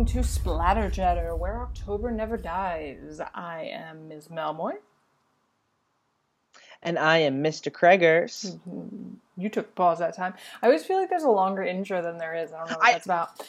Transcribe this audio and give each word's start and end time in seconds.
welcome 0.00 0.22
to 0.22 0.26
Splatter 0.26 0.88
Chatter, 0.88 1.36
where 1.36 1.60
October 1.60 2.10
never 2.10 2.38
dies. 2.38 3.20
I 3.34 3.64
am 3.64 4.08
Ms. 4.08 4.28
Melmoy. 4.28 4.72
And 6.82 6.98
I 6.98 7.18
am 7.18 7.44
Mr. 7.44 7.70
Kreggers. 7.70 8.46
Mm-hmm. 8.66 9.16
You 9.36 9.50
took 9.50 9.74
pause 9.74 9.98
that 9.98 10.16
time. 10.16 10.32
I 10.62 10.66
always 10.68 10.84
feel 10.84 10.96
like 10.98 11.10
there's 11.10 11.24
a 11.24 11.28
longer 11.28 11.62
intro 11.62 12.00
than 12.00 12.16
there 12.16 12.34
is. 12.34 12.50
I 12.50 12.60
don't 12.60 12.70
know 12.70 12.76
what 12.78 12.86
I- 12.86 12.92
that's 12.92 13.04
about. 13.04 13.42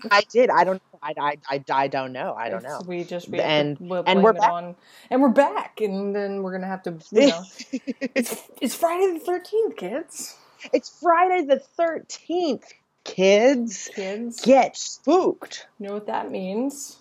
I 0.10 0.22
did. 0.30 0.48
I 0.48 0.64
don't. 0.64 0.80
I, 1.02 1.12
I, 1.20 1.36
I, 1.50 1.64
I 1.70 1.88
don't 1.88 2.12
know. 2.14 2.32
I 2.34 2.48
don't 2.48 2.62
know. 2.62 2.80
We 2.86 3.04
just 3.04 3.28
we 3.28 3.38
And- 3.38 3.76
to, 3.76 3.84
we'll 3.84 4.04
and 4.06 4.22
we're 4.22 4.32
back. 4.32 4.50
on, 4.50 4.74
and 5.10 5.20
we're 5.20 5.28
back, 5.28 5.82
and 5.82 6.16
then 6.16 6.42
we're 6.42 6.52
gonna 6.52 6.66
have 6.68 6.84
to, 6.84 6.96
you 7.10 7.26
know, 7.26 7.42
it's 8.14 8.40
it's 8.62 8.74
Friday 8.74 9.12
the 9.12 9.18
thirteenth, 9.22 9.76
kids. 9.76 10.38
it's 10.72 10.88
Friday 11.02 11.44
the 11.44 11.58
thirteenth, 11.58 12.72
kids. 13.04 13.90
Kids, 13.94 14.40
Get 14.40 14.76
spooked. 14.76 15.66
you 15.78 15.88
know 15.88 15.94
what 15.94 16.06
that 16.06 16.30
means? 16.30 16.98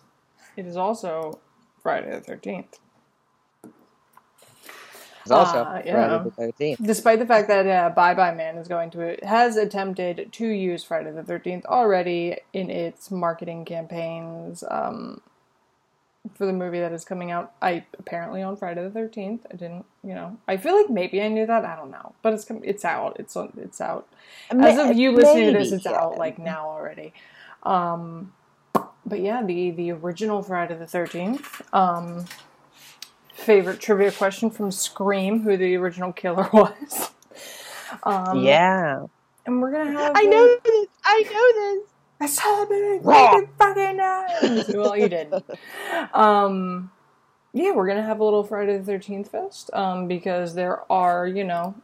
It 0.57 0.65
is 0.65 0.77
also 0.77 1.39
Friday 1.81 2.11
the 2.11 2.21
thirteenth. 2.21 2.79
It's 5.21 5.29
also 5.31 5.59
Uh, 5.59 5.81
yeah. 5.85 5.93
Friday 5.93 6.23
the 6.23 6.31
thirteenth. 6.31 6.79
Despite 6.83 7.19
the 7.19 7.25
fact 7.27 7.47
that 7.47 7.67
uh, 7.67 7.89
Bye 7.91 8.13
Bye 8.15 8.33
Man 8.33 8.57
is 8.57 8.67
going 8.67 8.89
to 8.91 9.17
has 9.23 9.55
attempted 9.55 10.29
to 10.33 10.47
use 10.47 10.83
Friday 10.83 11.11
the 11.11 11.23
Thirteenth 11.23 11.65
already 11.65 12.37
in 12.53 12.69
its 12.69 13.11
marketing 13.11 13.65
campaigns 13.65 14.63
um, 14.69 15.21
for 16.35 16.45
the 16.45 16.53
movie 16.53 16.79
that 16.79 16.91
is 16.91 17.03
coming 17.03 17.31
out. 17.31 17.53
I 17.61 17.85
apparently 17.97 18.41
on 18.41 18.55
Friday 18.55 18.83
the 18.83 18.89
Thirteenth. 18.91 19.45
I 19.51 19.55
didn't, 19.55 19.85
you 20.03 20.13
know. 20.13 20.37
I 20.47 20.57
feel 20.57 20.75
like 20.75 20.89
maybe 20.89 21.21
I 21.21 21.27
knew 21.27 21.45
that. 21.45 21.65
I 21.65 21.75
don't 21.75 21.91
know, 21.91 22.13
but 22.21 22.33
it's 22.33 22.45
it's 22.63 22.85
out. 22.85 23.17
It's 23.19 23.35
on. 23.35 23.53
It's 23.57 23.81
out. 23.81 24.07
As 24.49 24.77
of 24.77 24.95
you 24.95 25.11
listening 25.11 25.53
to 25.53 25.59
this, 25.59 25.71
it's 25.71 25.85
out 25.85 26.17
like 26.17 26.37
now 26.39 26.67
already. 26.67 27.13
Um, 27.63 28.33
but 29.05 29.21
yeah, 29.21 29.43
the 29.43 29.71
the 29.71 29.91
original 29.91 30.41
Friday 30.43 30.75
the 30.75 30.87
Thirteenth. 30.87 31.61
Um, 31.73 32.25
favorite 33.33 33.79
trivia 33.79 34.11
question 34.11 34.49
from 34.51 34.71
Scream: 34.71 35.41
Who 35.41 35.57
the 35.57 35.75
original 35.75 36.13
killer 36.13 36.49
was? 36.53 37.11
Um, 38.03 38.43
yeah. 38.43 39.05
and 39.45 39.61
we're 39.61 39.71
gonna 39.71 39.91
have. 39.91 40.13
I 40.15 40.23
know 40.23 40.57
this. 40.63 40.87
I 41.03 41.23
know 41.23 41.79
this. 41.81 41.90
I 42.21 42.25
saw 42.27 42.65
it 42.69 43.01
Raw. 43.03 43.41
fucking 43.57 43.97
times. 43.97 44.67
well, 44.75 44.95
you 44.95 45.09
did. 45.09 45.33
Um, 46.13 46.91
yeah, 47.53 47.71
we're 47.71 47.87
gonna 47.87 48.03
have 48.03 48.19
a 48.19 48.23
little 48.23 48.43
Friday 48.43 48.77
the 48.77 48.83
Thirteenth 48.83 49.29
fest. 49.31 49.69
Um, 49.73 50.07
because 50.07 50.53
there 50.53 50.89
are, 50.91 51.25
you 51.27 51.43
know, 51.43 51.75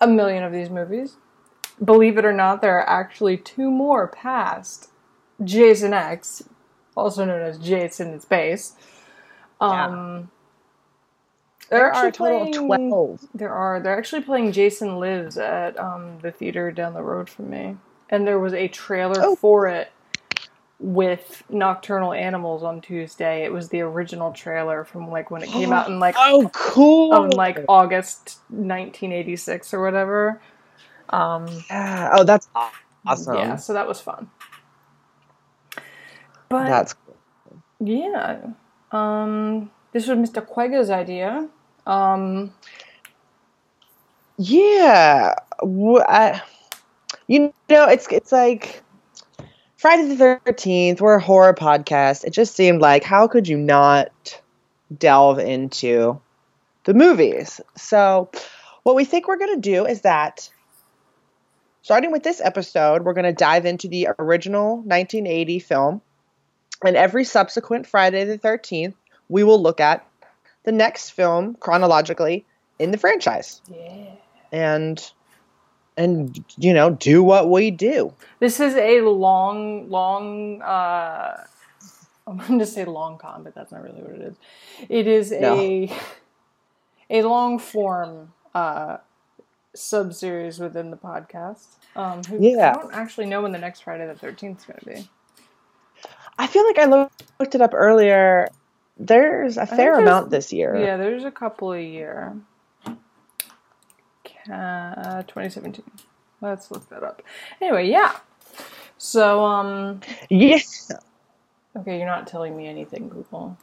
a 0.00 0.06
million 0.06 0.44
of 0.44 0.52
these 0.52 0.70
movies. 0.70 1.16
Believe 1.82 2.18
it 2.18 2.24
or 2.26 2.32
not, 2.32 2.60
there 2.60 2.78
are 2.78 2.88
actually 2.88 3.38
two 3.38 3.70
more 3.70 4.06
past 4.06 4.90
Jason 5.42 5.94
X, 5.94 6.42
also 6.94 7.24
known 7.24 7.40
as 7.40 7.58
Jason 7.58 8.12
in 8.12 8.20
Space. 8.20 8.74
Um, 9.62 10.30
they're 11.70 11.78
There 11.78 11.86
are 11.86 12.04
a 12.04 12.06
actually 12.08 12.12
total 12.12 12.42
of 12.42 12.66
playing- 12.68 12.90
twelve. 12.90 13.20
there 13.34 13.52
are. 13.54 13.80
They're 13.80 13.96
actually 13.96 14.22
playing 14.22 14.52
Jason 14.52 14.98
Lives 14.98 15.38
at 15.38 15.78
um, 15.80 16.18
the 16.20 16.30
theater 16.32 16.70
down 16.70 16.92
the 16.94 17.02
road 17.02 17.30
from 17.30 17.48
me, 17.50 17.76
and 18.10 18.26
there 18.26 18.38
was 18.38 18.52
a 18.52 18.68
trailer 18.68 19.16
Oh. 19.20 19.36
for 19.36 19.66
it 19.68 19.90
with 20.78 21.42
Nocturnal 21.50 22.12
Animals 22.12 22.62
on 22.62 22.80
Tuesday. 22.80 23.44
It 23.44 23.52
was 23.52 23.68
the 23.68 23.80
original 23.82 24.32
trailer 24.32 24.84
from 24.84 25.10
like 25.10 25.30
when 25.30 25.42
it 25.42 25.48
came 25.50 25.72
out 25.72 25.88
in 25.88 25.98
like 25.98 26.14
Oh, 26.18 26.50
cool. 26.52 27.12
on 27.14 27.30
like 27.30 27.64
August 27.68 28.38
1986 28.48 29.72
or 29.74 29.82
whatever. 29.82 30.40
Um, 31.10 31.46
Yeah. 31.70 32.10
Oh, 32.14 32.24
that's 32.24 32.48
awesome. 33.06 33.34
yeah, 33.36 33.56
so 33.56 33.72
that 33.74 33.86
was 33.88 34.00
fun. 34.00 34.30
But 36.48 36.64
That's 36.68 36.94
cool. 36.94 37.16
yeah, 37.80 38.38
um, 38.90 39.70
this 39.92 40.08
was 40.08 40.18
Mr. 40.18 40.44
Quegga's 40.44 40.90
idea. 40.90 41.48
Um, 41.86 42.52
Yeah, 44.36 45.34
wh- 45.62 46.00
I, 46.08 46.42
you 47.30 47.54
know, 47.68 47.86
it's 47.86 48.08
it's 48.10 48.32
like 48.32 48.82
Friday 49.76 50.08
the 50.08 50.16
Thirteenth. 50.16 51.00
We're 51.00 51.14
a 51.14 51.22
horror 51.22 51.54
podcast. 51.54 52.24
It 52.24 52.30
just 52.30 52.56
seemed 52.56 52.80
like 52.80 53.04
how 53.04 53.28
could 53.28 53.46
you 53.46 53.56
not 53.56 54.42
delve 54.98 55.38
into 55.38 56.20
the 56.84 56.92
movies? 56.92 57.60
So, 57.76 58.30
what 58.82 58.96
we 58.96 59.04
think 59.04 59.28
we're 59.28 59.38
gonna 59.38 59.58
do 59.58 59.86
is 59.86 60.00
that, 60.00 60.50
starting 61.82 62.10
with 62.10 62.24
this 62.24 62.40
episode, 62.40 63.04
we're 63.04 63.14
gonna 63.14 63.32
dive 63.32 63.64
into 63.64 63.86
the 63.86 64.08
original 64.18 64.78
1980 64.78 65.60
film, 65.60 66.02
and 66.84 66.96
every 66.96 67.22
subsequent 67.22 67.86
Friday 67.86 68.24
the 68.24 68.38
Thirteenth, 68.38 68.96
we 69.28 69.44
will 69.44 69.62
look 69.62 69.78
at 69.78 70.04
the 70.64 70.72
next 70.72 71.10
film 71.10 71.54
chronologically 71.60 72.44
in 72.80 72.90
the 72.90 72.98
franchise 72.98 73.62
yeah. 73.68 74.14
and 74.50 75.12
and 76.04 76.44
you 76.58 76.72
know 76.72 76.90
do 76.90 77.22
what 77.22 77.50
we 77.50 77.70
do 77.70 78.12
This 78.38 78.58
is 78.60 78.74
a 78.74 79.00
long, 79.02 79.88
long. 79.90 80.62
Uh, 80.62 81.44
I'm 82.26 82.38
going 82.38 82.58
to 82.60 82.66
say 82.66 82.84
long 82.84 83.18
con, 83.18 83.42
but 83.42 83.54
that's 83.54 83.72
not 83.72 83.82
really 83.82 84.02
what 84.02 84.12
it 84.12 84.22
is. 84.22 84.36
It 84.88 85.06
is 85.06 85.32
a 85.32 85.90
a 87.10 87.22
long 87.22 87.58
form 87.58 88.32
uh, 88.54 88.98
sub 89.74 90.14
series 90.14 90.58
within 90.58 90.90
the 90.90 90.96
podcast. 90.96 91.66
Um, 91.96 92.22
who, 92.24 92.38
Yeah. 92.40 92.70
I 92.70 92.80
don't 92.80 92.94
actually 92.94 93.26
know 93.26 93.42
when 93.42 93.52
the 93.52 93.58
next 93.58 93.80
Friday 93.82 94.06
the 94.06 94.14
Thirteenth 94.14 94.60
is 94.60 94.64
going 94.66 94.78
to 94.80 94.86
be. 94.86 95.08
i 96.38 96.46
feel 96.46 96.64
like 96.64 96.78
i 96.78 96.86
loo- 96.86 97.10
looked 97.38 97.54
it 97.54 97.60
up 97.60 97.74
earlier 97.74 98.48
there's 98.96 99.56
a 99.58 99.66
fair 99.66 99.98
amount 99.98 100.30
this 100.30 100.52
year 100.52 100.76
Yeah, 100.76 100.96
there's 100.96 101.24
a 101.24 101.30
couple 101.30 101.72
a 101.72 101.80
year. 101.80 102.36
Ca- 104.50 105.22
2017. 105.28 105.84
Let's 106.40 106.70
look 106.70 106.88
that 106.90 107.02
up. 107.02 107.22
Anyway, 107.60 107.88
yeah. 107.88 108.16
So, 108.98 109.44
um, 109.44 110.00
yes 110.28 110.90
Okay, 111.76 111.98
you're 111.98 112.06
not 112.06 112.26
telling 112.26 112.56
me 112.56 112.66
anything, 112.66 113.08
Google. 113.08 113.56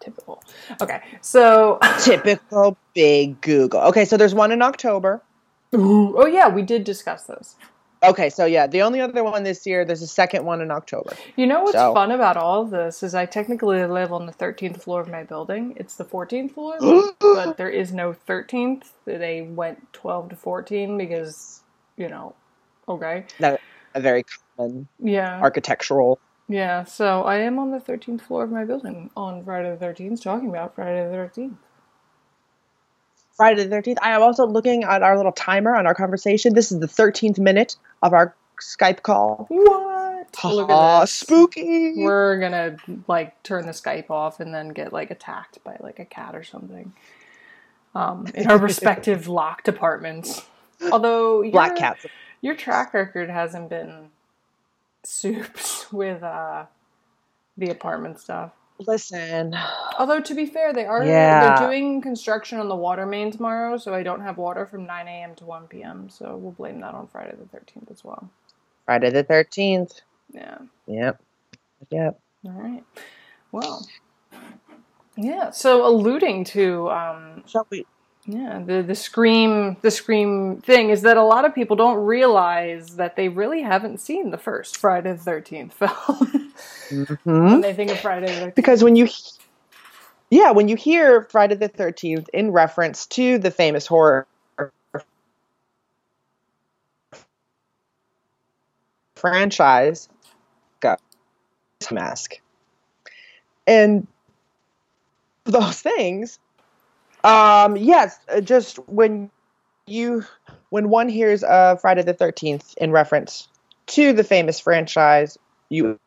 Typical. 0.00 0.42
Okay, 0.80 1.00
so 1.20 1.78
typical 2.00 2.76
big 2.94 3.40
google 3.40 3.80
okay 3.80 4.04
so 4.04 4.18
there's 4.18 4.34
one 4.34 4.52
in 4.52 4.60
october 4.60 5.22
oh 5.74 6.26
yeah, 6.26 6.48
we 6.48 6.62
did 6.62 6.84
discuss 6.84 7.24
this. 7.24 7.56
Okay 8.02 8.28
so 8.30 8.44
yeah 8.44 8.66
the 8.66 8.82
only 8.82 9.00
other 9.00 9.22
one 9.24 9.42
this 9.44 9.66
year 9.66 9.84
there's 9.84 10.02
a 10.02 10.06
second 10.06 10.44
one 10.44 10.60
in 10.60 10.70
october 10.70 11.12
You 11.36 11.46
know 11.46 11.60
what's 11.62 11.72
So- 11.72 11.94
fun 11.94 12.10
about 12.10 12.36
all 12.36 12.62
of 12.62 12.70
this 12.70 13.02
is 13.02 13.14
I 13.14 13.26
technically 13.26 13.84
live 13.86 14.12
on 14.12 14.26
the 14.26 14.32
13th 14.32 14.82
floor 14.82 15.00
of 15.00 15.08
my 15.08 15.22
building. 15.24 15.74
It's 15.76 15.96
the 15.96 16.04
14th 16.04 16.52
floor, 16.52 16.76
but 17.20 17.56
there 17.56 17.70
is 17.70 17.92
no 17.92 18.12
13th. 18.28 18.84
They 19.04 19.42
went 19.42 19.92
12 19.92 20.30
to 20.30 20.36
14 20.36 20.98
because, 20.98 21.62
you 21.96 22.08
know, 22.08 22.34
okay. 22.88 23.24
That- 23.40 23.60
a 23.94 24.00
very 24.00 24.24
common 24.56 24.88
Yeah. 24.98 25.38
architectural 25.40 26.18
Yeah, 26.48 26.84
so 26.84 27.22
I 27.22 27.36
am 27.36 27.58
on 27.58 27.70
the 27.70 27.78
13th 27.80 28.22
floor 28.22 28.44
of 28.44 28.50
my 28.50 28.64
building 28.64 29.10
on 29.16 29.44
Friday 29.44 29.70
the 29.74 29.84
13th 29.84 30.22
talking 30.22 30.48
about 30.48 30.74
Friday 30.74 31.04
the 31.08 31.14
13th. 31.16 31.56
Friday 33.42 33.64
the 33.64 33.74
13th 33.74 33.96
i 34.02 34.12
am 34.12 34.22
also 34.22 34.46
looking 34.46 34.84
at 34.84 35.02
our 35.02 35.16
little 35.16 35.32
timer 35.32 35.74
on 35.74 35.84
our 35.84 35.94
conversation 35.94 36.54
this 36.54 36.70
is 36.70 36.78
the 36.78 36.86
13th 36.86 37.40
minute 37.40 37.76
of 38.02 38.12
our 38.12 38.34
skype 38.60 39.02
call 39.02 39.46
What? 39.48 39.92
Look 40.44 40.70
at 40.70 41.00
this. 41.00 41.12
spooky 41.12 42.04
We're 42.04 42.38
gonna 42.38 42.76
like 43.08 43.42
turn 43.42 43.66
the 43.66 43.72
Skype 43.72 44.10
off 44.10 44.40
and 44.40 44.54
then 44.54 44.68
get 44.68 44.92
like 44.92 45.10
attacked 45.10 45.62
by 45.64 45.76
like 45.80 45.98
a 45.98 46.04
cat 46.04 46.34
or 46.34 46.42
something. 46.42 46.92
Um, 47.94 48.26
in 48.34 48.50
our 48.50 48.58
respective 48.70 49.28
locked 49.28 49.68
apartments. 49.68 50.42
Although 50.90 51.42
your, 51.42 51.52
black 51.52 51.76
cats 51.76 52.06
your 52.40 52.54
track 52.54 52.94
record 52.94 53.28
hasn't 53.28 53.68
been 53.68 54.10
soups 55.02 55.92
with 55.92 56.22
uh 56.22 56.66
the 57.58 57.70
apartment 57.70 58.20
stuff. 58.20 58.52
Listen 58.86 59.54
Although 59.98 60.20
to 60.20 60.34
be 60.34 60.46
fair, 60.46 60.72
they 60.72 60.86
are 60.86 61.04
Yeah. 61.04 61.40
they're 61.56 61.68
doing 61.68 62.00
construction 62.00 62.58
on 62.58 62.68
the 62.68 62.76
water 62.76 63.06
main 63.06 63.30
tomorrow, 63.30 63.76
so 63.76 63.94
I 63.94 64.02
don't 64.02 64.20
have 64.22 64.38
water 64.38 64.66
from 64.66 64.86
nine 64.86 65.08
AM 65.08 65.34
to 65.36 65.44
one 65.44 65.66
PM, 65.68 66.08
so 66.08 66.36
we'll 66.36 66.52
blame 66.52 66.80
that 66.80 66.94
on 66.94 67.06
Friday 67.08 67.34
the 67.38 67.46
thirteenth 67.46 67.90
as 67.90 68.04
well. 68.04 68.30
Friday 68.86 69.10
the 69.10 69.24
13th. 69.24 70.02
Yeah. 70.32 70.58
Yep. 70.86 71.22
Yep. 71.90 72.20
All 72.44 72.52
right. 72.52 72.84
Well. 73.52 73.86
Yeah. 75.16 75.50
So 75.50 75.86
alluding 75.86 76.44
to 76.46 76.90
um, 76.90 77.44
Shall 77.46 77.66
we? 77.70 77.86
Yeah 78.26 78.62
the 78.64 78.82
the 78.82 78.94
scream 78.94 79.76
the 79.82 79.90
scream 79.90 80.60
thing 80.62 80.90
is 80.90 81.02
that 81.02 81.16
a 81.16 81.24
lot 81.24 81.44
of 81.44 81.54
people 81.54 81.76
don't 81.76 81.98
realize 81.98 82.96
that 82.96 83.16
they 83.16 83.28
really 83.28 83.62
haven't 83.62 84.00
seen 84.00 84.30
the 84.30 84.38
first 84.38 84.76
Friday 84.78 85.12
the 85.12 85.18
Thirteenth 85.18 85.74
film 85.74 86.52
when 87.48 87.60
hmm 87.60 87.62
they 87.62 87.74
think 87.74 87.90
of 87.92 88.00
Friday 88.00 88.32
the 88.34 88.52
Thirteenth. 88.52 88.56
Because 88.56 88.84
when 88.84 88.96
you, 88.96 89.08
yeah, 90.30 90.52
when 90.52 90.68
you 90.68 90.76
hear 90.76 91.22
Friday 91.30 91.56
the 91.56 91.68
13th 91.70 92.28
in 92.32 92.52
reference 92.52 93.06
to 93.08 93.38
the 93.38 93.50
famous 93.50 93.86
horror 93.86 94.26
franchise, 99.16 100.08
Chewbacca 100.82 100.98
mask. 101.92 102.40
And 103.66 104.06
those 105.44 105.80
things, 105.80 106.38
um, 107.24 107.76
yes, 107.76 108.18
uh, 108.28 108.40
just 108.40 108.76
when 108.88 109.30
you 109.86 110.24
when 110.70 110.88
one 110.88 111.08
hears 111.08 111.42
of 111.44 111.80
Friday 111.80 112.02
the 112.02 112.14
Thirteenth 112.14 112.74
in 112.78 112.92
reference 112.92 113.48
to 113.88 114.12
the 114.12 114.24
famous 114.24 114.60
franchise, 114.60 115.38
you 115.68 115.98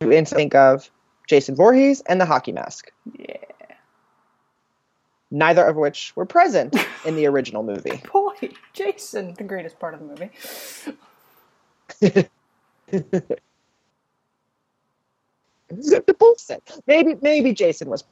you 0.00 0.12
instantly 0.12 0.44
think 0.44 0.54
of 0.54 0.90
Jason 1.26 1.56
Voorhees 1.56 2.02
and 2.02 2.20
the 2.20 2.26
hockey 2.26 2.52
mask. 2.52 2.90
Yeah. 3.18 3.36
Neither 5.30 5.64
of 5.64 5.76
which 5.76 6.12
were 6.14 6.26
present 6.26 6.76
in 7.04 7.16
the 7.16 7.26
original 7.26 7.62
movie. 7.62 8.00
Boy, 8.12 8.50
Jason, 8.72 9.34
the 9.36 9.44
greatest 9.44 9.78
part 9.80 9.94
of 9.94 10.00
the 10.00 10.06
movie. 10.06 10.30
the 15.70 16.14
bullshit. 16.18 16.80
Maybe 16.86 17.16
maybe 17.20 17.52
Jason 17.52 17.88
was 17.88 18.04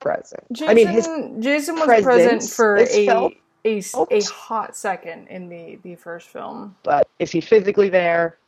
present. 0.00 0.44
Jason, 0.52 0.70
I 0.70 0.74
mean, 0.74 0.88
his 0.88 1.10
Jason 1.40 1.78
was 1.78 1.92
present 1.92 2.50
for 2.50 2.82
is 2.82 2.90
a, 2.92 3.04
felt. 3.06 3.34
a 3.64 3.78
s- 3.78 4.02
a 4.10 4.24
hot 4.24 4.76
second 4.76 5.28
in 5.28 5.48
the 5.48 5.78
the 5.82 5.96
first 5.96 6.28
film. 6.28 6.76
but 6.84 7.08
is 7.18 7.30
he 7.32 7.40
physically 7.40 7.90
there? 7.90 8.38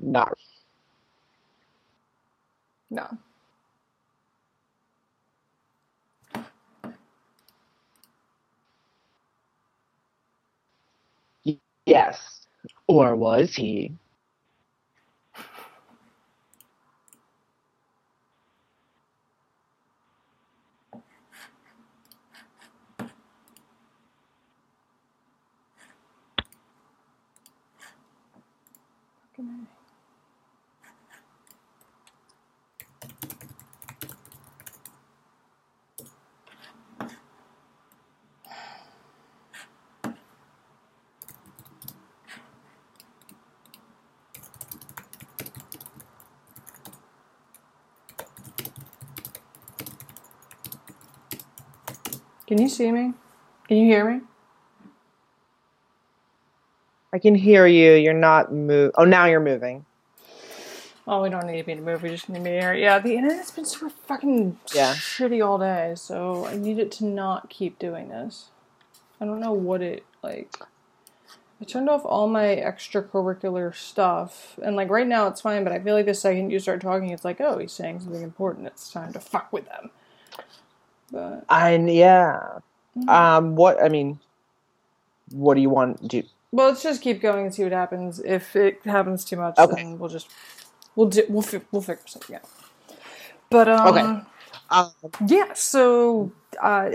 Not. 0.00 0.34
No. 2.90 3.08
Yes. 11.86 12.46
Or 12.88 13.16
was 13.16 13.54
he? 13.54 13.92
Can 52.52 52.60
you 52.60 52.68
see 52.68 52.92
me? 52.92 53.14
Can 53.66 53.78
you 53.78 53.86
hear 53.86 54.04
me? 54.04 54.20
I 57.10 57.18
can 57.18 57.34
hear 57.34 57.66
you. 57.66 57.92
You're 57.92 58.12
not 58.12 58.52
move. 58.52 58.92
Oh, 58.94 59.04
now 59.04 59.24
you're 59.24 59.40
moving. 59.40 59.86
Oh, 61.06 61.22
we 61.22 61.30
don't 61.30 61.46
need 61.46 61.66
me 61.66 61.76
to 61.76 61.80
move. 61.80 62.02
We 62.02 62.10
just 62.10 62.28
need 62.28 62.42
me 62.42 62.50
to 62.50 62.60
hear. 62.60 62.74
Yeah, 62.74 62.98
the 62.98 63.16
internet's 63.16 63.52
been 63.52 63.64
super 63.64 63.88
fucking 63.88 64.58
Yeah. 64.74 64.92
shitty 64.92 65.42
all 65.42 65.56
day, 65.56 65.94
so 65.96 66.44
I 66.44 66.56
need 66.56 66.78
it 66.78 66.92
to 66.92 67.06
not 67.06 67.48
keep 67.48 67.78
doing 67.78 68.10
this. 68.10 68.50
I 69.18 69.24
don't 69.24 69.40
know 69.40 69.54
what 69.54 69.80
it 69.80 70.04
like. 70.22 70.54
I 71.58 71.64
turned 71.64 71.88
off 71.88 72.04
all 72.04 72.28
my 72.28 72.44
extracurricular 72.56 73.74
stuff, 73.74 74.58
and 74.62 74.76
like 74.76 74.90
right 74.90 75.06
now 75.06 75.26
it's 75.28 75.40
fine. 75.40 75.64
But 75.64 75.72
I 75.72 75.78
feel 75.78 75.94
like 75.94 76.04
the 76.04 76.12
second 76.12 76.50
you 76.50 76.58
start 76.58 76.82
talking, 76.82 77.08
it's 77.08 77.24
like, 77.24 77.40
oh, 77.40 77.56
he's 77.56 77.72
saying 77.72 78.00
something 78.00 78.20
important. 78.20 78.66
It's 78.66 78.92
time 78.92 79.14
to 79.14 79.20
fuck 79.20 79.50
with 79.54 79.64
them. 79.64 79.90
But 81.12 81.46
I 81.48 81.76
yeah. 81.76 82.60
Um. 83.08 83.56
What 83.56 83.82
I 83.82 83.88
mean. 83.88 84.20
What 85.32 85.54
do 85.54 85.60
you 85.62 85.70
want 85.70 86.02
to 86.02 86.08
do? 86.08 86.22
well, 86.52 86.68
let's 86.68 86.82
just 86.82 87.02
keep 87.02 87.20
going 87.22 87.46
and 87.46 87.54
see 87.54 87.64
what 87.64 87.72
happens. 87.72 88.20
If 88.20 88.56
it 88.56 88.80
happens 88.84 89.24
too 89.24 89.36
much, 89.36 89.56
Okay. 89.58 89.76
then 89.76 89.98
we'll 89.98 90.10
just 90.10 90.30
we'll 90.96 91.08
do, 91.08 91.24
we'll 91.28 91.42
fi- 91.42 91.62
we'll 91.72 91.82
figure 91.82 92.02
something 92.06 92.36
out. 92.36 92.42
But 93.50 93.68
um, 93.68 94.10
Okay. 94.10 94.22
Um, 94.70 94.92
Yeah, 95.26 95.52
so 95.54 96.32
uh, 96.62 96.90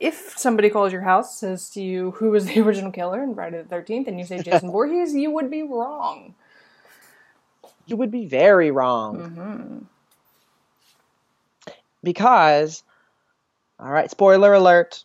if 0.00 0.34
somebody 0.38 0.70
calls 0.70 0.92
your 0.92 1.02
house, 1.02 1.38
says 1.38 1.70
to 1.70 1.82
you, 1.82 2.12
who 2.12 2.30
was 2.30 2.46
the 2.46 2.60
original 2.66 2.92
killer 2.92 3.22
in 3.22 3.34
Friday 3.34 3.62
the 3.62 3.68
13th, 3.76 4.08
and 4.08 4.18
you 4.18 4.26
say 4.26 4.40
Jason 4.40 4.70
Voorhees, 4.72 5.14
you 5.14 5.30
would 5.32 5.50
be 5.50 5.62
wrong. 5.62 6.34
you 7.86 7.96
would 7.96 8.10
be 8.10 8.26
very 8.26 8.70
wrong 8.70 9.24
hmm 9.24 9.78
because. 12.02 12.82
All 13.78 13.90
right. 13.90 14.10
Spoiler 14.10 14.54
alert. 14.54 15.04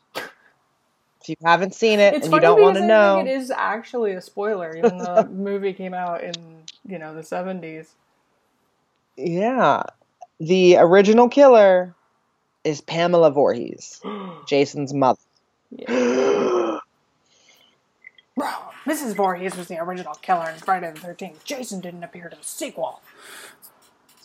If 1.21 1.29
you 1.29 1.35
haven't 1.43 1.75
seen 1.75 1.99
it 1.99 2.15
It's 2.15 2.25
and 2.25 2.33
you 2.33 2.39
don't 2.39 2.61
want 2.61 2.77
to 2.77 2.83
I 2.83 2.87
know, 2.87 3.15
think 3.17 3.27
it 3.27 3.31
is 3.31 3.51
actually 3.51 4.13
a 4.13 4.21
spoiler, 4.21 4.75
even 4.75 4.97
though 4.97 5.23
the 5.23 5.29
movie 5.29 5.73
came 5.73 5.93
out 5.93 6.23
in, 6.23 6.33
you 6.85 6.97
know, 6.97 7.13
the 7.13 7.21
70s. 7.21 7.87
yeah, 9.17 9.83
the 10.39 10.77
original 10.77 11.29
killer 11.29 11.93
is 12.63 12.81
Pamela 12.81 13.31
Voorhees, 13.31 14.01
Jason's 14.47 14.93
mother. 14.93 15.19
Yeah. 15.71 15.87
Wrong. 18.37 18.63
Mrs. 18.85 19.15
Voorhees 19.15 19.55
was 19.55 19.67
the 19.67 19.77
original 19.79 20.15
killer 20.15 20.49
in 20.49 20.57
Friday 20.57 20.91
the 20.91 20.99
13th. 20.99 21.43
Jason 21.43 21.81
didn't 21.81 22.03
appear 22.03 22.29
to 22.29 22.35
the 22.35 22.43
sequel. 22.43 23.01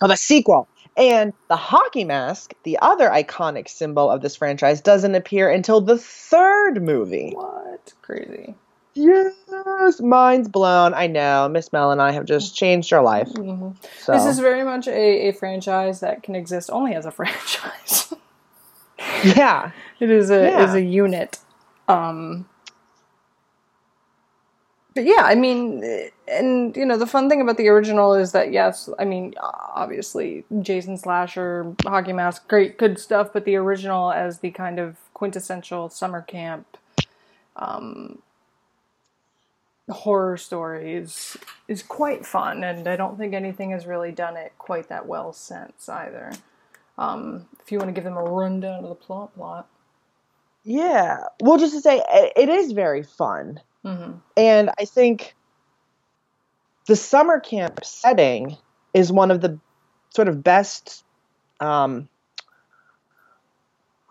Oh, 0.00 0.08
the 0.08 0.16
sequel. 0.16 0.68
And 0.96 1.32
the 1.48 1.56
hockey 1.56 2.04
mask, 2.04 2.54
the 2.64 2.78
other 2.80 3.08
iconic 3.10 3.68
symbol 3.68 4.10
of 4.10 4.22
this 4.22 4.36
franchise, 4.36 4.80
doesn't 4.80 5.14
appear 5.14 5.50
until 5.50 5.80
the 5.82 5.98
third 5.98 6.82
movie. 6.82 7.32
What? 7.34 7.92
Crazy. 8.02 8.54
Yes, 8.94 10.00
mind's 10.00 10.48
blown. 10.48 10.94
I 10.94 11.06
know. 11.06 11.48
Miss 11.50 11.70
Mel 11.70 11.90
and 11.92 12.00
I 12.00 12.12
have 12.12 12.24
just 12.24 12.56
changed 12.56 12.94
our 12.94 13.02
life. 13.02 13.28
hmm 13.28 13.70
So 14.00 14.12
This 14.14 14.24
is 14.24 14.38
very 14.38 14.64
much 14.64 14.88
a, 14.88 15.28
a 15.28 15.32
franchise 15.32 16.00
that 16.00 16.22
can 16.22 16.34
exist 16.34 16.70
only 16.72 16.94
as 16.94 17.04
a 17.04 17.10
franchise. 17.12 18.14
yeah, 19.22 19.72
It 20.00 20.10
is 20.10 20.30
a 20.30 20.44
Yeah. 20.44 20.64
is 20.64 20.74
a 20.74 20.80
unit. 20.80 21.38
Um 21.88 22.46
but 24.96 25.04
yeah, 25.04 25.22
I 25.24 25.36
mean, 25.36 25.84
and 26.26 26.76
you 26.76 26.86
know, 26.86 26.96
the 26.98 27.06
fun 27.06 27.28
thing 27.28 27.42
about 27.42 27.58
the 27.58 27.68
original 27.68 28.14
is 28.14 28.32
that 28.32 28.50
yes, 28.52 28.88
I 28.98 29.04
mean, 29.04 29.34
obviously 29.40 30.44
Jason 30.62 30.96
Slasher, 30.98 31.76
Hockey 31.84 32.14
Mask, 32.14 32.48
great, 32.48 32.78
good 32.78 32.98
stuff. 32.98 33.30
But 33.32 33.44
the 33.44 33.56
original, 33.56 34.10
as 34.10 34.40
the 34.40 34.50
kind 34.52 34.80
of 34.80 34.96
quintessential 35.14 35.90
summer 35.90 36.22
camp 36.22 36.78
um, 37.56 38.22
horror 39.90 40.38
story, 40.38 40.94
is 40.94 41.36
is 41.68 41.82
quite 41.82 42.26
fun, 42.26 42.64
and 42.64 42.88
I 42.88 42.96
don't 42.96 43.18
think 43.18 43.34
anything 43.34 43.70
has 43.72 43.86
really 43.86 44.12
done 44.12 44.36
it 44.38 44.54
quite 44.58 44.88
that 44.88 45.06
well 45.06 45.34
since 45.34 45.88
either. 45.90 46.32
Um, 46.98 47.46
if 47.62 47.70
you 47.70 47.78
want 47.78 47.90
to 47.90 47.94
give 47.94 48.04
them 48.04 48.16
a 48.16 48.22
rundown 48.24 48.82
of 48.84 48.88
the 48.88 48.96
plot, 48.96 49.34
plot. 49.34 49.68
yeah. 50.64 51.24
Well, 51.42 51.58
just 51.58 51.74
to 51.74 51.82
say, 51.82 52.02
it 52.36 52.48
is 52.48 52.72
very 52.72 53.02
fun. 53.02 53.60
Hmm 53.86 54.12
And 54.36 54.70
I 54.78 54.84
think 54.84 55.34
the 56.86 56.96
summer 56.96 57.38
camp 57.38 57.84
setting 57.84 58.56
is 58.92 59.12
one 59.12 59.30
of 59.30 59.40
the 59.40 59.58
sort 60.10 60.26
of 60.28 60.42
best 60.42 61.04
um, 61.60 62.08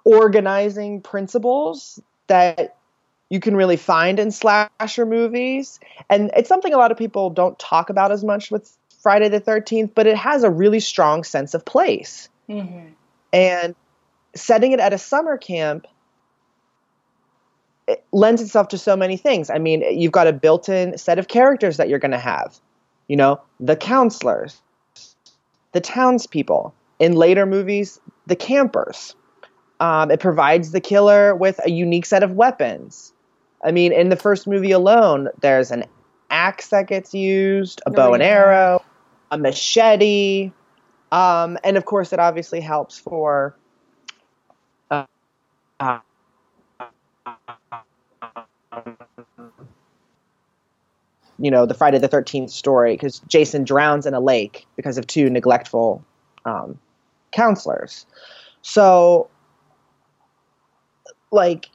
organizing 0.06 1.02
principles 1.02 2.02
that 2.28 2.78
you 3.30 3.40
can 3.42 3.56
really 3.56 3.76
find 3.76 4.20
in 4.20 4.32
slasher 4.32 5.06
movies. 5.06 5.80
And 6.10 6.32
it's 6.38 6.48
something 6.48 6.74
a 6.74 6.78
lot 6.78 6.92
of 6.92 6.98
people 6.98 7.30
don't 7.30 7.58
talk 7.60 7.90
about 7.90 8.12
as 8.12 8.24
much 8.24 8.52
with 8.52 8.72
Friday 9.02 9.28
the 9.28 9.42
13th, 9.42 9.92
but 9.94 10.08
it 10.08 10.16
has 10.16 10.44
a 10.44 10.50
really 10.50 10.80
strong 10.80 11.24
sense 11.24 11.54
of 11.54 11.66
place. 11.66 12.30
hmm 12.48 12.88
And 13.34 13.76
setting 14.36 14.72
it 14.72 14.80
at 14.80 14.94
a 14.94 14.98
summer 14.98 15.38
camp 15.38 15.88
it 17.88 18.04
lends 18.12 18.42
itself 18.42 18.70
to 18.70 18.78
so 18.78 18.96
many 18.96 19.18
things. 19.18 19.50
I 19.50 19.60
mean, 19.60 19.82
you've 19.82 20.12
got 20.12 20.28
a 20.28 20.34
built-in 20.34 20.98
set 20.98 21.20
of 21.20 21.28
characters 21.28 21.78
that 21.78 21.90
you're 21.90 22.00
going 22.00 22.12
to 22.12 22.18
have. 22.18 22.60
You 23.08 23.18
know, 23.18 23.42
the 23.60 23.76
counselors, 23.76 24.62
the 25.72 25.82
townspeople. 25.82 26.74
In 26.98 27.14
later 27.14 27.46
movies, 27.46 28.00
the 28.26 28.36
campers. 28.38 29.16
Um, 29.80 30.10
it 30.10 30.22
provides 30.22 30.72
the 30.72 30.80
killer 30.80 31.36
with 31.36 31.60
a 31.66 31.70
unique 31.70 32.06
set 32.06 32.24
of 32.24 32.32
weapons. 32.32 33.14
I 33.64 33.72
mean, 33.72 33.92
in 33.92 34.10
the 34.10 34.16
first 34.16 34.48
movie 34.48 34.72
alone, 34.72 35.28
there's 35.42 35.72
an 35.72 35.84
axe 36.30 36.70
that 36.70 36.88
gets 36.88 37.14
used, 37.14 37.82
a 37.86 37.90
Oh, 37.90 37.94
bow 37.94 38.14
and 38.14 38.24
arrow, 38.24 38.82
a 39.30 39.38
machete, 39.38 40.52
um, 41.12 41.58
and 41.64 41.78
of 41.78 41.86
course, 41.86 42.14
it 42.14 42.20
obviously 42.20 42.62
helps 42.62 42.98
for. 42.98 43.56
Uh, 44.90 45.06
uh, 45.80 46.00
you 51.38 51.52
know, 51.52 51.66
the 51.66 51.74
Friday 51.74 51.98
the 51.98 52.10
13th 52.10 52.50
story 52.50 52.94
because 52.94 53.20
Jason 53.28 53.64
drowns 53.64 54.06
in 54.06 54.14
a 54.14 54.20
lake 54.20 54.66
because 54.76 54.98
of 54.98 55.06
two 55.08 55.30
neglectful 55.30 56.04
um, 56.46 56.80
counselors. 57.32 58.06
So, 58.62 59.30
like, 61.32 61.68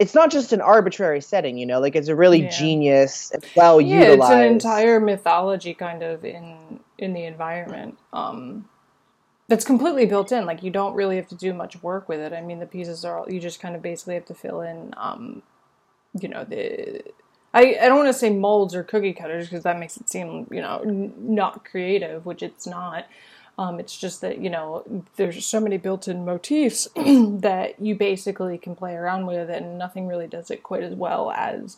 it's 0.00 0.14
not 0.14 0.30
just 0.30 0.52
an 0.52 0.60
arbitrary 0.60 1.20
setting, 1.20 1.58
you 1.58 1.66
know, 1.66 1.78
like 1.78 1.94
it's 1.94 2.08
a 2.08 2.16
really 2.16 2.42
Yeah. 2.42 2.48
genius, 2.50 3.32
well 3.54 3.80
yeah, 3.80 4.00
utilized. 4.00 4.32
it's 4.32 4.40
an 4.40 4.52
entire 4.70 5.00
mythology 5.00 5.74
kind 5.74 6.02
of 6.02 6.24
in 6.24 6.80
in 6.98 7.12
the 7.12 7.24
environment. 7.24 7.98
Um, 8.12 8.68
that's 9.50 9.64
completely 9.64 10.06
built 10.06 10.30
in. 10.30 10.46
Like 10.46 10.62
you 10.62 10.70
don't 10.70 10.94
really 10.94 11.16
have 11.16 11.26
to 11.28 11.34
do 11.34 11.52
much 11.52 11.82
work 11.82 12.08
with 12.08 12.20
it. 12.20 12.32
I 12.32 12.40
mean, 12.40 12.60
the 12.60 12.66
pieces 12.66 13.04
are 13.04 13.18
all, 13.18 13.30
you 13.30 13.40
just 13.40 13.60
kind 13.60 13.74
of 13.74 13.82
basically 13.82 14.14
have 14.14 14.24
to 14.26 14.34
fill 14.34 14.60
in. 14.60 14.94
Um, 14.96 15.42
you 16.18 16.28
know 16.28 16.44
the. 16.44 17.02
I, 17.52 17.76
I 17.82 17.88
don't 17.88 17.98
want 17.98 18.08
to 18.08 18.14
say 18.14 18.30
molds 18.30 18.76
or 18.76 18.84
cookie 18.84 19.12
cutters 19.12 19.48
because 19.48 19.64
that 19.64 19.76
makes 19.76 19.96
it 19.96 20.08
seem 20.08 20.46
you 20.52 20.62
know 20.62 20.82
n- 20.86 21.12
not 21.18 21.64
creative, 21.64 22.24
which 22.24 22.44
it's 22.44 22.64
not. 22.66 23.06
Um, 23.58 23.80
it's 23.80 23.98
just 23.98 24.20
that 24.20 24.38
you 24.38 24.50
know 24.50 24.84
there's 25.16 25.44
so 25.44 25.58
many 25.58 25.78
built-in 25.78 26.24
motifs 26.24 26.86
that 26.94 27.74
you 27.80 27.96
basically 27.96 28.56
can 28.56 28.76
play 28.76 28.94
around 28.94 29.26
with, 29.26 29.50
and 29.50 29.76
nothing 29.76 30.06
really 30.06 30.28
does 30.28 30.52
it 30.52 30.62
quite 30.62 30.84
as 30.84 30.94
well 30.94 31.32
as 31.32 31.76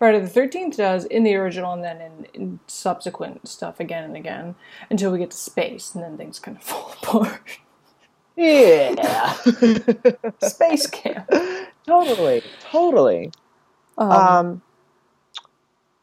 Friday 0.00 0.18
the 0.20 0.28
Thirteenth 0.28 0.76
does 0.78 1.04
in 1.04 1.22
the 1.22 1.36
original, 1.36 1.72
and 1.74 1.84
then 1.84 2.00
in, 2.00 2.26
in 2.34 2.60
subsequent 2.66 3.46
stuff 3.46 3.78
again 3.78 4.02
and 4.02 4.16
again 4.16 4.56
until 4.90 5.12
we 5.12 5.18
get 5.20 5.30
to 5.30 5.36
space, 5.36 5.94
and 5.94 6.02
then 6.02 6.16
things 6.16 6.40
kind 6.40 6.56
of 6.56 6.62
fall 6.70 6.92
apart. 7.02 7.58
yeah. 8.36 9.34
space 10.42 10.86
camp. 10.88 11.30
totally. 11.86 12.42
Totally. 12.70 13.30
Um, 13.98 14.10
Um, 14.10 14.62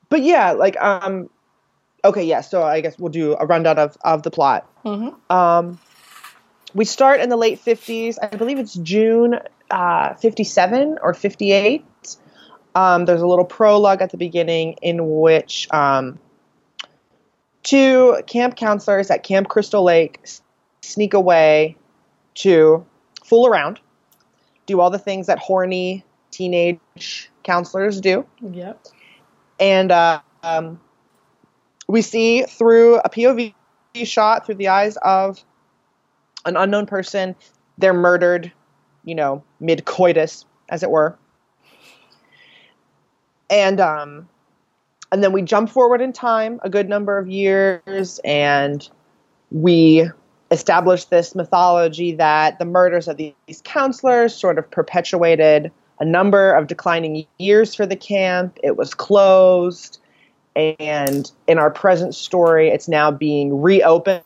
but 0.09 0.21
yeah, 0.21 0.51
like 0.51 0.79
um, 0.81 1.29
okay, 2.05 2.23
yeah. 2.23 2.41
So 2.41 2.63
I 2.63 2.81
guess 2.81 2.97
we'll 2.99 3.11
do 3.11 3.35
a 3.39 3.45
rundown 3.45 3.77
of 3.79 3.97
of 4.03 4.23
the 4.23 4.31
plot. 4.31 4.69
mhm. 4.85 5.15
Um, 5.31 5.79
we 6.75 6.85
start 6.85 7.19
in 7.19 7.29
the 7.29 7.37
late 7.37 7.59
fifties. 7.59 8.19
I 8.19 8.27
believe 8.27 8.59
it's 8.59 8.75
June 8.75 9.39
uh, 9.71 10.13
fifty 10.13 10.43
seven 10.43 10.97
or 11.01 11.13
fifty 11.15 11.51
eight. 11.51 11.83
Um, 12.77 13.05
there's 13.05 13.23
a 13.23 13.27
little 13.27 13.43
prologue 13.43 14.03
at 14.03 14.11
the 14.11 14.17
beginning 14.17 14.73
in 14.83 15.19
which 15.19 15.67
um, 15.73 16.19
two 17.63 18.21
camp 18.27 18.55
counselors 18.55 19.09
at 19.09 19.23
Camp 19.23 19.49
Crystal 19.49 19.83
Lake 19.83 20.23
sneak 20.83 21.15
away 21.15 21.75
to 22.35 22.85
fool 23.25 23.47
around, 23.47 23.79
do 24.67 24.79
all 24.79 24.91
the 24.91 24.99
things 24.99 25.25
that 25.25 25.39
horny 25.39 26.05
teenage 26.29 27.31
counselors 27.43 27.99
do 27.99 28.23
Yep. 28.41 28.85
and 29.59 29.91
uh, 29.91 30.19
um, 30.43 30.79
we 31.87 32.03
see 32.03 32.43
through 32.43 32.97
a 32.97 33.09
POV 33.09 33.55
shot 34.03 34.45
through 34.45 34.55
the 34.55 34.67
eyes 34.67 34.97
of 34.97 35.43
an 36.45 36.55
unknown 36.55 36.85
person. 36.85 37.35
They're 37.79 37.93
murdered, 37.93 38.51
you 39.03 39.15
know, 39.15 39.43
mid 39.59 39.85
coitus, 39.85 40.45
as 40.69 40.83
it 40.83 40.91
were. 40.91 41.17
And 43.49 43.79
um, 43.79 44.27
and 45.11 45.23
then 45.23 45.31
we 45.31 45.41
jump 45.41 45.69
forward 45.69 46.01
in 46.01 46.13
time 46.13 46.59
a 46.63 46.69
good 46.69 46.89
number 46.89 47.17
of 47.17 47.29
years, 47.29 48.19
and 48.25 48.87
we 49.51 50.09
establish 50.51 51.05
this 51.05 51.35
mythology 51.35 52.15
that 52.15 52.59
the 52.59 52.65
murders 52.65 53.07
of 53.07 53.17
these 53.17 53.61
counselors 53.63 54.33
sort 54.33 54.57
of 54.57 54.69
perpetuated 54.69 55.71
a 55.99 56.05
number 56.05 56.53
of 56.53 56.67
declining 56.67 57.25
years 57.37 57.73
for 57.75 57.85
the 57.85 57.95
camp. 57.95 58.57
It 58.63 58.77
was 58.77 58.93
closed. 58.93 59.99
And 60.55 61.31
in 61.47 61.59
our 61.59 61.69
present 61.69 62.15
story, 62.15 62.69
it's 62.69 62.87
now 62.87 63.11
being 63.11 63.61
reopened 63.61 64.23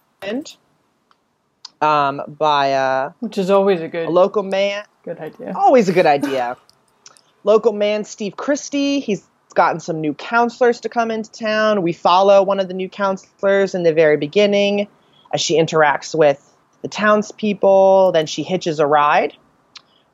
um, 1.82 2.22
by 2.28 2.74
uh, 2.74 3.12
Which 3.20 3.38
is 3.38 3.50
always 3.50 3.82
a 3.82 3.88
good 3.88 4.08
a 4.08 4.12
local 4.12 4.44
man. 4.44 4.86
good 5.04 5.20
idea. 5.20 5.54
Always 5.56 5.90
a 5.90 5.94
good 5.94 6.06
idea. 6.06 6.56
Local 7.44 7.74
man 7.74 8.04
Steve 8.04 8.36
Christy. 8.38 9.00
He's 9.00 9.28
gotten 9.54 9.80
some 9.80 10.00
new 10.00 10.14
counselors 10.14 10.82
to 10.82 10.90
come 10.90 11.12
into 11.12 11.32
town. 11.32 11.82
We 11.82 11.94
follow 11.94 12.44
one 12.44 12.60
of 12.60 12.68
the 12.68 12.74
new 12.74 12.90
counselors 12.90 13.76
in 13.76 13.84
the 13.84 13.94
very 13.94 14.18
beginning 14.18 14.88
as 15.34 15.42
she 15.42 15.60
interacts 15.60 16.16
with 16.16 16.48
the 16.82 16.88
townspeople. 16.88 18.12
Then 18.12 18.26
she 18.26 18.44
hitches 18.44 18.80
a 18.80 18.86
ride 18.86 19.36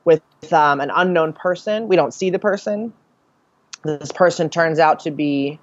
with 0.05 0.21
um, 0.53 0.79
an 0.79 0.91
unknown 0.93 1.33
person. 1.33 1.87
We 1.87 1.95
don't 1.95 2.13
see 2.13 2.29
the 2.29 2.39
person. 2.39 2.93
This 3.83 4.11
person 4.11 4.49
turns 4.49 4.79
out 4.79 5.01
to 5.01 5.11
be, 5.11 5.59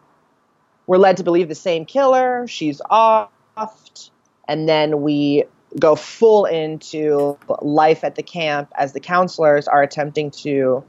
we're 0.87 0.99
led 0.99 1.16
to 1.16 1.25
believe 1.25 1.49
the 1.49 1.54
same 1.54 1.85
killer. 1.85 2.47
She's 2.47 2.80
offed. 2.90 4.11
And 4.47 4.68
then 4.68 5.02
we 5.02 5.44
go 5.78 5.97
full 5.97 6.44
into 6.44 7.38
life 7.61 8.04
at 8.04 8.14
the 8.14 8.23
camp 8.23 8.71
as 8.76 8.92
the 8.92 9.00
counselors 9.00 9.66
are 9.66 9.83
attempting 9.83 10.30
to 10.30 10.85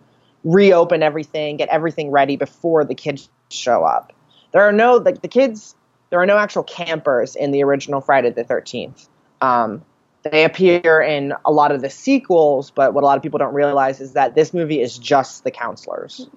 reopen 0.45 1.03
everything, 1.03 1.57
get 1.57 1.67
everything 1.67 2.11
ready 2.11 2.37
before 2.37 2.85
the 2.85 2.95
kids 2.95 3.27
show 3.49 3.83
up. 3.83 4.13
There 4.53 4.61
are 4.63 4.71
no 4.71 4.95
like 4.95 5.21
the 5.21 5.27
kids. 5.27 5.75
There 6.11 6.21
are 6.21 6.25
no 6.25 6.37
actual 6.37 6.63
campers 6.63 7.35
in 7.35 7.51
the 7.51 7.63
original 7.63 7.99
Friday 7.99 8.29
the 8.29 8.45
Thirteenth. 8.45 9.09
Um, 9.41 9.83
they 10.23 10.45
appear 10.45 11.01
in 11.01 11.33
a 11.43 11.51
lot 11.51 11.71
of 11.71 11.81
the 11.81 11.89
sequels, 11.89 12.71
but 12.71 12.93
what 12.93 13.03
a 13.03 13.07
lot 13.07 13.17
of 13.17 13.23
people 13.23 13.37
don't 13.37 13.53
realize 13.53 13.99
is 13.99 14.13
that 14.13 14.33
this 14.33 14.53
movie 14.53 14.79
is 14.81 14.97
just 14.97 15.43
the 15.43 15.51
counselors. 15.51 16.29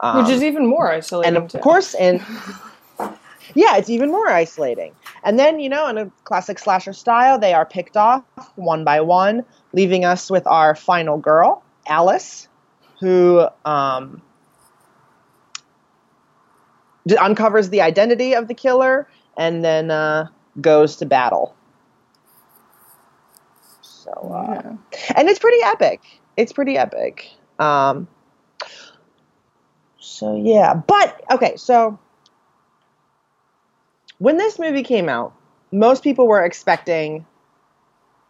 Um, 0.00 0.22
Which 0.24 0.32
is 0.32 0.42
even 0.42 0.66
more 0.66 0.90
isolating. 0.90 1.36
and 1.36 1.44
of 1.44 1.52
too. 1.52 1.58
course 1.58 1.94
in 1.94 2.20
yeah 3.54 3.76
it's 3.76 3.88
even 3.88 4.10
more 4.10 4.28
isolating 4.28 4.92
and 5.22 5.38
then 5.38 5.60
you 5.60 5.68
know 5.68 5.86
in 5.86 5.96
a 5.96 6.10
classic 6.24 6.58
slasher 6.58 6.92
style 6.92 7.38
they 7.38 7.54
are 7.54 7.64
picked 7.64 7.96
off 7.96 8.24
one 8.56 8.84
by 8.84 9.00
one 9.00 9.44
leaving 9.72 10.04
us 10.04 10.30
with 10.30 10.46
our 10.46 10.74
final 10.74 11.16
girl 11.16 11.62
alice 11.86 12.48
who 13.04 13.46
um, 13.66 14.22
d- 17.06 17.16
uncovers 17.16 17.68
the 17.68 17.82
identity 17.82 18.32
of 18.34 18.48
the 18.48 18.54
killer 18.54 19.06
and 19.36 19.62
then 19.64 19.90
uh, 19.90 20.26
goes 20.60 20.96
to 20.96 21.06
battle 21.06 21.54
so 23.82 24.10
uh, 24.34 24.54
Yeah. 24.54 25.12
and 25.16 25.28
it's 25.28 25.38
pretty 25.38 25.62
epic. 25.64 26.00
It's 26.36 26.52
pretty 26.52 26.76
epic. 26.78 27.30
Um, 27.58 28.08
so 29.98 30.34
yeah, 30.36 30.74
but 30.74 31.22
okay, 31.30 31.56
so 31.56 31.98
when 34.18 34.36
this 34.36 34.58
movie 34.58 34.82
came 34.82 35.08
out, 35.08 35.32
most 35.72 36.02
people 36.02 36.26
were 36.26 36.42
expecting 36.44 37.24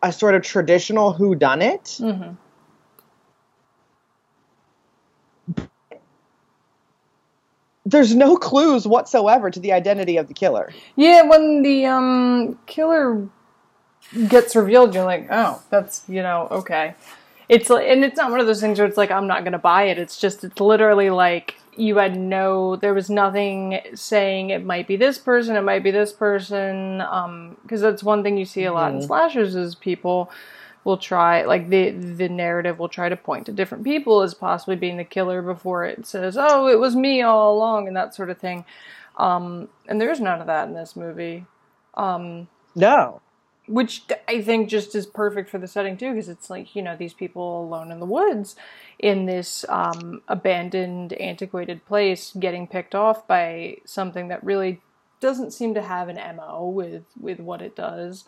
a 0.02 0.12
sort 0.12 0.34
of 0.34 0.42
traditional 0.42 1.12
who 1.12 1.34
done 1.34 1.62
it. 1.62 1.84
Mhm. 2.00 2.36
There's 7.86 8.14
no 8.14 8.36
clues 8.36 8.86
whatsoever 8.86 9.50
to 9.50 9.60
the 9.60 9.72
identity 9.72 10.16
of 10.16 10.28
the 10.28 10.34
killer. 10.34 10.72
Yeah, 10.96 11.22
when 11.22 11.62
the 11.62 11.86
um 11.86 12.58
killer 12.66 13.26
gets 14.28 14.56
revealed, 14.56 14.94
you're 14.94 15.04
like, 15.04 15.28
oh, 15.30 15.60
that's 15.70 16.02
you 16.08 16.22
know, 16.22 16.48
okay. 16.50 16.94
It's 17.48 17.68
like, 17.68 17.86
and 17.86 18.02
it's 18.04 18.16
not 18.16 18.30
one 18.30 18.40
of 18.40 18.46
those 18.46 18.60
things 18.60 18.78
where 18.78 18.88
it's 18.88 18.96
like 18.96 19.10
I'm 19.10 19.26
not 19.26 19.44
gonna 19.44 19.58
buy 19.58 19.84
it. 19.84 19.98
It's 19.98 20.18
just 20.18 20.44
it's 20.44 20.60
literally 20.60 21.10
like 21.10 21.56
you 21.76 21.96
had 21.96 22.16
no, 22.18 22.76
there 22.76 22.94
was 22.94 23.10
nothing 23.10 23.80
saying 23.94 24.50
it 24.50 24.64
might 24.64 24.86
be 24.86 24.96
this 24.96 25.18
person, 25.18 25.56
it 25.56 25.62
might 25.62 25.82
be 25.82 25.90
this 25.90 26.12
person, 26.12 27.00
um, 27.02 27.56
because 27.62 27.80
that's 27.80 28.02
one 28.02 28.22
thing 28.22 28.36
you 28.38 28.44
see 28.44 28.64
a 28.64 28.72
lot 28.72 28.92
in 28.92 29.00
Mhm. 29.00 29.06
slashers 29.06 29.56
is 29.56 29.74
people 29.74 30.30
will 30.84 30.98
try 30.98 31.44
like 31.44 31.68
the 31.70 31.90
the 31.90 32.28
narrative 32.28 32.78
will 32.78 32.88
try 32.88 33.08
to 33.08 33.16
point 33.16 33.46
to 33.46 33.52
different 33.52 33.84
people 33.84 34.20
as 34.22 34.34
possibly 34.34 34.76
being 34.76 34.96
the 34.98 35.04
killer 35.04 35.42
before 35.42 35.84
it 35.84 36.06
says, 36.06 36.36
oh, 36.38 36.68
it 36.68 36.78
was 36.78 36.94
me 36.94 37.22
all 37.22 37.56
along, 37.56 37.88
and 37.88 37.96
that 37.96 38.14
sort 38.14 38.30
of 38.30 38.38
thing. 38.38 38.64
Um, 39.16 39.68
and 39.88 40.00
there's 40.00 40.20
none 40.20 40.40
of 40.40 40.46
that 40.48 40.68
in 40.68 40.74
this 40.74 40.94
movie. 40.96 41.46
Um, 41.94 42.48
No. 42.74 43.20
which 43.66 44.02
I 44.28 44.42
think 44.42 44.68
just 44.68 44.94
is 44.94 45.06
perfect 45.06 45.48
for 45.48 45.58
the 45.58 45.68
setting 45.68 45.96
too, 45.96 46.10
because 46.10 46.28
it's 46.28 46.50
like 46.50 46.74
you 46.76 46.82
know 46.82 46.96
these 46.96 47.14
people 47.14 47.62
alone 47.64 47.90
in 47.90 48.00
the 48.00 48.06
woods 48.06 48.56
in 48.98 49.26
this 49.26 49.64
um, 49.68 50.20
abandoned, 50.28 51.12
antiquated 51.14 51.84
place, 51.86 52.32
getting 52.38 52.66
picked 52.66 52.94
off 52.94 53.26
by 53.26 53.78
something 53.86 54.28
that 54.28 54.44
really 54.44 54.80
doesn't 55.20 55.52
seem 55.52 55.72
to 55.74 55.80
have 55.82 56.08
an 56.08 56.18
mo 56.36 56.68
with 56.68 57.04
with 57.18 57.40
what 57.40 57.62
it 57.62 57.74
does. 57.74 58.24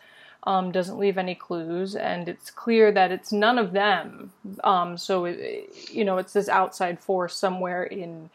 Um, 0.46 0.70
doesn't 0.70 0.98
leave 0.98 1.18
any 1.18 1.34
clues, 1.34 1.96
and 1.96 2.28
it's 2.28 2.50
clear 2.50 2.92
that 2.92 3.10
it's 3.10 3.32
none 3.32 3.58
of 3.58 3.72
them. 3.72 4.30
Um, 4.62 4.96
so 4.96 5.24
it, 5.24 5.90
you 5.90 6.04
know, 6.04 6.18
it's 6.18 6.32
this 6.32 6.48
outside 6.48 7.00
force 7.00 7.36
somewhere 7.36 7.82
in 7.82 8.30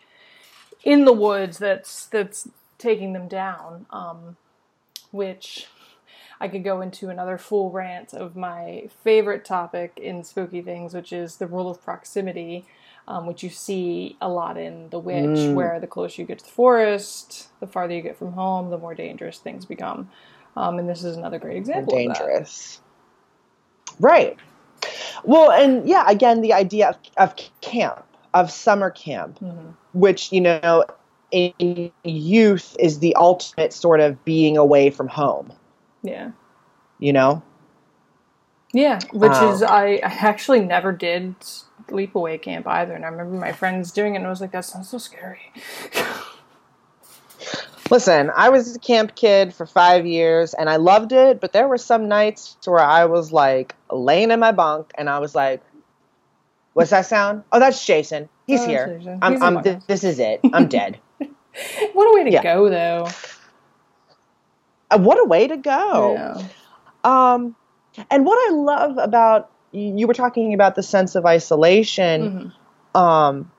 in 0.83 1.05
the 1.05 1.13
woods 1.13 1.57
that's 1.57 2.07
that's 2.07 2.49
taking 2.77 3.13
them 3.13 3.29
down. 3.29 3.85
Um, 3.91 4.35
which 5.11 5.67
I 6.39 6.47
could 6.47 6.63
go 6.63 6.81
into 6.81 7.09
another 7.09 7.37
full 7.37 7.69
rant 7.69 8.13
of 8.13 8.35
my 8.35 8.89
favorite 9.03 9.45
topic 9.45 9.97
in 10.01 10.23
spooky 10.23 10.61
things, 10.61 10.93
which 10.93 11.13
is 11.13 11.37
the 11.37 11.47
rule 11.47 11.69
of 11.69 11.83
proximity. 11.83 12.65
Um, 13.07 13.25
which 13.27 13.43
you 13.43 13.49
see 13.49 14.17
a 14.21 14.29
lot 14.29 14.57
in 14.57 14.89
The 14.89 14.99
Witch, 14.99 15.25
Mm. 15.25 15.53
where 15.53 15.79
the 15.79 15.87
closer 15.87 16.21
you 16.21 16.27
get 16.27 16.39
to 16.39 16.45
the 16.45 16.51
forest, 16.51 17.49
the 17.59 17.67
farther 17.67 17.93
you 17.93 18.01
get 18.01 18.17
from 18.17 18.33
home, 18.33 18.69
the 18.69 18.77
more 18.77 18.93
dangerous 18.95 19.39
things 19.39 19.65
become. 19.65 20.09
Um, 20.55 20.79
and 20.79 20.87
this 20.89 21.03
is 21.03 21.17
another 21.17 21.39
great 21.39 21.57
example 21.57 21.93
of 21.97 22.05
that. 22.07 22.17
dangerous. 22.17 22.81
Right. 23.99 24.37
Well, 25.23 25.51
and 25.51 25.87
yeah, 25.87 26.09
again, 26.09 26.41
the 26.41 26.53
idea 26.53 26.89
of, 26.89 26.97
of 27.17 27.35
camp, 27.61 28.03
of 28.33 28.51
summer 28.51 28.89
camp, 28.89 29.39
Mhm. 29.39 29.73
which, 29.93 30.31
you 30.31 30.41
know, 30.41 30.83
in 31.31 31.91
youth 32.03 32.75
is 32.79 32.99
the 32.99 33.15
ultimate 33.15 33.71
sort 33.73 33.99
of 34.01 34.23
being 34.25 34.57
away 34.57 34.89
from 34.89 35.07
home, 35.07 35.53
Yeah. 36.03 36.31
you 36.99 37.13
know? 37.13 37.41
Yeah, 38.73 38.99
which 39.13 39.31
Um, 39.31 39.53
is 39.53 39.63
I, 39.63 39.99
I 40.03 40.17
actually 40.21 40.61
never 40.61 40.91
did 40.91 41.35
sleepaway 41.91 42.41
camp 42.41 42.67
either, 42.67 42.93
and 42.93 43.03
I 43.05 43.09
remember 43.09 43.35
my 43.37 43.51
friends 43.51 43.91
doing 43.91 44.15
it, 44.15 44.19
and 44.19 44.27
I 44.27 44.29
was 44.29 44.41
like, 44.41 44.51
that 44.51 44.65
sounds 44.65 44.89
so 44.89 44.97
scary. 44.97 45.39
Listen, 47.89 48.31
I 48.35 48.49
was 48.49 48.75
a 48.75 48.79
camp 48.79 49.15
kid 49.15 49.53
for 49.53 49.65
five 49.65 50.05
years 50.05 50.53
and 50.53 50.69
I 50.69 50.77
loved 50.77 51.11
it, 51.11 51.41
but 51.41 51.51
there 51.51 51.67
were 51.67 51.77
some 51.77 52.07
nights 52.07 52.55
where 52.63 52.79
I 52.79 53.03
was 53.03 53.33
like 53.33 53.75
laying 53.91 54.31
in 54.31 54.39
my 54.39 54.53
bunk 54.53 54.91
and 54.97 55.09
I 55.09 55.19
was 55.19 55.35
like, 55.35 55.61
What's 56.73 56.91
that 56.91 57.05
sound? 57.05 57.43
Oh, 57.51 57.59
that's 57.59 57.85
Jason. 57.85 58.29
He's 58.47 58.61
Oh, 58.61 58.67
here. 58.67 58.97
Jason. 58.97 59.19
I'm, 59.21 59.31
He's 59.33 59.41
I'm, 59.41 59.55
house." 59.57 59.83
this 59.87 60.03
is 60.05 60.19
it. 60.19 60.39
I'm 60.53 60.69
dead. 60.69 60.99
what 61.91 62.05
a 62.05 62.13
way 62.15 62.23
to 62.23 62.31
Yeah. 62.31 62.41
go, 62.43 62.69
though. 62.69 63.07
Uh, 64.89 64.97
what 64.99 65.19
a 65.19 65.25
way 65.25 65.49
to 65.49 65.57
go. 65.57 66.13
Yeah. 66.13 66.43
Um, 67.03 67.57
and 68.09 68.25
what 68.25 68.37
I 68.49 68.55
love 68.55 68.97
about 68.99 69.51
you 69.71 70.07
were 70.07 70.13
talking 70.13 70.53
about 70.53 70.75
the 70.75 70.83
sense 70.83 71.15
of 71.15 71.25
isolation. 71.25 72.53
Mhm. 72.95 72.99
Um, 72.99 73.51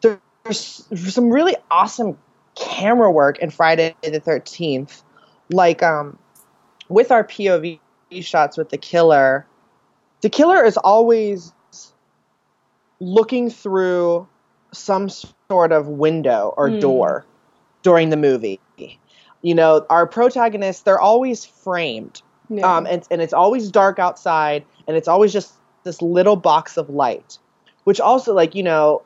there- 0.00 0.20
there's 0.44 0.84
some 1.14 1.30
really 1.30 1.56
awesome 1.70 2.18
camera 2.54 3.10
work 3.10 3.38
in 3.38 3.50
Friday 3.50 3.94
the 4.02 4.20
Thirteenth, 4.20 5.02
like 5.50 5.82
um, 5.82 6.18
with 6.88 7.12
our 7.12 7.24
POV 7.24 7.78
shots 8.20 8.56
with 8.56 8.70
the 8.70 8.78
killer. 8.78 9.46
The 10.22 10.30
killer 10.30 10.64
is 10.64 10.76
always 10.76 11.52
looking 13.00 13.50
through 13.50 14.26
some 14.72 15.08
sort 15.48 15.72
of 15.72 15.88
window 15.88 16.54
or 16.56 16.68
Hmm. 16.68 16.78
door 16.80 17.26
during 17.82 18.10
the 18.10 18.16
movie. 18.16 18.60
You 19.42 19.54
know, 19.54 19.86
our 19.88 20.06
protagonists, 20.06 20.82
they're 20.82 21.00
always 21.00 21.44
framed 21.44 22.20
Yeah. 22.50 22.76
um, 22.76 22.86
and, 22.86 23.02
and 23.10 23.22
it's 23.22 23.32
always 23.32 23.70
dark 23.70 23.98
outside 23.98 24.64
and 24.90 24.96
it's 24.96 25.06
always 25.06 25.32
just 25.32 25.54
this 25.84 26.02
little 26.02 26.34
box 26.34 26.76
of 26.76 26.90
light 26.90 27.38
which 27.84 28.00
also 28.00 28.34
like 28.34 28.56
you 28.56 28.62
know 28.64 29.02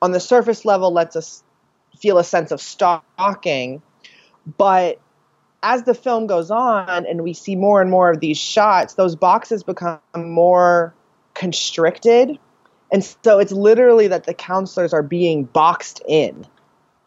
on 0.00 0.12
the 0.12 0.18
surface 0.18 0.64
level 0.64 0.90
lets 0.90 1.14
us 1.14 1.44
feel 2.00 2.16
a 2.16 2.24
sense 2.24 2.50
of 2.50 2.60
stalking 2.60 3.82
but 4.56 4.98
as 5.62 5.82
the 5.82 5.92
film 5.94 6.26
goes 6.26 6.50
on 6.50 7.04
and 7.04 7.22
we 7.22 7.34
see 7.34 7.54
more 7.54 7.82
and 7.82 7.90
more 7.90 8.10
of 8.10 8.20
these 8.20 8.38
shots 8.38 8.94
those 8.94 9.14
boxes 9.14 9.62
become 9.62 10.00
more 10.16 10.94
constricted 11.34 12.38
and 12.90 13.04
so 13.04 13.38
it's 13.38 13.52
literally 13.52 14.08
that 14.08 14.24
the 14.24 14.32
counselors 14.32 14.94
are 14.94 15.02
being 15.02 15.44
boxed 15.44 16.00
in 16.08 16.46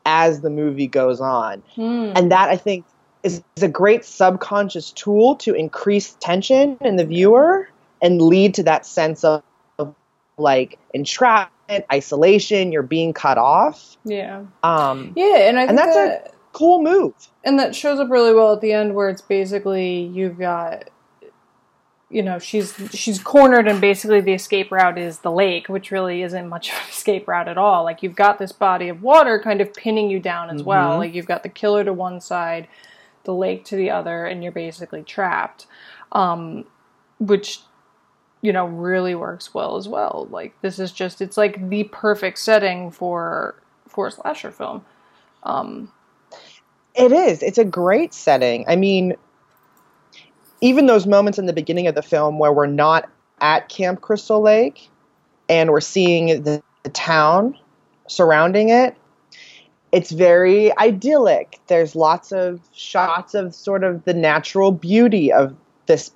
as 0.06 0.42
the 0.42 0.52
movie 0.52 0.88
goes 0.88 1.20
on 1.20 1.64
Hmm. 1.74 2.12
and 2.16 2.32
that 2.32 2.50
I 2.50 2.58
think 2.58 2.86
is, 3.24 3.44
a 3.62 3.68
great 3.68 4.04
subconscious 4.06 4.92
tool 4.92 5.36
to 5.38 5.54
increase 5.54 6.14
tension 6.20 6.78
in 6.82 6.96
the 6.96 7.06
viewer 7.06 7.70
and 8.02 8.22
lead 8.22 8.56
to 8.56 8.64
that 8.64 8.86
sense 8.86 9.24
of, 9.24 9.44
of 9.78 9.94
like 10.38 10.80
entrapment, 10.94 11.86
isolation, 11.92 12.72
you're 12.72 12.82
being 12.84 13.14
cut 13.14 13.38
off. 13.38 13.96
yeah. 14.04 14.44
Um, 14.64 15.14
Yeah, 15.16 15.38
and 15.50 15.60
I 15.60 15.68
think 15.68 15.70
And 15.70 15.78
that's 15.78 15.96
a- 15.98 16.32
cool 16.54 16.82
move. 16.82 17.14
and 17.44 17.60
that 17.60 17.76
shows 17.76 18.00
up 18.00 18.10
really 18.10 18.34
well 18.34 18.54
at 18.54 18.62
the 18.62 18.74
end, 18.74 18.96
where 18.96 19.10
it's 19.10 19.22
basically 19.22 20.02
you've 20.02 20.38
got, 20.40 20.90
you 22.10 22.22
know, 22.24 22.40
she's 22.40 22.74
she's 22.92 23.20
cornered, 23.20 23.68
and 23.70 23.80
basically 23.80 24.20
the 24.20 24.34
escape 24.34 24.70
route 24.72 24.98
is 24.98 25.20
the 25.20 25.32
lake, 25.32 25.70
which 25.70 25.92
really 25.92 26.24
isn't 26.24 26.50
much 26.50 26.70
of 26.70 26.76
an 26.76 26.90
escape 26.90 27.26
route 27.28 27.48
at 27.48 27.58
all. 27.58 27.84
Like 27.86 28.04
you've 28.04 28.18
got 28.18 28.38
this 28.38 28.52
body 28.52 28.90
of 28.90 29.02
water 29.02 29.40
kind 29.42 29.62
of 29.62 29.74
pinning 29.74 30.10
you 30.10 30.20
down 30.20 30.50
as 30.50 30.62
well. 30.62 30.96
Mhm. 30.96 30.98
Like 30.98 31.14
you've 31.14 31.26
got 31.28 31.44
the 31.44 31.50
killer 31.50 31.86
to 31.86 31.94
one 31.94 32.20
side, 32.20 32.68
the 33.24 33.34
lake 33.34 33.66
to 33.66 33.76
the 33.76 33.90
other, 33.90 34.26
and 34.26 34.44
you're 34.44 34.52
basically 34.52 35.04
trapped. 35.04 35.68
Um, 36.12 36.66
which 37.20 37.62
you 38.42 38.52
know 38.52 38.66
really 38.66 39.16
works 39.16 39.54
well 39.54 39.78
as 39.78 39.88
well. 39.88 40.28
Like 40.30 40.60
this 40.62 40.80
is 40.80 40.92
just 40.92 41.22
it's 41.22 41.38
like 41.38 41.70
the 41.70 41.86
perfect 41.86 42.40
setting 42.40 42.92
for 42.92 43.56
for 43.88 44.08
a 44.08 44.12
slasher 44.12 44.52
film. 44.52 44.84
Um, 45.44 45.92
It 46.96 47.12
is. 47.12 47.42
It's 47.42 47.58
a 47.58 47.66
great 47.66 48.14
setting. 48.14 48.66
I 48.68 48.76
mean, 48.76 49.16
even 50.62 50.86
those 50.86 51.08
moments 51.08 51.40
in 51.40 51.46
the 51.46 51.54
beginning 51.54 51.88
of 51.88 51.96
the 51.96 52.02
film 52.02 52.40
where 52.40 52.52
we're 52.52 52.66
not 52.68 53.10
at 53.40 53.70
Camp 53.70 54.02
Crystal 54.02 54.42
Lake 54.42 54.90
and 55.50 55.72
we're 55.72 55.82
seeing 55.82 56.44
the, 56.44 56.62
the 56.84 56.90
town 56.90 57.58
surrounding 58.08 58.70
it, 58.70 58.96
it's 59.92 60.12
very 60.12 60.76
idyllic. 60.78 61.60
There's 61.68 61.96
lots 61.96 62.32
of 62.32 62.62
shots 62.74 63.34
of 63.34 63.54
sort 63.54 63.84
of 63.84 64.04
the 64.06 64.14
natural 64.14 64.72
beauty 64.72 65.32
of 65.32 65.56
this 65.86 66.12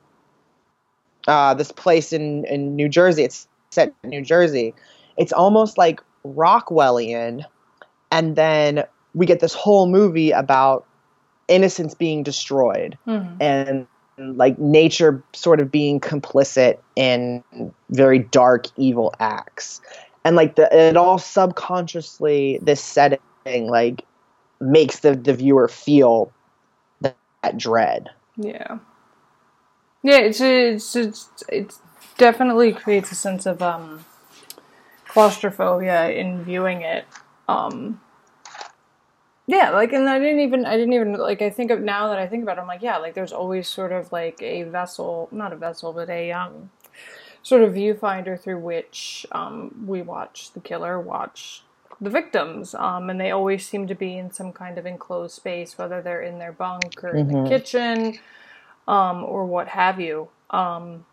uh, 1.28 1.54
this 1.56 1.72
place 1.72 2.14
in, 2.14 2.46
in 2.46 2.76
New 2.76 2.88
Jersey. 2.88 3.24
It's 3.24 3.48
set 3.72 3.94
in 4.04 4.12
New 4.12 4.22
Jersey. 4.22 4.74
It's 5.18 5.34
almost 5.34 5.78
like 5.78 6.02
Rockwellian, 6.26 7.44
and 8.12 8.36
then 8.36 8.84
we 9.14 9.26
get 9.26 9.40
this 9.40 9.54
whole 9.54 9.88
movie 9.88 10.32
about 10.32 10.86
innocence 11.48 11.94
being 11.94 12.24
destroyed 12.24 12.98
mhm. 13.08 13.38
and 13.40 13.88
like 14.18 14.58
nature 14.58 15.24
sort 15.34 15.60
of 15.62 15.72
being 15.72 16.00
complicit 16.00 16.78
in 16.96 17.44
very 17.90 18.20
dark 18.20 18.66
evil 18.78 19.14
acts 19.20 19.82
and 20.24 20.36
like 20.36 20.56
the 20.56 20.76
it 20.76 20.98
all 20.98 21.20
subconsciously 21.20 22.58
this 22.64 22.82
setting 22.82 23.20
like 23.46 24.06
makes 24.60 25.00
the, 25.00 25.16
the 25.16 25.34
viewer 25.34 25.68
feel 25.68 26.32
that, 27.02 27.18
that 27.44 27.58
dread 27.58 28.10
Yeah. 28.38 28.80
Yeah, 30.04 30.20
it's 30.20 30.42
it's 30.42 30.96
it's 30.96 31.30
it's 31.50 31.80
definitely 32.18 32.74
creates 32.74 33.12
a 33.12 33.16
sense 33.16 33.46
of 33.46 33.62
um 33.62 34.06
claustrophobia 35.08 36.10
in 36.10 36.44
viewing 36.44 36.82
it. 36.82 37.06
Um 37.48 38.02
yeah, 39.48 39.72
like 39.72 39.94
and 39.94 40.10
I 40.10 40.20
didn't 40.20 40.42
even 40.42 40.66
I 40.66 40.78
didn't 40.78 40.94
even 40.94 41.14
like 41.14 41.42
I 41.42 41.50
think 41.50 41.72
of 41.72 41.82
now 41.82 42.10
that 42.10 42.20
I 42.20 42.28
think 42.28 42.44
about 42.44 42.58
it, 42.58 42.62
I'm 42.62 42.68
like, 42.68 42.82
yeah, 42.82 42.98
like 42.98 43.14
there's 43.14 43.34
always 43.34 43.68
sort 43.68 43.92
of 43.92 44.12
like 44.12 44.42
a 44.42 44.64
vessel 44.64 45.30
not 45.32 45.54
a 45.54 45.56
vessel, 45.56 45.94
but 45.94 46.10
a 46.10 46.32
um 46.32 46.72
sort 47.44 47.62
of 47.64 47.74
viewfinder 47.74 48.40
through 48.40 48.60
which 48.60 49.26
um 49.32 49.86
we 49.88 50.02
watch 50.02 50.52
the 50.54 50.60
killer 50.60 51.00
watch 51.00 51.64
the 52.02 52.10
victims. 52.10 52.76
Um 52.76 53.10
and 53.10 53.20
they 53.20 53.32
always 53.32 53.68
seem 53.68 53.88
to 53.88 53.96
be 53.96 54.18
in 54.18 54.32
some 54.32 54.54
kind 54.54 54.78
of 54.78 54.86
enclosed 54.86 55.36
space, 55.36 55.78
whether 55.78 56.02
they're 56.02 56.22
in 56.24 56.40
their 56.40 56.52
bunk 56.52 57.04
or 57.04 57.16
in 57.16 57.28
the 57.28 57.34
Mhm. 57.34 57.48
kitchen 57.50 58.20
um, 58.88 59.24
or 59.24 59.46
what 59.46 59.68
have 59.70 60.00
you. 60.00 60.30
Um, 60.50 61.06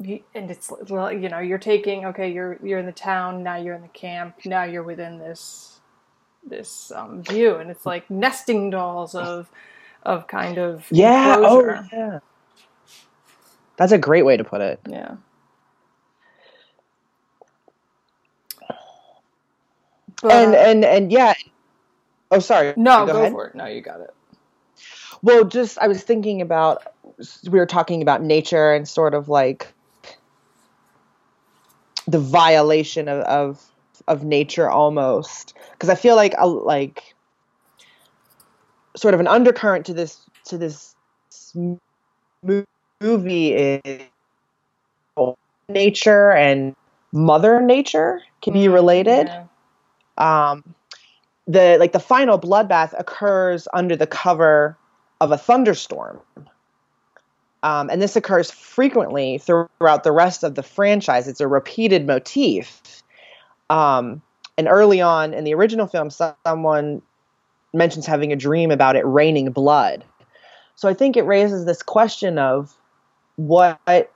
and 0.00 0.50
it's 0.50 0.70
you 0.88 1.28
know 1.28 1.38
you're 1.38 1.58
taking 1.58 2.04
okay 2.04 2.30
you're 2.30 2.58
you're 2.62 2.80
in 2.80 2.86
the 2.86 2.92
town 2.92 3.42
now 3.44 3.56
you're 3.56 3.74
in 3.76 3.82
the 3.82 3.88
camp 3.88 4.34
now 4.44 4.64
you're 4.64 4.82
within 4.82 5.18
this 5.18 5.80
this 6.46 6.90
um, 6.94 7.22
view 7.22 7.54
and 7.56 7.70
it's 7.70 7.86
like 7.86 8.10
nesting 8.10 8.70
dolls 8.70 9.14
of 9.14 9.48
of 10.02 10.26
kind 10.26 10.58
of 10.58 10.86
yeah 10.90 11.36
enclosure. 11.36 11.78
oh 11.90 11.96
yeah 11.96 12.18
that's 13.76 13.92
a 13.92 13.98
great 13.98 14.24
way 14.24 14.36
to 14.36 14.44
put 14.44 14.60
it 14.60 14.80
yeah 14.88 15.14
but, 20.24 20.32
and 20.32 20.54
uh, 20.54 20.58
and 20.58 20.84
and 20.86 21.12
yeah. 21.12 21.34
Oh 22.30 22.38
sorry. 22.38 22.72
No 22.76 23.04
go, 23.04 23.12
ahead. 23.12 23.32
for 23.32 23.46
it. 23.48 23.54
No 23.54 23.66
you 23.66 23.82
got 23.82 24.00
it. 24.00 24.14
Well, 25.22 25.44
just 25.44 25.78
I 25.78 25.86
was 25.86 26.02
thinking 26.02 26.40
about 26.40 26.82
we 27.44 27.58
were 27.58 27.66
talking 27.66 28.00
about 28.00 28.22
nature 28.22 28.72
and 28.72 28.88
sort 28.88 29.12
of 29.12 29.28
like 29.28 29.70
the 32.06 32.18
violation 32.18 33.06
of 33.06 33.20
of, 33.24 33.62
of 34.08 34.24
nature 34.24 34.70
almost. 34.70 35.52
Because 35.72 35.90
I 35.90 35.94
feel 35.94 36.16
like 36.16 36.34
a, 36.38 36.46
like 36.46 37.14
sort 38.96 39.12
of 39.12 39.20
an 39.20 39.28
undercurrent 39.28 39.84
to 39.86 39.92
this 39.92 40.22
to 40.46 40.56
this 40.56 40.94
movie 42.42 43.52
is 43.52 44.00
nature 45.68 46.32
and 46.32 46.74
mother 47.12 47.60
nature 47.60 48.22
can 48.40 48.54
be 48.54 48.68
Mm, 48.68 48.72
related. 48.72 49.26
Yeah. 49.26 49.44
Um, 50.18 50.74
the 51.46 51.76
like 51.78 51.92
the 51.92 52.00
final 52.00 52.38
bloodbath 52.38 52.98
occurs 52.98 53.68
under 53.72 53.96
the 53.96 54.06
cover 54.06 54.76
of 55.20 55.32
a 55.32 55.38
thunderstorm. 55.38 56.20
Um, 57.62 57.88
and 57.88 58.00
this 58.02 58.14
occurs 58.14 58.50
frequently 58.50 59.38
throughout 59.38 60.04
the 60.04 60.12
rest 60.12 60.44
of 60.44 60.54
the 60.54 60.62
franchise. 60.62 61.28
It's 61.28 61.40
a 61.40 61.48
repeated 61.48 62.06
motif. 62.06 63.02
Um, 63.70 64.20
and 64.58 64.68
early 64.68 65.00
on 65.00 65.32
in 65.32 65.44
the 65.44 65.54
original 65.54 65.86
film, 65.86 66.10
someone 66.10 67.00
mentions 67.72 68.06
having 68.06 68.32
a 68.32 68.36
dream 68.36 68.70
about 68.70 68.96
it 68.96 69.04
raining 69.06 69.50
blood. 69.50 70.04
So 70.76 70.88
I 70.88 70.94
think 70.94 71.16
it 71.16 71.22
raises 71.22 71.64
this 71.64 71.82
question 71.82 72.38
of 72.38 72.76
what 73.36 74.12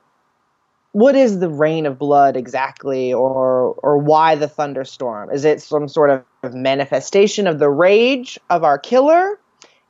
what 0.91 1.15
is 1.15 1.39
the 1.39 1.49
rain 1.49 1.85
of 1.85 1.99
blood 1.99 2.35
exactly 2.35 3.13
or 3.13 3.75
or 3.83 3.97
why 3.97 4.35
the 4.35 4.47
thunderstorm? 4.47 5.29
Is 5.31 5.45
it 5.45 5.61
some 5.61 5.87
sort 5.87 6.09
of 6.43 6.53
manifestation 6.53 7.47
of 7.47 7.59
the 7.59 7.69
rage 7.69 8.39
of 8.49 8.63
our 8.63 8.79
killer? 8.79 9.39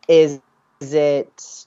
Is, 0.07 0.41
is 0.81 0.93
it 0.93 1.65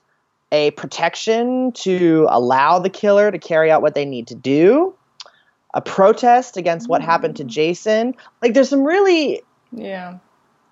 a 0.51 0.73
protection 0.73 1.73
to 1.73 2.27
allow 2.29 2.79
the 2.79 2.91
killer 2.91 3.31
to 3.31 3.39
carry 3.39 3.71
out 3.71 3.81
what 3.81 3.95
they 3.95 4.05
need 4.05 4.27
to 4.29 4.35
do? 4.35 4.95
A 5.75 5.81
protest 5.81 6.59
against 6.59 6.89
what 6.89 7.01
happened 7.01 7.37
to 7.37 7.45
mm. 7.45 7.49
jason? 7.49 8.15
Like 8.43 8.53
there's 8.53 8.69
some 8.69 8.85
really 8.85 9.43
Yeah. 9.71 10.19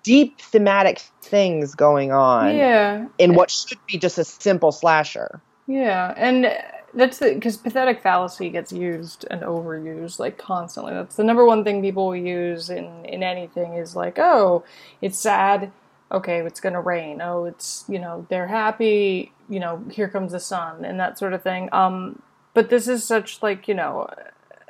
deep 0.03 0.39
thematic 0.39 1.01
things 1.23 1.73
going 1.73 2.11
on 2.11 2.55
Yeah. 2.55 3.05
in 3.17 3.33
what 3.33 3.49
should 3.49 3.79
be 3.87 3.97
just 3.97 4.19
a 4.19 4.23
simple 4.23 4.71
slasher. 4.71 5.41
Yeah, 5.65 6.13
and 6.17 6.53
that's 6.93 7.19
because 7.19 7.57
pathetic 7.57 8.01
fallacy 8.01 8.49
gets 8.49 8.71
used 8.71 9.25
and 9.29 9.41
overused 9.41 10.19
like 10.19 10.37
constantly. 10.37 10.93
That's 10.93 11.15
the 11.15 11.23
number 11.23 11.45
one 11.45 11.63
thing 11.63 11.81
people 11.81 12.15
use 12.15 12.69
in 12.69 13.05
in 13.05 13.23
anything 13.23 13.73
is 13.73 13.95
like, 13.95 14.19
oh, 14.19 14.63
it's 15.01 15.17
sad. 15.17 15.71
Okay, 16.11 16.39
it's 16.39 16.59
gonna 16.59 16.81
rain. 16.81 17.21
Oh, 17.21 17.45
it's 17.45 17.85
you 17.87 17.99
know 17.99 18.25
they're 18.29 18.47
happy. 18.47 19.31
You 19.49 19.59
know, 19.59 19.83
here 19.91 20.09
comes 20.09 20.33
the 20.33 20.39
sun 20.39 20.85
and 20.85 20.99
that 20.99 21.17
sort 21.17 21.33
of 21.33 21.43
thing. 21.43 21.69
Um, 21.71 22.21
but 22.53 22.69
this 22.69 22.87
is 22.87 23.03
such 23.03 23.41
like 23.41 23.67
you 23.67 23.73
know 23.73 24.09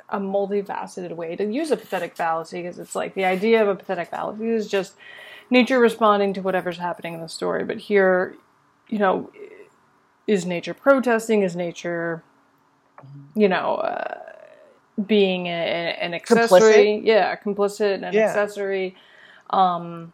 a 0.08 0.20
multifaceted 0.20 1.16
way 1.16 1.34
to 1.36 1.44
use 1.44 1.70
a 1.70 1.76
pathetic 1.76 2.14
fallacy 2.14 2.62
because 2.62 2.78
it's 2.78 2.94
like 2.94 3.14
the 3.14 3.24
idea 3.24 3.62
of 3.62 3.68
a 3.68 3.74
pathetic 3.74 4.08
fallacy 4.10 4.48
is 4.48 4.68
just 4.68 4.94
nature 5.50 5.78
responding 5.78 6.34
to 6.34 6.40
whatever's 6.42 6.78
happening 6.78 7.14
in 7.14 7.20
the 7.20 7.28
story. 7.28 7.64
But 7.64 7.78
here, 7.78 8.36
you 8.88 8.98
know, 8.98 9.30
is 10.26 10.46
nature 10.46 10.74
protesting? 10.74 11.42
Is 11.42 11.56
nature, 11.56 12.22
you 13.34 13.48
know, 13.48 13.76
uh, 13.76 14.18
being 15.06 15.46
a, 15.46 15.50
an 15.50 16.14
accessory? 16.14 17.00
Yeah, 17.04 17.36
complicit 17.36 17.94
and 17.94 18.04
an 18.04 18.14
Yeah. 18.14 18.28
accessory. 18.28 18.96
Um, 19.50 20.12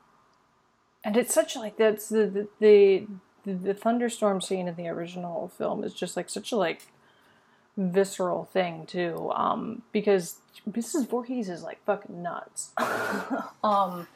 and 1.05 1.17
it's 1.17 1.33
such 1.33 1.57
like 1.57 1.77
that's 1.77 2.09
the 2.09 2.27
the, 2.27 2.49
the 2.61 3.07
the 3.45 3.53
the 3.55 3.75
thunderstorm 3.75 4.41
scene 4.41 4.69
in 4.69 4.75
the 4.75 4.89
original 4.89 5.49
film 5.57 5.85
is 5.85 5.95
just 5.95 6.17
like 6.17 6.29
such 6.29 6.53
a 6.53 6.57
like 6.57 6.87
visceral 7.77 8.45
thing 8.45 8.85
too 8.87 9.31
um 9.37 9.83
because 9.93 10.41
mrs 10.69 11.09
Voorhees 11.09 11.49
is 11.49 11.63
like 11.63 11.83
fucking 11.85 12.23
nuts 12.23 12.73
um 13.63 14.09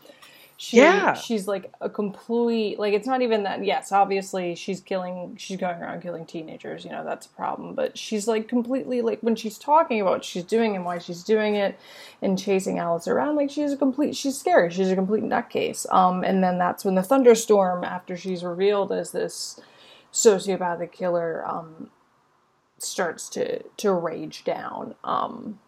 she, 0.63 0.77
Yeah. 0.77 1.15
she's 1.15 1.49
like 1.49 1.73
a 1.81 1.91
complete 1.91 2.79
like 2.79 2.95
it's 2.95 3.07
not 3.07 3.21
even 3.21 3.43
that 3.43 3.65
yes 3.65 3.91
obviously 3.91 4.55
she's 4.55 4.81
killing 4.81 5.35
she's 5.37 5.57
going 5.57 5.83
around 5.83 6.03
killing 6.03 6.25
teenagers 6.25 6.85
you 6.85 6.93
know 6.93 7.03
that's 7.05 7.27
a 7.27 7.31
problem 7.31 7.75
but 7.75 7.99
she's 7.99 8.29
like 8.29 8.47
completely 8.47 9.03
like 9.03 9.19
when 9.23 9.35
she's 9.35 9.59
talking 9.59 10.01
about 10.01 10.13
what 10.13 10.25
she's 10.25 10.45
doing 10.45 10.77
and 10.77 10.85
why 10.85 10.99
she's 10.99 11.25
doing 11.25 11.57
it 11.57 11.77
and 12.23 12.39
chasing 12.39 12.79
alice 12.79 13.09
around 13.09 13.35
like 13.35 13.51
she's 13.51 13.73
a 13.73 13.77
complete 13.77 14.15
she's 14.15 14.39
scary 14.39 14.71
she's 14.71 14.89
a 14.89 14.95
complete 14.95 15.25
nutcase 15.25 15.85
um 15.93 16.23
and 16.23 16.45
then 16.45 16.59
that's 16.59 16.85
when 16.85 16.95
the 16.95 17.03
thunderstorm 17.03 17.83
after 17.83 18.17
she's 18.17 18.45
revealed 18.45 18.93
as 18.93 19.11
this 19.11 19.59
sociopathic 20.13 20.93
killer 20.93 21.45
um 21.45 21.91
starts 22.79 23.29
to 23.29 23.65
to 23.77 23.93
rage 23.93 24.45
down 24.45 24.95
um 25.03 25.59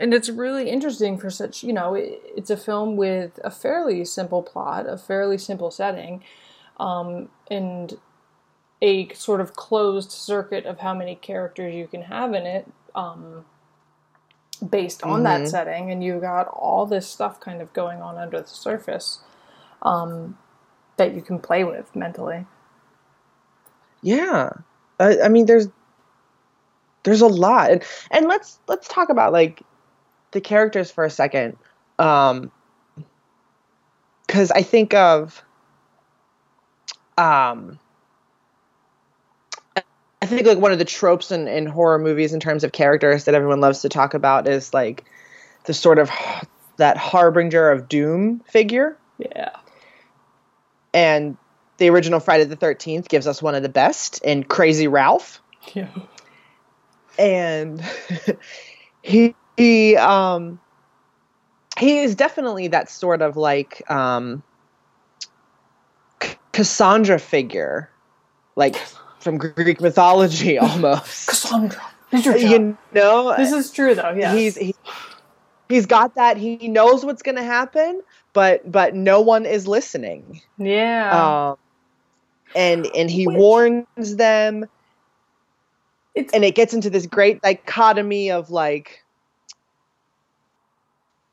and 0.00 0.14
it's 0.14 0.30
really 0.30 0.70
interesting 0.70 1.18
for 1.18 1.30
such 1.30 1.62
you 1.62 1.72
know 1.72 1.94
it, 1.94 2.22
it's 2.36 2.50
a 2.50 2.56
film 2.56 2.96
with 2.96 3.38
a 3.44 3.50
fairly 3.50 4.04
simple 4.04 4.42
plot 4.42 4.88
a 4.88 4.98
fairly 4.98 5.38
simple 5.38 5.70
setting 5.70 6.24
um 6.78 7.28
and 7.50 7.98
a 8.82 9.12
sort 9.14 9.40
of 9.40 9.54
closed 9.54 10.10
circuit 10.12 10.66
of 10.66 10.80
how 10.80 10.94
many 10.94 11.14
characters 11.16 11.74
you 11.74 11.86
can 11.86 12.02
have 12.02 12.34
in 12.34 12.46
it 12.46 12.66
um 12.94 13.44
based 14.68 15.02
on 15.02 15.22
that 15.24 15.46
Mhm. 15.46 15.48
setting. 15.48 15.90
And 15.90 16.02
you 16.04 16.20
got 16.20 16.48
all 16.48 16.86
this 16.86 17.08
stuff 17.08 17.40
kind 17.40 17.62
of 17.62 17.72
going 17.72 18.00
on 18.02 18.18
under 18.18 18.40
the 18.40 18.48
surface 18.48 19.20
um 19.82 20.38
that 20.96 21.14
you 21.14 21.22
can 21.22 21.38
play 21.38 21.64
with 21.64 21.94
mentally. 21.96 22.46
Yeah, 24.02 24.50
I, 24.98 25.20
I 25.22 25.28
mean, 25.28 25.46
there's 25.46 25.68
there's 27.04 27.20
a 27.22 27.26
lot, 27.26 27.70
and 27.70 27.82
and 28.10 28.26
let's 28.26 28.58
let's 28.68 28.88
talk 28.88 29.08
about 29.08 29.32
like 29.32 29.62
the 30.32 30.40
characters 30.40 30.90
for 30.90 31.04
a 31.04 31.10
second, 31.10 31.56
um, 31.98 32.50
because 34.26 34.50
I 34.50 34.62
think 34.62 34.94
of 34.94 35.42
um. 37.16 37.78
I 40.22 40.26
think 40.26 40.46
like 40.46 40.58
one 40.58 40.70
of 40.70 40.78
the 40.78 40.84
tropes 40.84 41.30
in, 41.30 41.48
in 41.48 41.64
horror 41.64 41.98
movies 41.98 42.34
in 42.34 42.40
terms 42.40 42.62
of 42.62 42.72
characters 42.72 43.24
that 43.24 43.34
everyone 43.34 43.60
loves 43.60 43.80
to 43.80 43.88
talk 43.88 44.12
about 44.12 44.46
is 44.46 44.74
like 44.74 45.04
the 45.64 45.72
sort 45.72 45.98
of 45.98 46.10
that 46.76 46.96
harbinger 46.98 47.70
of 47.70 47.88
doom 47.88 48.40
figure. 48.46 48.98
Yeah. 49.18 49.56
And 50.92 51.36
the 51.78 51.88
original 51.88 52.20
Friday 52.20 52.44
the 52.44 52.56
13th 52.56 53.08
gives 53.08 53.26
us 53.26 53.42
one 53.42 53.54
of 53.54 53.62
the 53.62 53.68
best 53.68 54.22
in 54.22 54.44
Crazy 54.44 54.88
Ralph. 54.88 55.40
Yeah. 55.74 55.88
And 57.18 57.84
he 59.02 59.34
he 59.60 59.96
um 59.96 60.58
he 61.78 61.98
is 61.98 62.14
definitely 62.14 62.68
that 62.68 62.90
sort 62.90 63.20
of 63.20 63.36
like 63.36 63.88
um 63.90 64.42
Cassandra 66.52 67.18
figure 67.18 67.90
like 68.56 68.76
from 69.20 69.36
Greek 69.38 69.80
mythology 69.80 70.58
almost. 70.66 71.28
Cassandra. 71.28 71.80
This 72.10 72.26
is 72.26 72.42
you 72.42 72.76
know 72.92 73.36
this 73.36 73.52
is 73.52 73.70
true 73.70 73.94
though 73.94 74.10
yeah 74.10 74.34
he's 74.34 74.56
he, 74.56 74.74
he's 75.68 75.86
got 75.86 76.14
that 76.16 76.36
he 76.36 76.66
knows 76.66 77.04
what's 77.04 77.22
going 77.22 77.36
to 77.36 77.44
happen 77.44 78.02
but 78.32 78.70
but 78.70 78.94
no 78.94 79.20
one 79.20 79.44
is 79.44 79.68
listening. 79.68 80.40
Yeah. 80.58 81.50
Um, 81.50 81.56
and 82.56 82.86
and 82.96 83.10
he 83.10 83.26
Which- 83.26 83.36
warns 83.36 84.16
them 84.16 84.64
it's 86.14 86.32
and 86.32 86.44
it 86.44 86.54
gets 86.54 86.72
into 86.74 86.88
this 86.90 87.06
great 87.06 87.42
dichotomy 87.42 88.30
of 88.30 88.50
like 88.50 89.04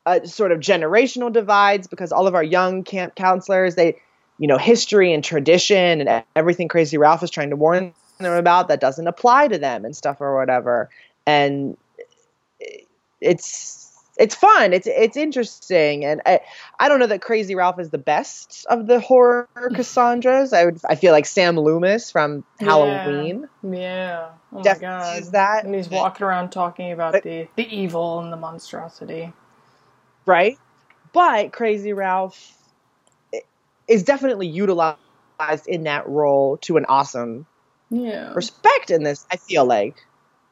uh, 0.08 0.26
sort 0.26 0.52
of 0.52 0.60
generational 0.60 1.32
divides 1.32 1.86
because 1.88 2.12
all 2.12 2.26
of 2.28 2.34
our 2.34 2.44
young 2.44 2.84
camp 2.84 3.14
counselors 3.16 3.76
they 3.76 4.00
you 4.40 4.48
know 4.48 4.58
history 4.58 5.14
and 5.14 5.24
tradition 5.24 6.02
and 6.02 6.24
everything 6.36 6.68
crazy 6.68 6.98
ralph 6.98 7.22
is 7.24 7.30
trying 7.30 7.50
to 7.52 7.56
warn 7.56 7.94
them 8.20 8.34
about 8.34 8.68
that 8.70 8.80
doesn't 8.80 9.06
apply 9.08 9.48
to 9.48 9.58
them 9.60 9.86
and 9.86 9.96
stuff 9.96 10.22
or 10.22 10.36
whatever. 10.38 10.90
And 11.28 11.78
it's 13.22 13.84
it's 14.20 14.34
fun. 14.34 14.74
It's 14.74 14.88
it's 14.88 15.16
interesting. 15.18 16.04
And 16.06 16.22
i 16.26 16.40
i 16.80 16.88
don't 16.90 17.00
know 17.00 17.08
that 17.08 17.22
crazy 17.22 17.54
ralph 17.56 17.80
is 17.80 17.90
the 17.92 17.98
best 18.00 18.66
of 18.70 18.88
the 18.88 19.00
horror 19.00 19.48
cassandras. 19.76 20.54
I 20.54 20.66
would 20.66 20.80
i 20.90 20.96
feel 20.96 21.12
like 21.12 21.26
sam 21.26 21.60
loomis 21.60 22.10
from 22.12 22.44
Yeah. 22.60 22.66
halloween 22.68 23.48
yeah. 23.64 24.30
Oh 24.54 24.64
my 24.64 24.74
god. 24.80 25.20
is 25.22 25.32
that. 25.32 25.66
And 25.66 25.76
he's 25.76 25.90
walking 25.90 26.26
around 26.26 26.50
talking 26.52 26.92
about 26.92 27.14
But- 27.14 27.24
the 27.24 27.48
the 27.56 27.68
evil 27.68 28.20
and 28.20 28.32
the 28.32 28.38
monstrosity 28.38 29.34
right? 30.28 30.60
But 31.14 31.52
Crazy 31.52 31.94
Ralph 31.94 32.54
is 33.88 34.04
definitely 34.04 34.48
utilized 34.48 34.98
in 35.66 35.84
that 35.84 36.08
role 36.08 36.58
to 36.58 36.78
an 36.78 36.86
awesome 36.88 37.48
yeah 37.90 38.34
respect 38.34 38.92
in 38.92 39.04
this. 39.04 39.26
I 39.32 39.38
feel 39.38 39.66
like, 39.66 39.96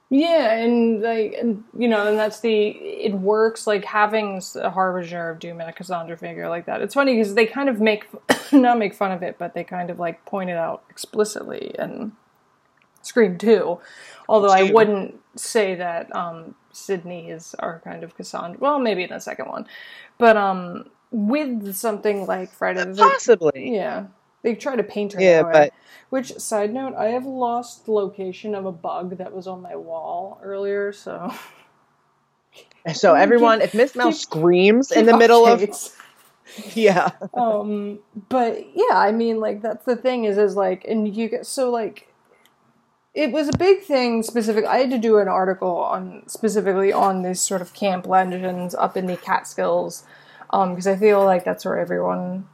Yeah, 0.09 0.53
and 0.53 1.01
like, 1.01 1.35
and, 1.39 1.63
you 1.77 1.87
know, 1.87 2.07
and 2.07 2.17
that's 2.17 2.39
the 2.39 2.69
it 2.69 3.13
works 3.13 3.67
like 3.67 3.85
having 3.85 4.41
a 4.55 4.69
harbinger 4.71 5.29
of 5.29 5.39
doom 5.39 5.59
and 5.59 5.69
a 5.69 5.73
Cassandra 5.73 6.17
figure 6.17 6.49
like 6.49 6.65
that. 6.65 6.81
It's 6.81 6.93
funny 6.93 7.15
because 7.17 7.35
they 7.35 7.45
kind 7.45 7.69
of 7.69 7.79
make 7.79 8.07
not 8.51 8.79
make 8.79 8.95
fun 8.95 9.11
of 9.11 9.21
it, 9.21 9.37
but 9.37 9.53
they 9.53 9.63
kind 9.63 9.89
of 9.91 9.99
like 9.99 10.25
point 10.25 10.49
it 10.49 10.57
out 10.57 10.83
explicitly 10.89 11.75
and 11.77 12.13
Scream 13.05 13.37
too. 13.37 13.79
Although 14.27 14.49
I 14.49 14.71
wouldn't 14.71 15.21
say 15.35 15.75
that 15.75 16.13
um, 16.15 16.55
Sidney 16.75 17.29
is 17.29 17.55
our 17.59 17.79
kind 17.83 18.03
of 18.03 18.15
Cassandra. 18.15 18.59
Well, 18.59 18.79
maybe 18.79 19.03
in 19.03 19.09
the 19.09 19.19
second 19.19 19.47
one, 19.47 19.65
but 20.17 20.35
um, 20.37 20.89
with 21.11 21.73
something 21.75 22.25
like 22.27 22.51
Friday 22.51 22.83
the 22.85 22.95
possibly. 22.95 23.73
yeah. 23.75 24.07
They 24.43 24.53
try 24.53 24.75
to 24.75 24.83
paint 24.83 25.13
her 25.13 25.21
Yeah, 25.21 25.37
that 25.37 25.45
way. 25.45 25.51
but- 25.53 25.73
Which 26.11 26.37
side 26.37 26.71
note, 26.71 26.93
I 26.95 27.05
have 27.07 27.25
lost 27.25 27.85
the 27.85 27.91
location 27.93 28.53
of 28.53 28.65
a 28.67 28.71
bug 28.71 29.17
that 29.17 29.33
was 29.33 29.47
on 29.47 29.61
my 29.61 29.75
wall 29.75 30.39
earlier, 30.43 30.93
so 30.93 31.33
So 32.93 33.15
everyone, 33.15 33.61
if 33.61 33.73
Miss 33.73 33.95
Mel 33.95 34.09
keep- 34.11 34.17
screams 34.17 34.91
in 34.91 35.05
the 35.07 35.17
middle 35.17 35.45
of 35.47 35.63
yeah, 36.75 37.09
um 37.33 37.97
but 38.29 38.63
yeah, 38.75 38.93
I 38.95 39.11
mean 39.11 39.39
like 39.39 39.63
that's 39.63 39.83
the 39.85 39.95
thing 39.95 40.25
is 40.25 40.37
is 40.37 40.55
like 40.55 40.85
and 40.87 41.15
you 41.15 41.27
get 41.27 41.47
so 41.47 41.71
like 41.71 42.07
it 43.15 43.31
was 43.31 43.47
a 43.47 43.57
big 43.57 43.81
thing 43.81 44.21
specific 44.21 44.65
i 44.65 44.77
had 44.77 44.89
to 44.91 44.97
do 44.97 45.17
an 45.17 45.27
article 45.27 45.77
on 45.77 46.21
specifically 46.27 46.91
on 46.93 47.21
this 47.23 47.41
sort 47.41 47.61
of 47.61 47.73
camp 47.73 48.05
legends 48.05 48.75
up 48.75 48.95
in 48.97 49.05
the 49.07 49.17
catskills 49.17 50.03
because 50.51 50.85
i 50.87 50.95
feel 50.95 51.23
like 51.23 51.43
that's 51.45 51.65
where 51.65 51.77
everyone 51.79 52.47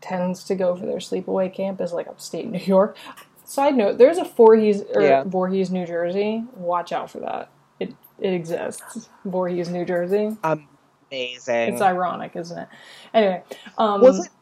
tends 0.00 0.44
to 0.44 0.54
go 0.54 0.76
for 0.76 0.84
their 0.86 0.98
sleepaway 0.98 1.52
camp 1.52 1.80
is 1.80 1.92
like 1.92 2.06
upstate 2.06 2.46
new 2.50 2.58
york 2.58 2.96
side 3.44 3.74
note 3.76 3.98
there's 3.98 4.18
a 4.18 4.24
Voorhees 4.24 4.82
or 4.94 5.02
Yeah. 5.02 5.24
Voorhees 5.24 5.70
new 5.70 5.86
jersey 5.86 6.44
watch 6.54 6.92
out 6.92 7.10
for 7.10 7.20
that 7.20 7.50
it 7.80 7.94
it 8.20 8.32
exists 8.34 9.08
Voorhees 9.24 9.68
new 9.70 9.84
jersey 9.84 10.36
Amazing. 10.44 11.72
it's 11.74 11.80
ironic 11.82 12.36
isn't 12.36 12.58
it 12.58 12.68
anyway 13.12 13.42
um 13.78 14.00
Was 14.00 14.26
it? 14.26 14.32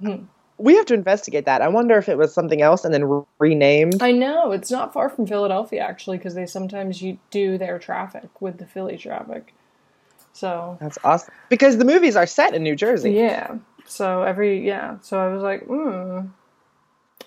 hmm. 0.00 0.24
We 0.60 0.76
have 0.76 0.86
to 0.86 0.94
investigate 0.94 1.46
that. 1.46 1.62
I 1.62 1.68
wonder 1.68 1.96
if 1.98 2.08
it 2.08 2.18
was 2.18 2.32
something 2.34 2.60
else 2.62 2.84
and 2.84 2.92
then 2.92 3.04
re- 3.04 3.22
renamed. 3.38 4.02
I 4.02 4.12
know 4.12 4.52
it's 4.52 4.70
not 4.70 4.92
far 4.92 5.08
from 5.08 5.26
Philadelphia 5.26 5.80
actually, 5.80 6.18
because 6.18 6.34
they 6.34 6.46
sometimes 6.46 7.00
you 7.02 7.18
do 7.30 7.56
their 7.58 7.78
traffic 7.78 8.28
with 8.40 8.58
the 8.58 8.66
Philly 8.66 8.96
traffic. 8.98 9.54
So 10.32 10.76
That's 10.80 10.98
awesome. 11.04 11.34
Because 11.48 11.78
the 11.78 11.84
movies 11.84 12.14
are 12.16 12.26
set 12.26 12.54
in 12.54 12.62
New 12.62 12.76
Jersey. 12.76 13.12
yeah, 13.12 13.56
so 13.86 14.22
every 14.22 14.64
yeah, 14.66 14.98
so 15.02 15.18
I 15.18 15.32
was 15.32 15.42
like, 15.42 15.64
hmm, 15.66 16.20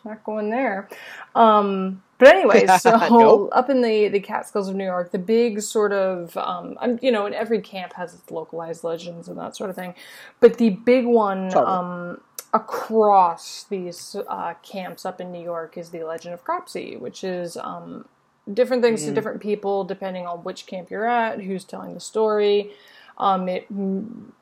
not 0.05 0.23
going 0.23 0.49
there. 0.49 0.89
Um, 1.35 2.01
but 2.17 2.27
anyway, 2.29 2.65
so 2.79 2.91
Nope. 3.09 3.49
up 3.51 3.69
in 3.69 3.81
the 3.81 4.07
the 4.07 4.19
Catskills 4.19 4.69
of 4.69 4.75
New 4.75 4.85
York, 4.85 5.11
the 5.11 5.19
big 5.19 5.61
sort 5.61 5.91
of 5.91 6.35
um, 6.37 6.77
I'm- 6.79 6.99
you 7.01 7.11
know, 7.11 7.25
and 7.25 7.35
every 7.35 7.61
camp 7.61 7.93
has 7.93 8.13
its 8.13 8.31
localized 8.31 8.83
legends 8.83 9.27
and 9.27 9.37
that 9.39 9.55
sort 9.55 9.69
of 9.69 9.75
thing, 9.75 9.95
but 10.39 10.57
the 10.57 10.69
big 10.71 11.05
one 11.05 11.49
Totally. 11.49 11.65
um, 11.73 12.21
across 12.53 13.63
these 13.63 14.15
uh, 14.27 14.53
camps 14.61 15.05
up 15.05 15.19
in 15.19 15.31
New 15.31 15.41
York 15.41 15.77
is 15.77 15.89
the 15.89 16.03
Legend 16.03 16.33
of 16.35 16.43
Cropsey, 16.43 16.95
which 16.97 17.23
is 17.23 17.57
um, 17.57 18.05
different 18.53 18.83
things 18.83 19.03
to 19.05 19.11
Mm. 19.11 19.15
different 19.15 19.41
people 19.41 19.83
depending 19.83 20.25
on 20.27 20.43
which 20.43 20.65
camp 20.67 20.91
you're 20.91 21.05
at, 21.05 21.41
who's 21.41 21.63
telling 21.63 21.93
the 21.93 21.99
story. 21.99 22.71
Um, 23.17 23.47
it 23.49 23.67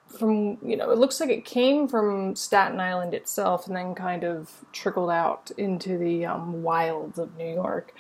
from 0.08 0.58
you 0.62 0.76
know 0.76 0.92
it 0.92 0.98
looks 0.98 1.20
like 1.22 1.30
it 1.30 1.46
came 1.46 1.88
from 1.88 2.36
Staten 2.36 2.80
Island 2.80 3.14
itself 3.14 3.68
and 3.68 3.76
then 3.76 3.96
kind 3.96 4.24
of 4.24 4.66
trickled 4.74 5.10
out 5.10 5.52
into 5.58 5.98
the 5.98 6.26
um, 6.26 6.64
wilds 6.64 7.18
of 7.18 7.38
New 7.38 7.54
York. 7.54 7.94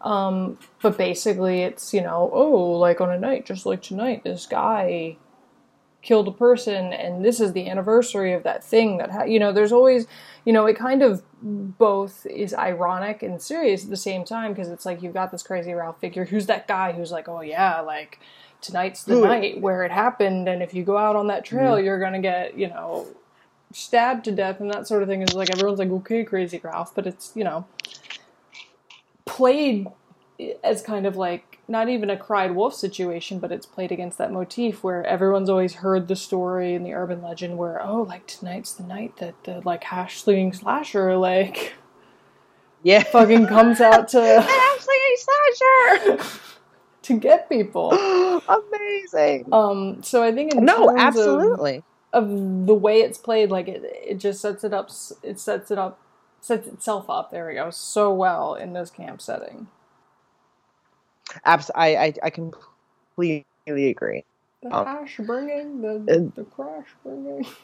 Um, 0.00 0.58
but 0.82 0.96
basically, 0.98 1.62
it's 1.62 1.92
you 1.94 2.02
know 2.02 2.30
oh 2.32 2.72
like 2.78 3.00
on 3.00 3.10
a 3.10 3.18
night 3.18 3.46
just 3.46 3.66
like 3.66 3.82
tonight, 3.82 4.22
this 4.24 4.46
guy 4.46 5.16
killed 6.06 6.28
a 6.28 6.32
person 6.32 6.92
and 6.92 7.24
this 7.24 7.40
is 7.40 7.52
the 7.52 7.68
anniversary 7.68 8.32
of 8.32 8.44
that 8.44 8.62
thing 8.62 8.96
that 8.96 9.10
ha- 9.10 9.24
you 9.24 9.40
know 9.40 9.52
there's 9.52 9.72
always 9.72 10.06
you 10.44 10.52
know 10.52 10.64
it 10.64 10.76
kind 10.76 11.02
of 11.02 11.20
both 11.42 12.24
is 12.26 12.54
ironic 12.54 13.24
and 13.24 13.42
serious 13.42 13.82
at 13.82 13.90
the 13.90 13.96
same 13.96 14.24
time 14.24 14.52
because 14.52 14.68
it's 14.68 14.86
like 14.86 15.02
you've 15.02 15.12
got 15.12 15.32
this 15.32 15.42
crazy 15.42 15.72
Ralph 15.72 15.98
figure 16.00 16.24
who's 16.24 16.46
that 16.46 16.68
guy 16.68 16.92
who's 16.92 17.10
like 17.10 17.28
oh 17.28 17.40
yeah 17.40 17.80
like 17.80 18.20
tonight's 18.60 19.02
the 19.02 19.14
Who- 19.14 19.22
night 19.22 19.60
where 19.60 19.82
it 19.82 19.90
happened 19.90 20.48
and 20.48 20.62
if 20.62 20.72
you 20.74 20.84
go 20.84 20.96
out 20.96 21.16
on 21.16 21.26
that 21.26 21.44
mm-hmm. 21.44 21.56
trail 21.56 21.80
you're 21.80 21.98
gonna 21.98 22.22
get 22.22 22.56
you 22.56 22.68
know 22.68 23.08
stabbed 23.72 24.26
to 24.26 24.30
death 24.32 24.60
and 24.60 24.70
that 24.72 24.86
sort 24.86 25.02
of 25.02 25.08
thing. 25.08 25.22
Is 25.22 25.34
like 25.34 25.50
everyone's 25.50 25.80
like 25.80 25.90
okay 25.90 26.22
crazy 26.22 26.60
Ralph 26.62 26.94
but 26.94 27.08
it's 27.08 27.32
you 27.34 27.42
know 27.42 27.66
played 29.24 29.88
as 30.62 30.82
kind 30.82 31.06
of 31.06 31.16
like 31.16 31.58
not 31.68 31.88
even 31.88 32.10
a 32.10 32.16
cried 32.16 32.54
wolf 32.54 32.74
situation, 32.74 33.38
but 33.38 33.50
it's 33.52 33.66
played 33.66 33.90
against 33.92 34.18
that 34.18 34.32
motif 34.32 34.84
where 34.84 35.04
everyone's 35.06 35.48
always 35.48 35.74
heard 35.76 36.08
the 36.08 36.16
story 36.16 36.74
and 36.74 36.84
the 36.84 36.92
urban 36.94 37.22
legend 37.22 37.56
where 37.58 37.82
oh 37.82 38.02
like 38.02 38.26
tonight's 38.26 38.72
the 38.74 38.82
night 38.84 39.16
that 39.16 39.34
the 39.44 39.60
like 39.64 39.84
hash 39.84 40.20
slinging 40.20 40.52
slasher 40.52 41.16
like 41.16 41.74
Yeah. 42.82 43.02
fucking 43.02 43.46
comes 43.46 43.80
out 43.80 44.08
to 44.08 44.20
Ashley 44.20 44.94
Slasher. 45.16 46.24
to 47.02 47.18
get 47.18 47.48
people. 47.48 47.90
Amazing. 48.48 49.48
Um, 49.52 50.02
so 50.02 50.22
I 50.22 50.32
think 50.32 50.54
in 50.54 50.64
no, 50.64 50.86
terms 50.88 50.90
of- 50.90 50.98
absolutely. 50.98 51.82
of 52.12 52.28
the 52.66 52.74
way 52.74 53.00
it's 53.00 53.18
played, 53.18 53.50
like 53.50 53.68
it, 53.68 53.82
it 53.84 54.18
just 54.18 54.40
sets 54.40 54.64
it 54.64 54.72
up. 54.74 54.90
It 55.22 55.38
sets 55.40 55.70
it 55.70 55.78
up, 55.78 56.00
sets 56.40 56.66
itself 56.68 57.08
up. 57.08 57.30
There 57.30 57.46
we 57.46 57.54
go, 57.54 57.70
so 57.70 58.12
well 58.12 58.54
in 58.54 58.72
this 58.72 58.90
camp 58.90 59.20
setting. 59.22 59.68
Abs- 61.44 61.70
I, 61.74 61.96
I, 61.96 62.14
I 62.24 62.30
completely 62.30 63.44
agree. 63.66 64.24
The 64.62 64.74
Um, 64.74 64.86
hash 64.86 65.16
bringing, 65.18 65.82
the 65.82 65.94
uh, 65.96 66.30
the 66.34 66.44
crash 66.44 66.88
bringing. 67.02 67.46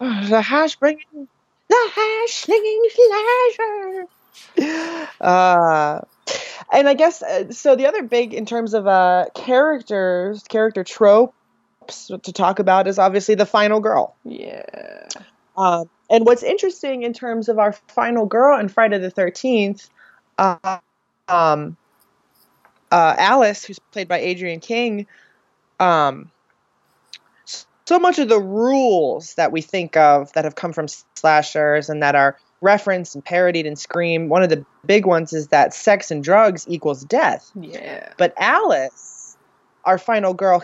The 0.00 0.42
hash 0.42 0.76
bringing, 0.76 1.28
the 1.68 1.90
hash 1.94 2.32
slinging 2.32 2.82
slasher. 2.90 4.06
Uh, 5.20 6.00
and 6.72 6.88
I 6.88 6.94
guess 6.94 7.22
uh, 7.22 7.50
so. 7.52 7.76
The 7.76 7.86
other 7.86 8.02
big 8.02 8.34
in 8.34 8.46
terms 8.46 8.74
of 8.74 8.86
uh, 8.86 9.26
characters, 9.34 10.42
character 10.48 10.82
tropes 10.82 12.08
to 12.08 12.32
talk 12.32 12.58
about 12.58 12.88
is 12.88 12.98
obviously 12.98 13.36
the 13.36 13.46
final 13.46 13.78
girl. 13.80 14.16
Yeah. 14.24 15.06
Um, 15.56 15.88
and 16.10 16.26
what's 16.26 16.42
interesting 16.42 17.04
in 17.04 17.12
terms 17.12 17.48
of 17.48 17.58
our 17.58 17.72
final 17.72 18.26
girl 18.26 18.58
in 18.58 18.68
Friday 18.68 18.98
the 18.98 19.10
Thirteenth, 19.10 19.88
uh, 20.36 20.78
um, 21.28 21.76
uh, 22.94 23.16
Alice, 23.18 23.64
who's 23.64 23.80
played 23.90 24.06
by 24.06 24.22
Adrienne 24.22 24.60
King, 24.60 25.08
um, 25.80 26.30
so 27.86 27.98
much 27.98 28.20
of 28.20 28.28
the 28.28 28.38
rules 28.38 29.34
that 29.34 29.50
we 29.50 29.62
think 29.62 29.96
of 29.96 30.32
that 30.34 30.44
have 30.44 30.54
come 30.54 30.72
from 30.72 30.86
slashers 31.16 31.88
and 31.88 32.04
that 32.04 32.14
are 32.14 32.38
referenced 32.60 33.16
and 33.16 33.24
parodied 33.24 33.66
in 33.66 33.74
Scream, 33.74 34.28
one 34.28 34.44
of 34.44 34.48
the 34.48 34.64
big 34.86 35.06
ones 35.06 35.32
is 35.32 35.48
that 35.48 35.74
sex 35.74 36.12
and 36.12 36.22
drugs 36.22 36.66
equals 36.68 37.04
death. 37.04 37.50
Yeah. 37.60 38.12
But 38.16 38.32
Alice, 38.38 39.36
our 39.84 39.98
final 39.98 40.32
girl 40.32 40.62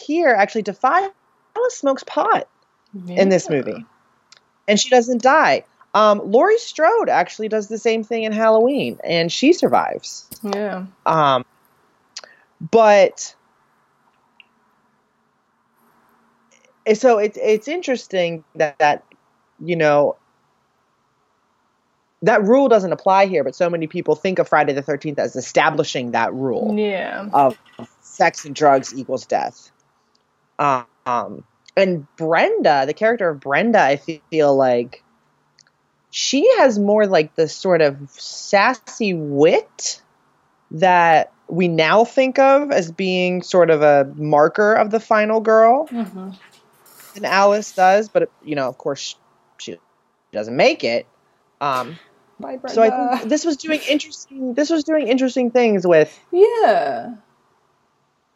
here, 0.00 0.28
actually 0.28 0.62
defies. 0.62 1.10
Alice 1.56 1.76
smokes 1.76 2.04
pot 2.04 2.46
in 3.08 3.28
this 3.28 3.50
movie. 3.50 3.84
And 4.68 4.78
she 4.78 4.88
doesn't 4.88 5.20
die. 5.20 5.64
Um, 5.98 6.20
Laurie 6.30 6.58
Strode 6.58 7.08
actually 7.08 7.48
does 7.48 7.66
the 7.66 7.76
same 7.76 8.04
thing 8.04 8.22
in 8.22 8.30
Halloween, 8.30 9.00
and 9.02 9.32
she 9.32 9.52
survives. 9.52 10.28
Yeah. 10.44 10.86
Um, 11.04 11.44
but 12.60 13.34
so 16.94 17.18
it's 17.18 17.36
it's 17.42 17.66
interesting 17.66 18.44
that, 18.54 18.78
that 18.78 19.02
you 19.58 19.74
know 19.74 20.14
that 22.22 22.44
rule 22.44 22.68
doesn't 22.68 22.92
apply 22.92 23.26
here, 23.26 23.42
but 23.42 23.56
so 23.56 23.68
many 23.68 23.88
people 23.88 24.14
think 24.14 24.38
of 24.38 24.48
Friday 24.48 24.74
the 24.74 24.82
Thirteenth 24.82 25.18
as 25.18 25.34
establishing 25.34 26.12
that 26.12 26.32
rule 26.32 26.76
Yeah. 26.78 27.28
of 27.32 27.58
sex 28.02 28.44
and 28.44 28.54
drugs 28.54 28.96
equals 28.96 29.26
death. 29.26 29.72
Um, 30.60 31.42
and 31.76 32.06
Brenda, 32.16 32.86
the 32.86 32.94
character 32.94 33.30
of 33.30 33.40
Brenda, 33.40 33.80
I 33.80 33.96
feel 34.30 34.54
like 34.54 35.02
she 36.10 36.48
has 36.58 36.78
more 36.78 37.06
like 37.06 37.34
the 37.34 37.48
sort 37.48 37.80
of 37.80 37.96
sassy 38.10 39.14
wit 39.14 40.02
that 40.70 41.32
we 41.48 41.68
now 41.68 42.04
think 42.04 42.38
of 42.38 42.70
as 42.70 42.92
being 42.92 43.42
sort 43.42 43.70
of 43.70 43.82
a 43.82 44.12
marker 44.16 44.74
of 44.74 44.90
the 44.90 45.00
final 45.00 45.40
girl 45.40 45.86
hmm 45.86 46.30
than 47.14 47.24
Alice 47.24 47.72
does, 47.72 48.08
but 48.08 48.30
you 48.44 48.54
know, 48.54 48.68
of 48.68 48.78
course, 48.78 49.16
she 49.58 49.76
doesn't 50.32 50.56
make 50.56 50.84
it. 50.84 51.06
Um, 51.60 51.98
Bye, 52.40 52.60
so 52.68 52.82
I 52.82 52.90
think 52.90 53.28
this 53.28 53.44
was 53.44 53.56
doing 53.56 53.80
interesting. 53.88 54.54
This 54.54 54.70
was 54.70 54.84
doing 54.84 55.08
interesting 55.08 55.50
things 55.50 55.86
with 55.86 56.18
Yeah. 56.30 57.14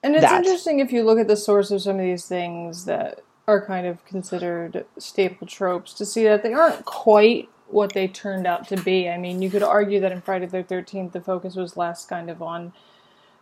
And 0.02 0.16
it's 0.16 0.22
That. 0.22 0.38
interesting 0.38 0.80
if 0.80 0.90
you 0.92 1.04
look 1.04 1.20
at 1.20 1.28
the 1.28 1.36
source 1.36 1.70
of 1.70 1.80
some 1.80 1.96
of 1.96 2.02
these 2.02 2.26
things 2.26 2.86
that 2.86 3.20
are 3.46 3.64
kind 3.64 3.86
of 3.86 4.04
considered 4.04 4.84
staple 4.98 5.46
tropes 5.46 5.94
to 5.94 6.06
see 6.06 6.24
that 6.24 6.42
they 6.42 6.52
aren't 6.52 6.84
quite 6.84 7.48
what 7.72 7.92
they 7.92 8.08
turned 8.08 8.46
out 8.46 8.68
to 8.68 8.76
be. 8.76 9.08
I 9.08 9.18
mean, 9.18 9.42
you 9.42 9.50
could 9.50 9.62
argue 9.62 10.00
that 10.00 10.12
in 10.12 10.20
Friday 10.20 10.46
the 10.46 10.62
13th, 10.62 11.12
the 11.12 11.20
focus 11.20 11.56
was 11.56 11.76
less 11.76 12.04
kind 12.04 12.30
of 12.30 12.42
on 12.42 12.72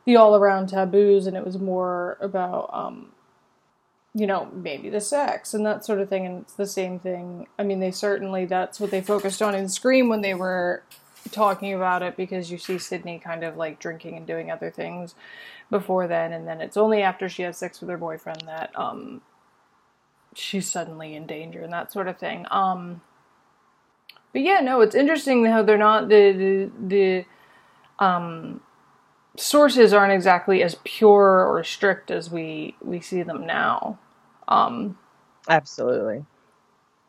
the 0.04 0.16
all 0.16 0.36
around 0.36 0.68
taboos 0.68 1.26
and 1.26 1.36
it 1.36 1.44
was 1.44 1.58
more 1.58 2.16
about, 2.20 2.70
um, 2.72 3.12
you 4.14 4.26
know, 4.26 4.48
maybe 4.52 4.88
the 4.88 5.00
sex 5.00 5.54
and 5.54 5.64
that 5.66 5.84
sort 5.84 6.00
of 6.00 6.08
thing. 6.08 6.26
And 6.26 6.42
it's 6.42 6.54
the 6.54 6.66
same 6.66 6.98
thing. 6.98 7.46
I 7.58 7.62
mean, 7.62 7.80
they 7.80 7.90
certainly, 7.90 8.46
that's 8.46 8.80
what 8.80 8.90
they 8.90 9.00
focused 9.00 9.42
on 9.42 9.54
in 9.54 9.68
Scream 9.68 10.08
when 10.08 10.22
they 10.22 10.34
were 10.34 10.82
talking 11.30 11.72
about 11.74 12.02
it 12.02 12.16
because 12.16 12.50
you 12.50 12.58
see 12.58 12.78
Sidney 12.78 13.18
kind 13.18 13.44
of 13.44 13.56
like 13.56 13.78
drinking 13.78 14.16
and 14.16 14.26
doing 14.26 14.50
other 14.50 14.70
things 14.70 15.14
before 15.70 16.06
then, 16.06 16.32
and 16.32 16.46
then 16.46 16.60
it's 16.60 16.76
only 16.76 17.02
after 17.02 17.28
she 17.28 17.42
has 17.42 17.56
sex 17.56 17.80
with 17.80 17.90
her 17.90 17.98
boyfriend 17.98 18.42
that 18.46 18.76
um 18.78 19.22
she's 20.34 20.70
suddenly 20.70 21.14
in 21.14 21.26
danger 21.26 21.62
and 21.62 21.72
that 21.72 21.92
sort 21.92 22.08
of 22.08 22.18
thing. 22.18 22.46
Um 22.50 23.02
but 24.32 24.42
yeah, 24.42 24.60
no, 24.60 24.80
it's 24.80 24.94
interesting 24.94 25.44
how 25.44 25.62
they're 25.62 25.78
not 25.78 26.08
the 26.08 26.32
the, 26.32 26.70
the 27.98 28.04
um 28.04 28.60
sources 29.36 29.92
aren't 29.92 30.12
exactly 30.12 30.62
as 30.62 30.76
pure 30.84 31.46
or 31.46 31.62
strict 31.64 32.10
as 32.10 32.30
we 32.30 32.76
we 32.82 33.00
see 33.00 33.22
them 33.22 33.46
now. 33.46 33.98
Um 34.48 34.98
absolutely. 35.48 36.24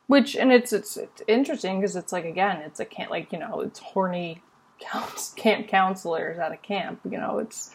which 0.07 0.35
and 0.35 0.51
it's 0.51 0.73
it's, 0.73 0.97
it's 0.97 1.21
interesting 1.27 1.79
because 1.79 1.95
it's 1.95 2.11
like 2.11 2.25
again 2.25 2.57
it's 2.57 2.79
a 2.79 2.85
can't 2.85 3.11
like 3.11 3.31
you 3.31 3.39
know 3.39 3.61
it's 3.61 3.79
horny 3.79 4.41
camp 5.35 5.67
counselors 5.67 6.39
at 6.39 6.51
a 6.51 6.57
camp. 6.57 6.99
You 7.09 7.17
know, 7.17 7.39
it's 7.39 7.71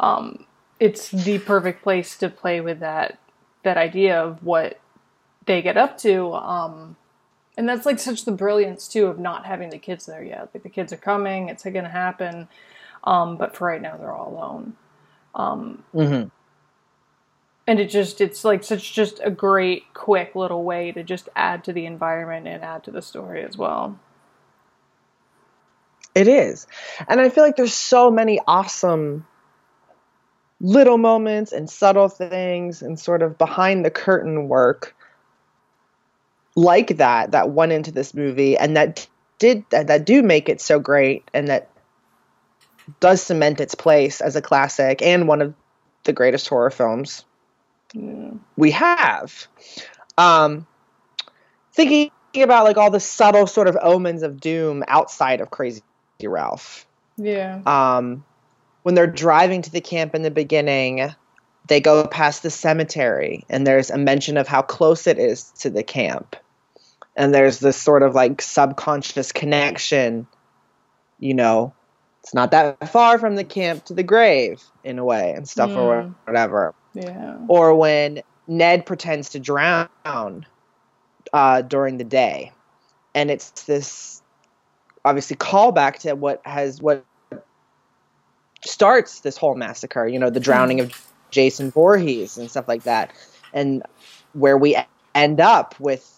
um, 0.00 0.46
it's 0.80 1.10
the 1.10 1.38
perfect 1.38 1.82
place 1.82 2.16
to 2.18 2.28
play 2.28 2.60
with 2.60 2.80
that 2.80 3.18
that 3.62 3.76
idea 3.76 4.20
of 4.20 4.42
what 4.44 4.80
they 5.46 5.62
get 5.62 5.76
up 5.76 5.98
to. 5.98 6.32
Um, 6.34 6.96
and 7.56 7.68
that's 7.68 7.86
like 7.86 7.98
such 7.98 8.24
the 8.24 8.32
brilliance 8.32 8.88
too 8.88 9.06
of 9.06 9.18
not 9.18 9.46
having 9.46 9.70
the 9.70 9.78
kids 9.78 10.06
there 10.06 10.22
yet. 10.24 10.50
Like 10.54 10.62
the 10.62 10.68
kids 10.70 10.92
are 10.92 10.98
coming, 10.98 11.48
it's 11.48 11.64
going 11.64 11.84
to 11.84 11.88
happen, 11.88 12.48
um, 13.04 13.36
but 13.36 13.56
for 13.56 13.68
right 13.68 13.82
now 13.82 13.96
they're 13.96 14.12
all 14.12 14.32
alone. 14.34 14.74
Um, 15.34 15.84
Mm-hmm. 15.94 16.28
and 17.66 17.80
it 17.80 17.90
just 17.90 18.20
it's 18.20 18.44
like 18.44 18.64
such 18.64 18.92
just 18.94 19.20
a 19.24 19.30
great 19.30 19.94
quick 19.94 20.34
little 20.34 20.64
way 20.64 20.92
to 20.92 21.02
just 21.02 21.28
add 21.36 21.64
to 21.64 21.72
the 21.72 21.86
environment 21.86 22.46
and 22.46 22.62
add 22.64 22.84
to 22.84 22.90
the 22.90 23.02
story 23.02 23.44
as 23.44 23.56
well. 23.56 23.98
It 26.14 26.28
is. 26.28 26.66
And 27.08 27.20
I 27.20 27.28
feel 27.28 27.44
like 27.44 27.56
there's 27.56 27.74
so 27.74 28.10
many 28.10 28.40
awesome 28.46 29.26
little 30.60 30.98
moments 30.98 31.52
and 31.52 31.68
subtle 31.68 32.08
things 32.08 32.82
and 32.82 32.98
sort 32.98 33.22
of 33.22 33.38
behind 33.38 33.84
the 33.84 33.90
curtain 33.90 34.48
work 34.48 34.94
like 36.56 36.96
that 36.98 37.32
that 37.32 37.50
went 37.50 37.72
into 37.72 37.90
this 37.90 38.14
movie 38.14 38.56
and 38.56 38.76
that 38.76 39.06
did 39.38 39.64
that, 39.70 39.88
that 39.88 40.06
do 40.06 40.22
make 40.22 40.48
it 40.48 40.60
so 40.60 40.78
great 40.78 41.28
and 41.34 41.48
that 41.48 41.70
does 43.00 43.22
cement 43.22 43.60
its 43.60 43.74
place 43.74 44.20
as 44.20 44.36
a 44.36 44.42
classic 44.42 45.02
and 45.02 45.26
one 45.26 45.42
of 45.42 45.54
the 46.04 46.12
greatest 46.12 46.48
horror 46.48 46.70
films 46.70 47.24
Mm. 47.94 48.40
we 48.56 48.72
have. 48.72 49.46
Um, 50.18 50.66
thinking 51.72 52.10
about 52.36 52.64
like 52.64 52.76
all 52.76 52.90
the 52.90 53.00
subtle 53.00 53.46
sort 53.46 53.68
of 53.68 53.76
omens 53.80 54.22
of 54.22 54.40
doom 54.40 54.82
outside 54.88 55.40
of 55.40 55.50
Crazy 55.50 55.82
Ralph. 56.22 56.86
Yeah. 57.16 57.60
Um, 57.66 58.24
when 58.82 58.94
they're 58.94 59.06
driving 59.06 59.62
to 59.62 59.70
the 59.70 59.80
camp 59.80 60.14
in 60.14 60.22
the 60.22 60.30
beginning, 60.30 61.14
they 61.68 61.80
go 61.80 62.06
past 62.06 62.42
the 62.42 62.50
cemetery, 62.50 63.44
and 63.48 63.66
there's 63.66 63.90
a 63.90 63.96
mention 63.96 64.36
of 64.36 64.46
how 64.46 64.62
close 64.62 65.06
it 65.06 65.18
is 65.18 65.50
to 65.60 65.70
the 65.70 65.82
camp. 65.82 66.36
And 67.16 67.32
there's 67.34 67.58
this 67.60 67.76
sort 67.76 68.02
of 68.02 68.14
like 68.14 68.42
subconscious 68.42 69.32
connection, 69.32 70.26
you 71.18 71.34
know, 71.34 71.74
it's 72.22 72.34
not 72.34 72.50
that 72.52 72.88
far 72.90 73.18
from 73.18 73.36
the 73.36 73.44
camp 73.44 73.84
to 73.86 73.94
the 73.94 74.02
grave 74.02 74.62
in 74.82 74.98
a 74.98 75.04
way, 75.04 75.32
and 75.32 75.48
stuff 75.48 75.76
or 75.76 76.02
Mm. 76.02 76.14
whatever 76.24 76.74
Yeah. 76.94 77.36
or 77.48 77.74
when 77.74 78.22
Ned 78.46 78.86
pretends 78.86 79.30
to 79.30 79.38
drown 79.38 80.46
uh, 81.32 81.62
during 81.62 81.98
the 81.98 82.04
day, 82.04 82.52
and 83.14 83.30
it's 83.30 83.50
this 83.64 84.22
obviously 85.04 85.36
callback 85.36 85.98
to 86.00 86.14
what 86.14 86.40
has 86.44 86.80
what 86.80 87.04
starts 88.64 89.20
this 89.20 89.36
whole 89.36 89.54
massacre. 89.54 90.06
You 90.06 90.18
know, 90.18 90.30
the 90.30 90.40
drowning 90.40 90.80
of 90.80 90.92
Jason 91.30 91.70
Voorhees 91.70 92.38
and 92.38 92.50
stuff 92.50 92.68
like 92.68 92.84
that, 92.84 93.12
and 93.52 93.82
where 94.32 94.56
we 94.56 94.76
end 95.14 95.40
up 95.40 95.78
with, 95.78 96.10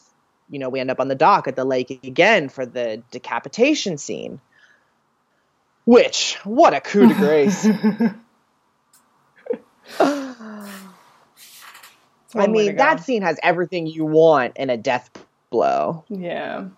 you 0.49 0.59
know, 0.59 0.69
we 0.69 0.81
end 0.81 0.91
up 0.91 1.01
on 1.01 1.09
the 1.09 1.15
dock 1.15 1.49
at 1.49 1.57
the 1.57 1.65
lake 1.65 1.91
again 2.05 2.49
for 2.49 2.67
the 2.67 3.03
decapitation 3.11 3.99
scene. 3.99 4.41
Which, 5.85 6.37
what 6.45 6.75
a 6.75 6.81
coup 6.81 7.07
de 7.07 7.15
grace! 7.15 7.67
I 12.37 12.47
One 12.47 12.49
to 12.53 12.53
mean, 12.53 12.77
that 12.77 13.01
scene 13.01 13.23
has 13.23 13.39
everything 13.43 13.87
you 13.87 14.05
want 14.05 14.57
in 14.57 14.71
a 14.71 14.77
death 14.77 15.11
blow. 15.51 16.05
Yeah. 16.09 16.69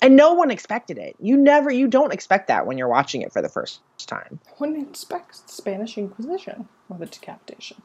And 0.00 0.16
no 0.16 0.34
one 0.34 0.50
expected 0.50 0.98
it. 0.98 1.16
You 1.20 1.36
never, 1.36 1.70
you 1.70 1.88
don't 1.88 2.12
expect 2.12 2.48
that 2.48 2.66
when 2.66 2.78
you're 2.78 2.88
watching 2.88 3.22
it 3.22 3.32
for 3.32 3.42
the 3.42 3.48
first 3.48 3.80
time. 4.06 4.40
Wouldn't 4.58 4.88
expect 4.88 5.50
Spanish 5.50 5.98
Inquisition 5.98 6.68
or 6.88 6.98
the 6.98 7.06
decapitation. 7.06 7.82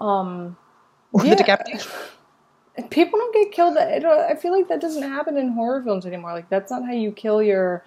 Um, 0.00 0.56
Or 1.12 1.24
Yeah. 1.24 1.30
the 1.30 1.36
decapitation. 1.36 1.90
People 2.90 3.18
don't 3.18 3.34
get 3.34 3.52
killed. 3.52 3.76
I, 3.76 3.96
I 4.30 4.34
feel 4.36 4.52
like 4.52 4.68
that 4.68 4.80
doesn't 4.80 5.02
happen 5.02 5.36
in 5.36 5.52
horror 5.52 5.82
films 5.82 6.06
anymore. 6.06 6.32
Like 6.32 6.48
that's 6.48 6.70
not 6.70 6.84
how 6.84 6.92
you 6.92 7.12
kill 7.12 7.42
your. 7.42 7.84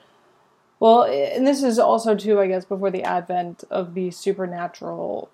Well, 0.79 1.03
and 1.03 1.45
this 1.45 1.61
is 1.63 1.77
also 1.77 2.15
too, 2.15 2.39
I 2.39 2.47
guess, 2.47 2.65
before 2.65 2.89
the 2.89 3.03
advent 3.03 3.63
of 3.69 3.93
the 3.93 4.09
supernatural 4.11 5.29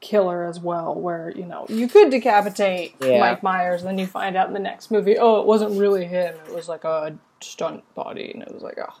killer 0.00 0.44
as 0.44 0.58
well, 0.58 0.94
where 0.94 1.30
you 1.36 1.44
know 1.44 1.66
you 1.68 1.86
could 1.88 2.10
decapitate 2.10 2.94
Yeah. 3.00 3.20
Mike 3.20 3.42
Myers, 3.42 3.82
and 3.82 3.88
then 3.88 3.98
you 3.98 4.06
find 4.06 4.36
out 4.36 4.48
in 4.48 4.54
the 4.54 4.58
next 4.60 4.90
movie, 4.90 5.16
oh, 5.18 5.40
it 5.40 5.46
wasn't 5.46 5.78
really 5.78 6.06
him; 6.06 6.34
it 6.48 6.54
was 6.54 6.68
like 6.68 6.84
a 6.84 7.16
stunt 7.40 7.84
body, 7.94 8.30
and 8.32 8.42
it 8.42 8.52
was 8.52 8.62
like, 8.62 8.78
oh, 8.78 8.94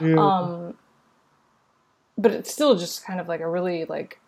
Mm. 0.00 0.18
um, 0.18 0.74
but 2.18 2.32
it's 2.32 2.52
still 2.52 2.74
just 2.76 3.04
kind 3.04 3.20
of 3.20 3.28
like 3.28 3.40
a 3.40 3.48
really 3.48 3.84
like 3.84 4.18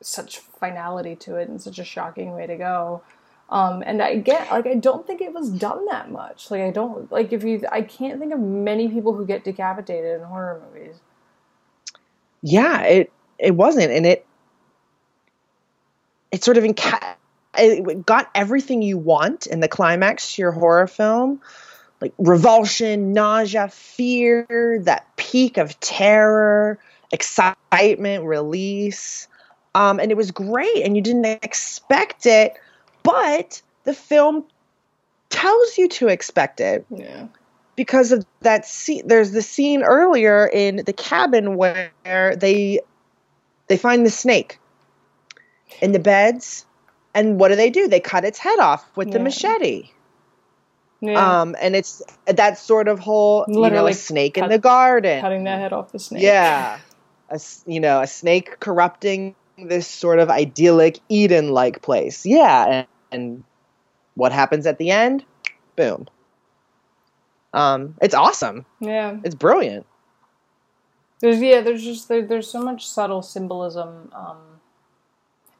such 0.00 0.38
finality 0.38 1.14
to 1.16 1.36
it 1.36 1.48
and 1.48 1.60
such 1.60 1.78
a 1.78 1.84
shocking 1.84 2.32
way 2.32 2.46
to 2.46 2.56
go. 2.56 3.02
Um, 3.50 3.82
and 3.84 4.00
I 4.02 4.16
get 4.16 4.50
like 4.50 4.66
I 4.66 4.74
don't 4.76 5.06
think 5.06 5.20
it 5.20 5.34
was 5.34 5.50
done 5.50 5.86
that 5.86 6.10
much. 6.10 6.50
Like 6.50 6.62
I 6.62 6.70
don't 6.70 7.10
like 7.12 7.32
if 7.32 7.44
you 7.44 7.62
I 7.70 7.82
can't 7.82 8.20
think 8.20 8.32
of 8.32 8.40
many 8.40 8.88
people 8.88 9.14
who 9.14 9.26
get 9.26 9.44
decapitated 9.44 10.20
in 10.20 10.26
horror 10.26 10.62
movies. 10.72 10.96
yeah, 12.42 12.82
it 12.82 13.12
it 13.38 13.52
wasn't, 13.56 13.92
and 13.92 14.06
it 14.06 14.26
it 16.32 16.44
sort 16.44 16.56
of 16.56 16.64
enca- 16.64 17.16
it 17.58 18.06
got 18.06 18.30
everything 18.34 18.82
you 18.82 18.98
want 18.98 19.46
in 19.46 19.60
the 19.60 19.68
climax 19.68 20.34
to 20.34 20.42
your 20.42 20.52
horror 20.52 20.86
film, 20.86 21.40
like 22.00 22.14
revulsion, 22.18 23.12
nausea, 23.12 23.68
fear, 23.68 24.80
that 24.84 25.16
peak 25.16 25.58
of 25.58 25.78
terror, 25.80 26.78
excitement, 27.12 28.24
release, 28.24 29.28
um, 29.74 30.00
and 30.00 30.10
it 30.10 30.16
was 30.16 30.30
great, 30.30 30.84
and 30.84 30.96
you 30.96 31.02
didn't 31.02 31.26
expect 31.26 32.26
it, 32.26 32.54
but 33.02 33.62
the 33.84 33.94
film 33.94 34.44
tells 35.30 35.78
you 35.78 35.88
to 35.88 36.08
expect 36.08 36.60
it 36.60 36.84
Yeah. 36.90 37.26
because 37.76 38.12
of 38.12 38.26
that 38.40 38.66
scene. 38.66 39.06
There's 39.06 39.30
the 39.32 39.42
scene 39.42 39.82
earlier 39.82 40.46
in 40.46 40.82
the 40.84 40.92
cabin 40.92 41.56
where 41.56 41.90
they 42.36 42.80
they 43.68 43.76
find 43.76 44.04
the 44.04 44.10
snake 44.10 44.58
in 45.80 45.92
the 45.92 45.98
beds. 46.00 46.66
And 47.14 47.38
what 47.40 47.48
do 47.48 47.56
they 47.56 47.70
do? 47.70 47.88
They 47.88 48.00
cut 48.00 48.24
its 48.24 48.38
head 48.38 48.58
off 48.58 48.84
with 48.96 49.12
the 49.12 49.18
machete. 49.20 49.90
Yeah. 51.02 51.40
um 51.40 51.56
and 51.58 51.74
it's 51.74 52.02
that 52.26 52.58
sort 52.58 52.86
of 52.86 52.98
whole 52.98 53.46
you 53.48 53.54
know 53.54 53.60
Literally 53.62 53.92
a 53.92 53.94
snake 53.94 54.36
in 54.36 54.48
the 54.50 54.58
garden. 54.58 55.20
Cutting 55.22 55.44
the 55.44 55.50
head 55.50 55.72
off 55.72 55.92
the 55.92 55.98
snake. 55.98 56.22
yeah. 56.22 56.78
A, 57.30 57.40
you 57.66 57.80
know 57.80 58.00
a 58.02 58.06
snake 58.06 58.60
corrupting 58.60 59.34
this 59.56 59.86
sort 59.86 60.18
of 60.18 60.28
idyllic 60.30 60.98
eden 61.08 61.52
like 61.52 61.80
place. 61.80 62.26
Yeah 62.26 62.66
and, 62.66 62.86
and 63.12 63.44
what 64.14 64.32
happens 64.32 64.66
at 64.66 64.78
the 64.78 64.90
end 64.90 65.24
boom 65.76 66.06
um 67.52 67.96
it's 68.00 68.14
awesome 68.14 68.64
Yeah. 68.80 69.18
it's 69.24 69.34
brilliant 69.34 69.86
There's 71.20 71.40
yeah, 71.40 71.60
there's 71.60 71.82
just 71.84 72.08
there, 72.08 72.22
there's 72.26 72.48
so 72.50 72.62
much 72.62 72.86
subtle 72.86 73.22
symbolism, 73.22 74.10
um, 74.14 74.38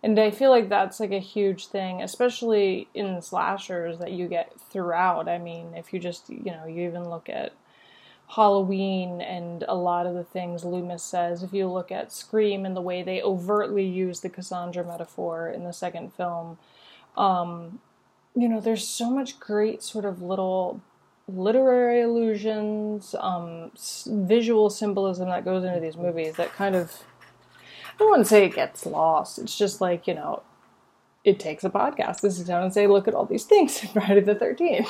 and 0.02 0.18
I 0.18 0.30
feel 0.30 0.50
like 0.50 0.68
that's 0.70 1.00
like 1.00 1.12
a 1.12 1.18
huge 1.20 1.66
thing, 1.66 2.00
especially 2.02 2.88
in 2.94 3.20
slashers 3.20 3.98
that 3.98 4.12
you 4.12 4.26
get 4.28 4.58
throughout. 4.70 5.28
I 5.28 5.38
mean, 5.38 5.74
if 5.74 5.92
you 5.92 5.98
just 6.00 6.30
you 6.30 6.52
know 6.52 6.64
you 6.66 6.88
even 6.88 7.10
look 7.10 7.28
at 7.28 7.52
Halloween 8.28 9.20
and 9.20 9.64
a 9.68 9.74
lot 9.74 10.06
of 10.06 10.14
the 10.14 10.24
things 10.24 10.64
Loomis 10.64 11.02
says. 11.02 11.42
If 11.42 11.52
you 11.52 11.66
look 11.68 11.90
at 11.92 12.12
Scream 12.12 12.64
and 12.64 12.76
the 12.76 12.80
way 12.80 13.02
they 13.02 13.20
overtly 13.20 13.84
use 13.84 14.20
the 14.20 14.30
Cassandra 14.30 14.84
metaphor 14.84 15.51
in 15.51 15.64
the 15.64 15.72
second 15.72 16.14
film, 16.14 16.57
um, 17.16 17.80
you 18.34 18.48
know, 18.48 18.61
there's 18.61 18.86
so 18.86 19.11
much 19.11 19.38
great 19.40 19.82
sort 19.82 20.04
of 20.04 20.22
little 20.22 20.80
literary 21.28 22.00
allusions, 22.02 23.14
um, 23.20 23.70
s- 23.74 24.08
visual 24.11 24.68
symbolism 24.70 25.28
that 25.28 25.44
goes 25.44 25.64
into 25.64 25.80
these 25.80 25.96
movies 25.96 26.34
that 26.36 26.52
kind 26.52 26.74
of, 26.74 27.02
I 28.00 28.04
wouldn't 28.04 28.26
say 28.26 28.44
it 28.44 28.54
gets 28.54 28.86
lost. 28.86 29.38
It's 29.38 29.56
just 29.56 29.80
like, 29.80 30.06
you 30.06 30.14
know, 30.14 30.42
it 31.24 31.38
takes 31.38 31.64
a 31.64 31.70
podcast 31.70 32.20
to 32.22 32.30
sit 32.30 32.46
down 32.46 32.62
and 32.62 32.72
say, 32.72 32.86
look 32.86 33.06
at 33.06 33.14
all 33.14 33.26
these 33.26 33.44
things 33.44 33.82
in 33.82 33.88
Friday 33.90 34.20
the 34.20 34.34
13th. 34.34 34.88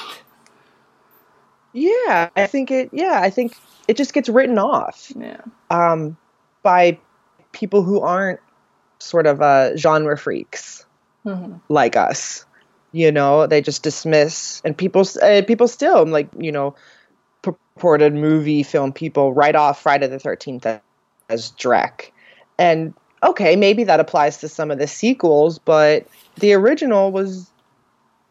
yeah 1.73 2.29
i 2.37 2.47
think 2.47 2.71
it 2.71 2.91
yeah 2.93 3.21
i 3.23 3.31
think 3.31 3.55
it 3.87 3.97
just 3.97 4.13
gets 4.13 4.29
written 4.29 4.59
off 4.59 5.13
Yeah. 5.17 5.41
um 5.71 6.17
by 6.65 6.99
people 7.53 7.83
who 7.85 8.01
aren't 8.01 8.41
sort 8.99 9.27
of 9.29 9.41
uh 9.41 9.77
genre 9.77 10.19
freaks 10.19 10.85
hmm 11.25 11.57
like 11.69 11.97
us 11.97 12.45
you 12.93 13.13
know 13.13 13.47
they 13.47 13.61
just 13.61 13.83
dismiss 13.83 14.61
and 14.65 14.77
people 14.77 15.05
uh, 15.23 15.43
people 15.47 15.69
still 15.69 16.05
like 16.07 16.29
you 16.39 16.51
know 16.51 16.75
purported 17.43 18.15
movie 18.15 18.63
film 18.63 18.93
people 18.93 19.33
write 19.33 19.55
off 19.55 19.81
friday 19.81 20.07
the 20.07 20.19
13th 20.19 20.81
as 21.29 21.53
drek 21.53 22.11
and 22.59 22.93
okay 23.23 23.55
maybe 23.55 23.85
that 23.85 24.01
applies 24.01 24.39
to 24.39 24.49
some 24.49 24.71
of 24.71 24.79
the 24.79 24.87
sequels 24.87 25.59
but 25.59 26.07
the 26.37 26.53
original 26.53 27.13
was 27.13 27.51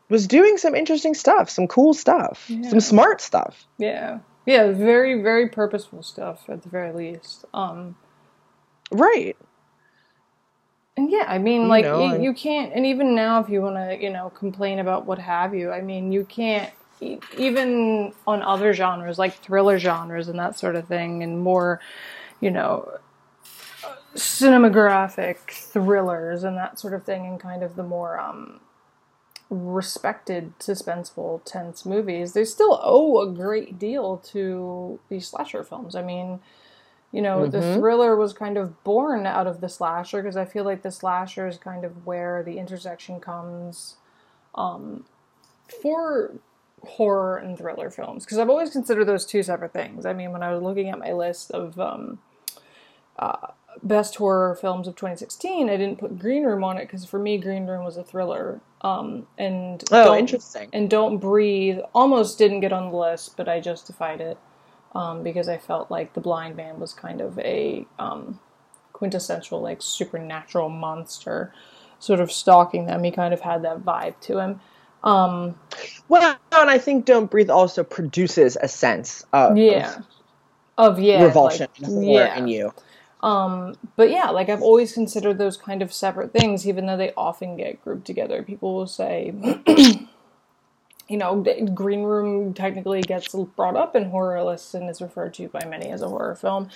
was 0.09 0.27
doing 0.27 0.57
some 0.57 0.75
interesting 0.75 1.13
stuff 1.13 1.49
some 1.49 1.67
cool 1.67 1.93
stuff 1.93 2.45
Yeah. 2.49 2.69
some 2.69 2.79
smart 2.81 3.21
stuff 3.21 3.65
Yeah. 3.77 4.19
Yeah, 4.45 4.71
very 4.71 5.21
very 5.21 5.47
purposeful 5.47 6.01
stuff 6.01 6.49
at 6.49 6.63
the 6.63 6.69
very 6.69 6.91
least. 6.91 7.45
Um, 7.53 7.95
right. 8.91 9.37
And 10.99 11.09
yeah, 11.09 11.23
I 11.29 11.37
mean, 11.37 11.69
like 11.69 11.85
know, 11.85 12.15
you, 12.15 12.23
you 12.23 12.33
can't, 12.33 12.73
and 12.73 12.85
even 12.85 13.15
now, 13.15 13.39
if 13.39 13.47
you 13.47 13.61
want 13.61 13.77
to, 13.77 13.97
you 13.97 14.09
know, 14.09 14.31
complain 14.31 14.79
about 14.79 15.05
what 15.05 15.17
have 15.17 15.55
you, 15.55 15.71
I 15.71 15.79
mean, 15.79 16.11
you 16.11 16.25
can't 16.25 16.73
even 17.37 18.11
on 18.27 18.41
other 18.41 18.73
genres 18.73 19.17
like 19.17 19.33
thriller 19.35 19.79
genres 19.79 20.27
and 20.27 20.37
that 20.39 20.59
sort 20.59 20.75
of 20.75 20.89
thing, 20.89 21.23
and 21.23 21.39
more, 21.39 21.79
you 22.41 22.51
know, 22.51 22.99
cinematographic 24.13 25.37
thrillers 25.49 26.43
and 26.43 26.57
that 26.57 26.77
sort 26.77 26.93
of 26.93 27.05
thing, 27.05 27.25
and 27.25 27.39
kind 27.39 27.63
of 27.63 27.77
the 27.77 27.83
more 27.83 28.19
um, 28.19 28.59
respected, 29.49 30.51
suspenseful, 30.59 31.41
tense 31.45 31.85
movies. 31.85 32.33
They 32.33 32.43
still 32.43 32.77
owe 32.83 33.21
a 33.21 33.31
great 33.31 33.79
deal 33.79 34.17
to 34.33 34.99
these 35.07 35.29
slasher 35.29 35.63
films. 35.63 35.95
I 35.95 36.01
mean 36.01 36.41
you 37.11 37.21
know, 37.21 37.47
the 37.47 37.59
Mhm. 37.59 37.75
thriller 37.75 38.15
was 38.15 38.33
kind 38.33 38.57
of 38.57 38.83
born 38.83 39.25
out 39.25 39.47
of 39.47 39.61
the 39.61 39.69
slasher 39.69 40.21
because 40.21 40.37
I 40.37 40.45
feel 40.45 40.63
like 40.63 40.83
the 40.83 40.91
slasher 40.91 41.47
is 41.47 41.57
kind 41.57 41.83
of 41.85 42.05
where 42.05 42.43
the 42.43 42.59
intersection 42.59 43.19
comes 43.19 43.97
um, 44.55 45.05
for 45.81 46.33
horror 46.83 47.37
and 47.37 47.57
thriller 47.57 47.89
films. 47.89 48.25
Because 48.25 48.37
I've 48.39 48.49
always 48.49 48.71
considered 48.71 49.05
those 49.05 49.25
two 49.25 49.43
separate 49.43 49.73
things. 49.73 50.05
I 50.05 50.13
mean, 50.13 50.31
when 50.31 50.43
I 50.43 50.53
was 50.53 50.61
looking 50.63 50.89
at 50.89 50.99
my 50.99 51.13
list 51.13 51.51
of 51.51 51.79
um, 51.79 52.19
uh, 53.17 53.47
best 53.83 54.15
horror 54.15 54.55
films 54.55 54.87
of 54.87 54.95
2016, 54.95 55.69
I 55.69 55.77
didn't 55.77 55.99
put 55.99 56.19
Green 56.19 56.43
Room 56.43 56.63
on 56.63 56.77
it 56.77 56.81
because 56.85 57.05
for 57.05 57.19
me, 57.19 57.37
Green 57.37 57.65
Room 57.67 57.83
was 57.85 57.97
a 57.97 58.03
thriller. 58.03 58.61
Um, 58.81 59.27
and 59.37 59.83
Oh, 59.91 60.15
interesting. 60.15 60.69
and 60.73 60.89
Don't 60.89 61.17
Breathe 61.17 61.79
almost 61.93 62.37
didn't 62.37 62.61
get 62.61 62.73
on 62.73 62.91
the 62.91 62.97
list, 62.97 63.35
but 63.37 63.49
I 63.49 63.59
justified 63.59 64.21
it 64.21 64.37
um, 64.93 65.23
because 65.23 65.47
I 65.47 65.57
felt 65.57 65.91
like 65.91 66.13
The 66.13 66.21
Blind 66.21 66.55
Man 66.55 66.79
was 66.79 66.93
kind 66.93 67.21
of 67.21 67.37
a 67.39 67.85
um, 67.97 68.39
quintessential, 68.93 69.61
like, 69.61 69.81
supernatural 69.81 70.69
monster 70.69 71.53
sort 71.99 72.19
of 72.19 72.31
stalking 72.31 72.85
them. 72.85 73.03
He 73.03 73.11
kind 73.11 73.33
of 73.33 73.41
had 73.41 73.63
that 73.63 73.79
vibe 73.79 74.19
to 74.21 74.39
him. 74.39 74.61
Um, 75.03 75.55
Well, 76.07 76.37
and 76.51 76.69
I 76.69 76.77
think 76.77 77.05
Don't 77.05 77.29
Breathe 77.29 77.49
also 77.49 77.83
produces 77.83 78.57
a 78.61 78.67
sense 78.67 79.25
of 79.31 79.57
yeah. 79.57 80.01
Of, 80.77 80.99
yeah. 80.99 81.23
revulsion 81.23 81.67
like, 81.79 81.89
and 81.89 82.05
yeah. 82.05 82.37
in 82.37 82.47
you. 82.47 82.73
Um, 83.21 83.75
but 83.97 84.09
yeah, 84.09 84.29
like 84.29 84.47
I've 84.47 84.61
always 84.61 84.93
considered 84.93 85.37
those 85.37 85.57
kind 85.57 85.81
of 85.81 85.91
separate 85.91 86.31
things, 86.31 86.67
even 86.67 86.85
though 86.85 86.95
they 86.95 87.11
often 87.17 87.57
get 87.57 87.83
grouped 87.83 88.05
together. 88.05 88.43
People 88.43 88.73
will 88.73 88.87
say, 88.87 89.33
you 91.09 91.17
know, 91.17 91.43
Green 91.73 92.03
Room 92.03 92.53
technically 92.53 93.01
gets 93.01 93.33
brought 93.55 93.75
up 93.75 93.95
in 93.95 94.11
horror 94.11 94.43
lists 94.43 94.75
and 94.75 94.87
is 94.89 95.01
referred 95.01 95.33
to 95.33 95.47
by 95.49 95.65
many 95.65 95.89
as 95.89 96.03
a 96.03 96.07
horror 96.07 96.35
film. 96.35 96.69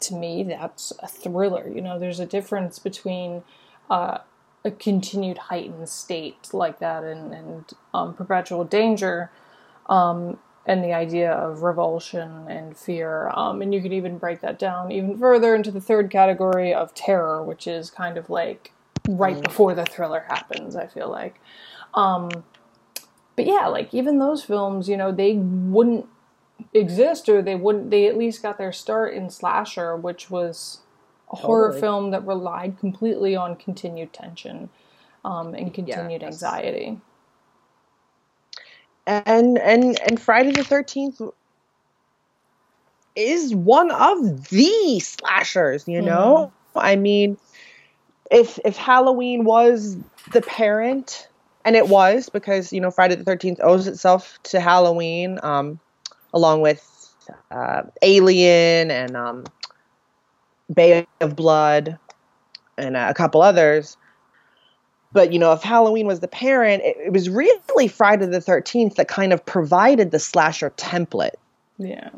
To 0.00 0.14
me, 0.14 0.44
that's 0.44 0.92
a 1.00 1.08
thriller. 1.08 1.68
You 1.68 1.80
know, 1.80 1.98
there's 1.98 2.20
a 2.20 2.26
difference 2.26 2.78
between 2.78 3.42
uh, 3.90 4.18
a 4.64 4.70
continued 4.70 5.36
heightened 5.36 5.88
state 5.88 6.50
like 6.52 6.78
that 6.78 7.02
and, 7.02 7.34
and 7.34 7.72
um, 7.92 8.14
perpetual 8.14 8.64
danger 8.64 9.32
um, 9.88 10.38
and 10.64 10.84
the 10.84 10.92
idea 10.92 11.32
of 11.32 11.64
revulsion 11.64 12.46
and 12.48 12.76
fear. 12.76 13.30
Um, 13.34 13.62
and 13.62 13.74
you 13.74 13.82
could 13.82 13.92
even 13.92 14.16
break 14.16 14.40
that 14.42 14.60
down 14.60 14.92
even 14.92 15.18
further 15.18 15.56
into 15.56 15.72
the 15.72 15.80
third 15.80 16.08
category 16.08 16.72
of 16.72 16.94
terror, 16.94 17.42
which 17.42 17.66
is 17.66 17.90
kind 17.90 18.16
of 18.16 18.30
like 18.30 18.70
right 19.08 19.42
before 19.42 19.74
the 19.74 19.84
thriller 19.84 20.24
happens, 20.28 20.76
I 20.76 20.86
feel 20.86 21.10
like. 21.10 21.40
Um, 21.94 22.30
but 23.36 23.46
yeah, 23.46 23.66
like 23.66 23.92
even 23.94 24.18
those 24.18 24.44
films, 24.44 24.88
you 24.88 24.96
know, 24.96 25.12
they 25.12 25.34
wouldn't 25.34 26.06
exist 26.72 27.28
or 27.28 27.42
they 27.42 27.54
wouldn't, 27.54 27.90
they 27.90 28.06
at 28.06 28.16
least 28.16 28.42
got 28.42 28.58
their 28.58 28.72
start 28.72 29.14
in 29.14 29.30
Slasher, 29.30 29.96
which 29.96 30.30
was 30.30 30.80
a 31.30 31.36
horror 31.36 31.72
film 31.72 32.10
that 32.10 32.26
relied 32.26 32.78
completely 32.78 33.34
on 33.34 33.56
continued 33.56 34.12
tension 34.12 34.68
um, 35.24 35.54
and 35.54 35.72
continued 35.72 36.22
anxiety. 36.22 36.98
and 39.06 39.58
and 39.58 40.00
and 40.00 40.20
Friday 40.20 40.52
the 40.52 40.64
Thirteenth 40.64 41.20
is 43.14 43.54
one 43.54 43.90
of 43.90 44.48
the 44.48 45.00
slashers. 45.00 45.88
You 45.88 46.02
know, 46.02 46.52
I 46.76 46.96
mean, 46.96 47.38
if 48.30 48.58
if 48.64 48.76
Halloween 48.76 49.44
was 49.44 49.96
the 50.32 50.42
parent, 50.42 51.28
and 51.64 51.76
it 51.76 51.88
was 51.88 52.28
because 52.28 52.72
you 52.72 52.80
know 52.80 52.90
Friday 52.90 53.14
the 53.14 53.24
Thirteenth 53.24 53.60
owes 53.62 53.86
itself 53.86 54.38
to 54.44 54.60
Halloween, 54.60 55.38
um, 55.42 55.80
along 56.32 56.60
with 56.60 57.14
uh, 57.50 57.82
Alien 58.02 58.90
and 58.90 59.16
um, 59.16 59.44
Bay 60.72 61.06
of 61.20 61.36
Blood 61.36 61.98
and 62.78 62.96
uh, 62.96 63.06
a 63.08 63.14
couple 63.14 63.42
others. 63.42 63.96
But 65.12 65.32
you 65.32 65.38
know, 65.38 65.52
if 65.52 65.62
Halloween 65.62 66.06
was 66.06 66.20
the 66.20 66.28
parent, 66.28 66.82
it, 66.82 66.96
it 67.06 67.12
was 67.12 67.28
really 67.28 67.88
Friday 67.88 68.26
the 68.26 68.40
Thirteenth 68.40 68.96
that 68.96 69.08
kind 69.08 69.32
of 69.32 69.44
provided 69.44 70.10
the 70.10 70.18
slasher 70.18 70.70
template. 70.70 71.34
Yeah. 71.78 72.10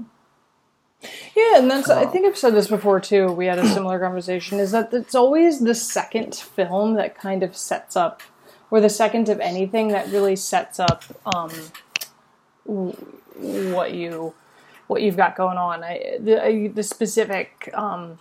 Yeah, 1.37 1.59
and 1.59 1.71
that's, 1.71 1.91
I 1.91 2.07
think 2.07 2.27
I've 2.27 2.39
said 2.39 2.55
this 2.55 2.69
before 2.69 3.01
too. 3.01 3.31
We 3.31 3.47
had 3.47 3.59
a 3.59 3.69
similar 3.69 3.99
conversation 3.99 4.59
is 4.59 4.71
that 4.71 4.93
it's 4.93 5.15
always 5.15 5.61
the 5.61 5.75
second 5.75 6.35
film 6.35 6.95
that 6.95 7.19
kind 7.19 7.43
of 7.43 7.57
sets 7.57 7.95
up, 7.97 8.23
or 8.75 8.81
the 8.81 8.89
second 8.89 9.29
of 9.29 9.39
anything 9.39 9.87
that 9.87 10.11
really 10.11 10.35
sets 10.35 10.81
up 10.81 11.05
um, 11.33 11.53
what 13.37 13.95
you 13.95 14.35
what 14.89 15.01
you've 15.01 15.17
got 15.17 15.37
going 15.37 15.57
on. 15.57 15.85
I, 15.85 16.17
the, 16.19 16.73
the 16.75 16.83
specific 16.83 17.71
um, 17.73 18.19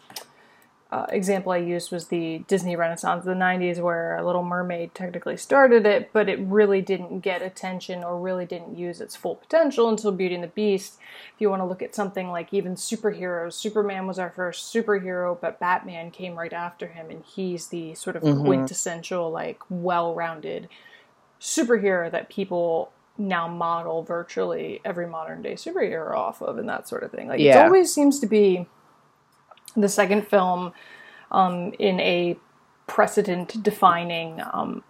uh, 0.93 1.07
example 1.09 1.51
I 1.51 1.57
used 1.57 1.91
was 1.91 2.09
the 2.09 2.43
Disney 2.47 2.75
Renaissance 2.75 3.21
of 3.21 3.25
the 3.25 3.33
90s, 3.33 3.79
where 3.81 4.21
Little 4.23 4.43
Mermaid 4.43 4.93
technically 4.93 5.37
started 5.37 5.87
it, 5.87 6.11
but 6.13 6.29
it 6.29 6.37
really 6.41 6.81
didn't 6.81 7.21
get 7.21 7.41
attention 7.41 8.03
or 8.03 8.19
really 8.19 8.45
didn't 8.45 8.77
use 8.77 9.01
its 9.01 9.15
full 9.15 9.35
potential 9.37 9.89
until 9.89 10.11
Beauty 10.11 10.35
and 10.35 10.43
the 10.43 10.49
Beast. 10.49 10.99
If 11.33 11.41
you 11.41 11.49
want 11.49 11.63
to 11.63 11.65
look 11.65 11.81
at 11.81 11.95
something 11.95 12.29
like 12.29 12.53
even 12.53 12.75
superheroes, 12.75 13.53
Superman 13.53 14.05
was 14.05 14.19
our 14.19 14.29
first 14.29 14.71
superhero, 14.71 15.35
but 15.41 15.59
Batman 15.59 16.11
came 16.11 16.37
right 16.37 16.53
after 16.53 16.85
him, 16.85 17.09
and 17.09 17.23
he's 17.23 17.69
the 17.69 17.95
sort 17.95 18.15
of 18.15 18.21
Mhm. 18.21 18.43
quintessential, 18.45 19.31
like, 19.31 19.59
well 19.71 20.13
rounded 20.13 20.69
superhero 21.41 22.11
that 22.11 22.29
people 22.29 22.91
now 23.17 23.47
model 23.47 24.03
virtually 24.03 24.79
every 24.85 25.07
modern 25.07 25.41
day 25.41 25.53
superhero 25.55 26.15
off 26.15 26.41
of 26.43 26.59
and 26.59 26.69
that 26.69 26.87
sort 26.87 27.01
of 27.01 27.11
thing. 27.11 27.27
Like 27.27 27.39
it 27.39 27.65
always 27.65 27.91
seems 27.93 28.19
to 28.19 28.27
be 28.27 28.67
the 29.75 29.89
second 29.89 30.27
film 30.27 30.73
um, 31.31 31.73
in 31.79 31.99
a 31.99 32.37
precedent 32.87 33.61
defining 33.63 34.41
um, 34.53 34.83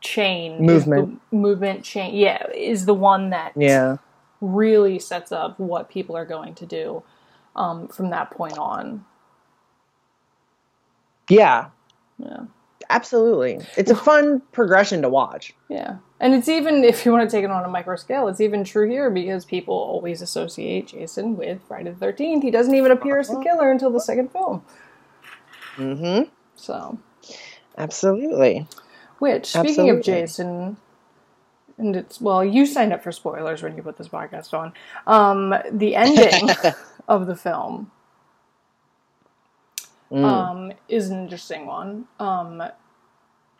chain 0.00 0.64
Movement. 0.66 1.20
movement 1.32 1.84
chain 1.84 2.14
yeah 2.14 2.46
is 2.54 2.86
the 2.86 2.94
one 2.94 3.30
that 3.30 3.52
Yeah. 3.56 3.96
really 4.40 4.98
sets 4.98 5.32
up 5.32 5.58
what 5.58 5.88
people 5.90 6.16
are 6.16 6.26
going 6.26 6.54
to 6.56 6.66
do 6.66 7.02
um, 7.56 7.88
from 7.88 8.10
that 8.10 8.30
point 8.30 8.58
on 8.58 9.04
Yeah. 11.30 11.68
yeah 12.18 12.44
Absolutely. 12.90 13.60
It's 13.76 13.90
a 13.90 13.96
fun 13.96 14.40
progression 14.52 15.02
to 15.02 15.08
watch. 15.08 15.54
Yeah. 15.68 15.98
And 16.20 16.34
it's 16.34 16.48
even, 16.48 16.84
if 16.84 17.04
you 17.04 17.12
want 17.12 17.28
to 17.28 17.36
take 17.36 17.44
it 17.44 17.50
on 17.50 17.64
a 17.64 17.68
micro 17.68 17.96
scale, 17.96 18.28
it's 18.28 18.40
even 18.40 18.64
true 18.64 18.88
here 18.88 19.10
because 19.10 19.44
people 19.44 19.74
always 19.74 20.22
associate 20.22 20.88
Jason 20.88 21.36
with 21.36 21.60
Friday 21.68 21.90
the 21.90 22.06
13th. 22.06 22.42
He 22.42 22.50
doesn't 22.50 22.74
even 22.74 22.90
appear 22.90 23.18
as 23.18 23.28
the 23.28 23.40
killer 23.40 23.70
until 23.70 23.90
the 23.90 24.00
second 24.00 24.32
film. 24.32 24.62
Mm-hmm. 25.76 26.30
So, 26.56 26.98
Absolutely. 27.76 28.66
which, 29.18 29.46
speaking 29.46 29.90
of 29.90 30.02
Jason, 30.02 30.76
and 31.76 31.94
it's, 31.94 32.20
well, 32.20 32.44
you 32.44 32.66
signed 32.66 32.92
up 32.92 33.04
for 33.04 33.12
spoilers 33.12 33.62
when 33.62 33.76
you 33.76 33.82
put 33.82 33.98
this 33.98 34.08
podcast 34.08 34.52
on. 34.52 34.72
Um, 35.06 35.54
the 35.70 35.94
ending 35.94 36.50
of 37.08 37.26
the 37.26 37.36
film 37.36 37.92
Mm. 40.10 40.24
um, 40.24 40.72
is 40.88 41.10
an 41.10 41.22
interesting 41.22 41.66
one. 41.66 42.06
Um, 42.18 42.62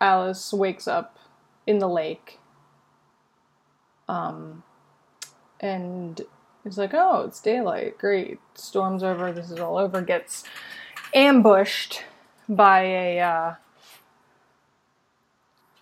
Alice 0.00 0.52
wakes 0.52 0.88
up 0.88 1.18
in 1.66 1.78
the 1.78 1.88
lake, 1.88 2.38
um, 4.08 4.62
and 5.60 6.22
is 6.64 6.78
like, 6.78 6.94
"Oh, 6.94 7.24
it's 7.26 7.40
daylight. 7.40 7.98
Great. 7.98 8.40
Storm's 8.54 9.02
over. 9.02 9.32
This 9.32 9.50
is 9.50 9.60
all 9.60 9.76
over." 9.76 10.00
Gets 10.00 10.44
ambushed 11.14 12.04
by 12.48 12.80
a 12.82 13.20
uh, 13.20 13.54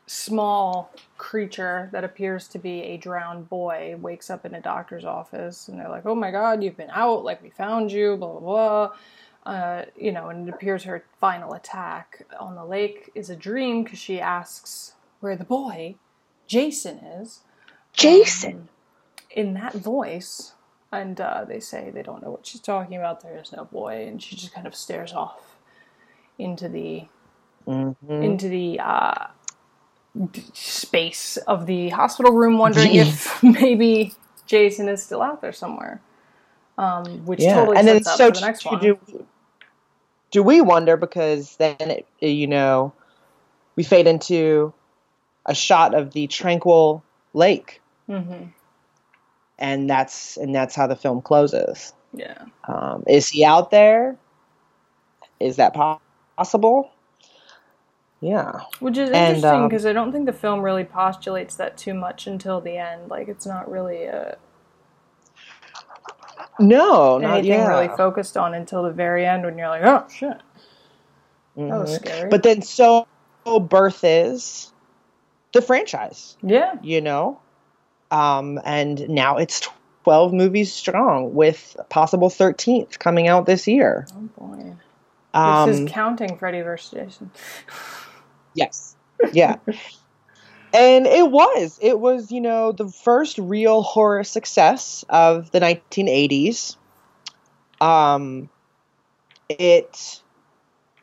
small 0.09 0.91
creature 1.17 1.89
that 1.93 2.03
appears 2.05 2.49
to 2.49 2.59
be 2.59 2.83
a 2.83 2.97
drowned 2.97 3.49
boy. 3.49 3.97
Wakes 4.01 4.31
up 4.31 4.45
in 4.45 4.55
a 4.55 4.61
doctor's 4.61 5.05
office, 5.05 5.69
and 5.69 5.79
they're 5.79 5.89
like, 5.89 6.07
"Oh 6.07 6.17
my 6.17 6.33
God, 6.33 6.63
you've 6.65 6.77
been 6.77 6.91
out. 6.91 7.23
Like 7.23 7.41
we 7.41 7.51
found 7.51 7.93
you." 7.93 8.17
Blah 8.17 8.33
blah 8.33 8.41
blah 8.41 8.91
uh, 9.47 9.87
you 9.97 10.13
know, 10.13 10.31
and 10.31 10.49
it 10.49 10.55
appears 10.55 10.85
her 10.85 11.07
final 11.21 11.55
attack 11.55 12.27
on 12.41 12.57
the 12.57 12.67
lake 12.67 13.13
is 13.17 13.31
a 13.31 13.37
dream 13.37 13.85
because 13.85 14.01
she 14.01 14.21
asks 14.21 14.95
where 15.21 15.37
the 15.37 15.45
boy, 15.45 15.97
Jason, 16.49 16.99
is. 16.99 17.43
Jason. 17.95 18.55
Um, 18.55 18.69
in 19.31 19.55
that 19.55 19.75
voice, 19.75 20.55
and 20.93 21.21
uh, 21.21 21.45
they 21.47 21.61
say 21.61 21.91
they 21.91 22.03
don't 22.03 22.23
know 22.23 22.31
what 22.33 22.47
she's 22.47 22.61
talking 22.63 22.97
about. 22.99 23.23
There 23.23 23.39
is 23.39 23.53
no 23.53 23.67
boy, 23.67 24.07
and 24.09 24.23
she 24.23 24.37
just 24.37 24.55
kind 24.55 24.67
of 24.67 24.75
stares 24.77 25.13
off 25.15 25.57
into 26.39 26.69
the 26.69 27.07
Mhm. 27.69 28.07
into 28.21 28.49
the 28.49 28.81
uh, 28.81 29.27
d- 30.33 30.45
space 30.55 31.37
of 31.39 31.67
the 31.67 31.91
hospital 31.91 32.33
room, 32.33 32.59
wondering 32.59 32.95
if 32.97 33.43
maybe 33.45 34.15
Jason 34.47 34.89
is 34.89 35.03
still 35.05 35.23
out 35.23 35.43
there 35.43 35.53
somewhere. 35.53 36.03
Um, 36.79 37.27
which 37.27 37.49
Yeah, 37.49 37.49
totally 37.49 37.79
and 37.79 37.89
then 37.89 38.05
so 38.05 38.31
the 38.33 38.41
next 38.41 38.65
one. 38.67 38.95
do 39.09 39.27
do 40.37 40.43
we 40.43 40.61
wonder 40.61 40.99
because 40.99 41.57
then 41.57 41.77
it, 41.81 42.07
you 42.21 42.47
know 42.47 42.93
we 43.75 43.83
fade 43.83 44.07
into 44.07 44.71
a 45.47 45.55
shot 45.55 45.95
of 45.95 46.13
the 46.13 46.27
tranquil 46.27 47.03
lake, 47.33 47.81
hmm 48.07 48.49
and 49.59 49.89
that's 49.89 50.37
and 50.37 50.55
that's 50.55 50.75
how 50.75 50.87
the 50.87 50.95
film 50.95 51.23
closes. 51.23 51.95
Yeah. 52.13 52.45
Um, 52.69 53.05
is 53.09 53.31
he 53.31 53.47
out 53.47 53.71
there? 53.71 54.17
Is 55.41 55.57
that 55.57 55.73
po- 55.73 56.03
possible? 56.37 56.91
Yeah. 58.21 58.61
Which 58.81 58.99
is 58.99 59.09
interesting 59.09 59.63
um, 59.63 59.69
because 59.69 59.87
I 59.87 59.95
don't 59.95 60.13
think 60.13 60.27
the 60.27 60.35
film 60.35 60.61
really 60.61 60.85
postulates 60.85 61.57
that 61.57 61.79
too 61.79 61.95
much 61.95 62.27
until 62.27 62.61
the 62.61 62.77
end. 62.77 63.09
Like 63.09 63.29
it's 63.29 63.47
not 63.47 63.71
really 63.71 64.05
a, 64.05 64.37
No, 66.59 67.19
not 67.19 67.39
anything 67.39 67.53
yeah. 67.53 67.69
really 67.69 67.89
focused 67.97 68.37
on 68.37 68.55
until 68.55 68.83
the 68.83 68.91
very 68.91 69.27
end 69.27 69.45
when 69.45 69.59
you're 69.59 69.69
like, 69.69 69.83
oh 69.83 70.05
shit, 70.09 70.37
that 71.57 71.79
was 71.79 71.99
Mhm. 71.99 72.07
scary. 72.07 72.31
But 72.31 72.43
then 72.43 72.63
so 72.63 73.07
birth 73.69 74.03
is 74.05 74.73
the 75.53 75.63
franchise, 75.63 76.37
yeah, 76.43 76.75
you 76.83 77.01
know? 77.01 77.39
Um, 78.11 78.61
and 78.65 79.09
now 79.09 79.37
it's 79.37 79.69
12 80.05 80.33
movies 80.33 80.73
strong 80.73 81.35
with 81.35 81.77
a 81.79 81.85
possible 81.85 82.31
13th 82.31 82.99
coming 82.99 83.29
out 83.29 83.47
this 83.47 83.67
year. 83.67 84.07
oh 84.15 84.29
boy, 84.39 84.75
Um, 85.35 85.71
this 85.71 85.81
is 85.81 85.91
counting 85.91 86.37
Freddy 86.39 86.63
versus 86.63 86.91
Jason. 86.91 87.31
Yes. 88.55 88.97
Yeah. 89.33 89.57
and 90.77 91.07
it 91.07 91.31
was. 91.31 91.79
It 91.81 91.99
was, 91.99 92.31
you 92.31 92.41
know, 92.41 92.73
the 92.73 92.89
first 92.89 93.39
real 93.39 93.83
horror 93.83 94.25
success 94.25 95.05
of 95.09 95.51
the 95.51 95.59
1980s. 95.59 96.77
Um, 97.81 98.51
it 99.49 100.21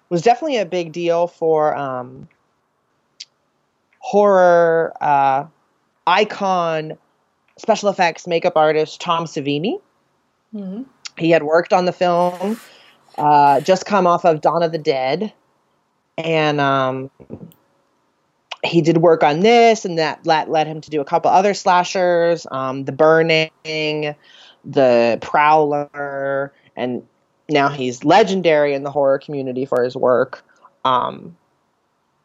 was 0.09 0.21
definitely 0.21 0.57
a 0.57 0.65
big 0.65 0.91
deal 0.91 1.25
for 1.25 1.75
um, 1.75 2.27
horror 3.97 4.93
uh, 5.01 5.45
icon, 6.05 6.97
special 7.57 7.89
effects 7.89 8.27
makeup 8.27 8.53
artist 8.55 9.01
Tom 9.01 9.25
Savini. 9.25 9.81
hmm 10.51 10.83
He 11.17 11.31
had 11.31 11.41
worked 11.41 11.73
on 11.73 11.85
the 11.85 11.93
film, 11.93 12.59
uh, 13.17 13.59
just 13.61 13.87
come 13.87 14.05
off 14.05 14.23
of 14.23 14.41
Dawn 14.41 14.61
of 14.61 14.71
the 14.71 14.77
Dead, 14.77 15.33
and 16.17 16.61
um, 16.61 17.09
he 18.63 18.81
did 18.81 18.97
work 18.97 19.23
on 19.23 19.41
this, 19.41 19.85
and 19.85 19.97
that 19.97 20.25
let, 20.25 20.49
led 20.49 20.67
him 20.67 20.81
to 20.81 20.89
do 20.89 21.01
a 21.01 21.05
couple 21.05 21.29
other 21.29 21.53
slashers, 21.53 22.47
um, 22.49 22.85
The 22.85 22.91
Burning, 22.91 24.15
The 24.65 25.17
Prowler, 25.21 26.53
and 26.75 27.05
now 27.49 27.69
he's 27.69 28.05
legendary 28.05 28.73
in 28.73 28.83
the 28.83 28.91
horror 28.91 29.19
community 29.19 29.65
for 29.65 29.83
his 29.83 29.95
work. 29.95 30.43
Um, 30.85 31.35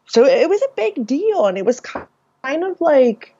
so 0.05 0.25
it 0.25 0.49
was 0.49 0.61
a 0.61 0.69
big 0.75 1.05
deal, 1.05 1.45
and 1.45 1.57
it 1.57 1.65
was 1.65 1.81
kind 1.81 2.63
of 2.63 2.79
like 2.79 3.35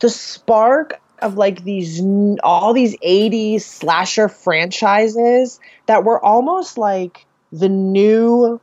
the 0.00 0.10
spark 0.10 1.00
of 1.20 1.36
like 1.36 1.64
these 1.64 2.00
all 2.42 2.72
these 2.72 2.96
80s 2.98 3.62
slasher 3.62 4.28
franchises 4.28 5.58
that 5.86 6.04
were 6.04 6.24
almost 6.24 6.78
like 6.78 7.26
the 7.50 7.68
new 7.68 8.60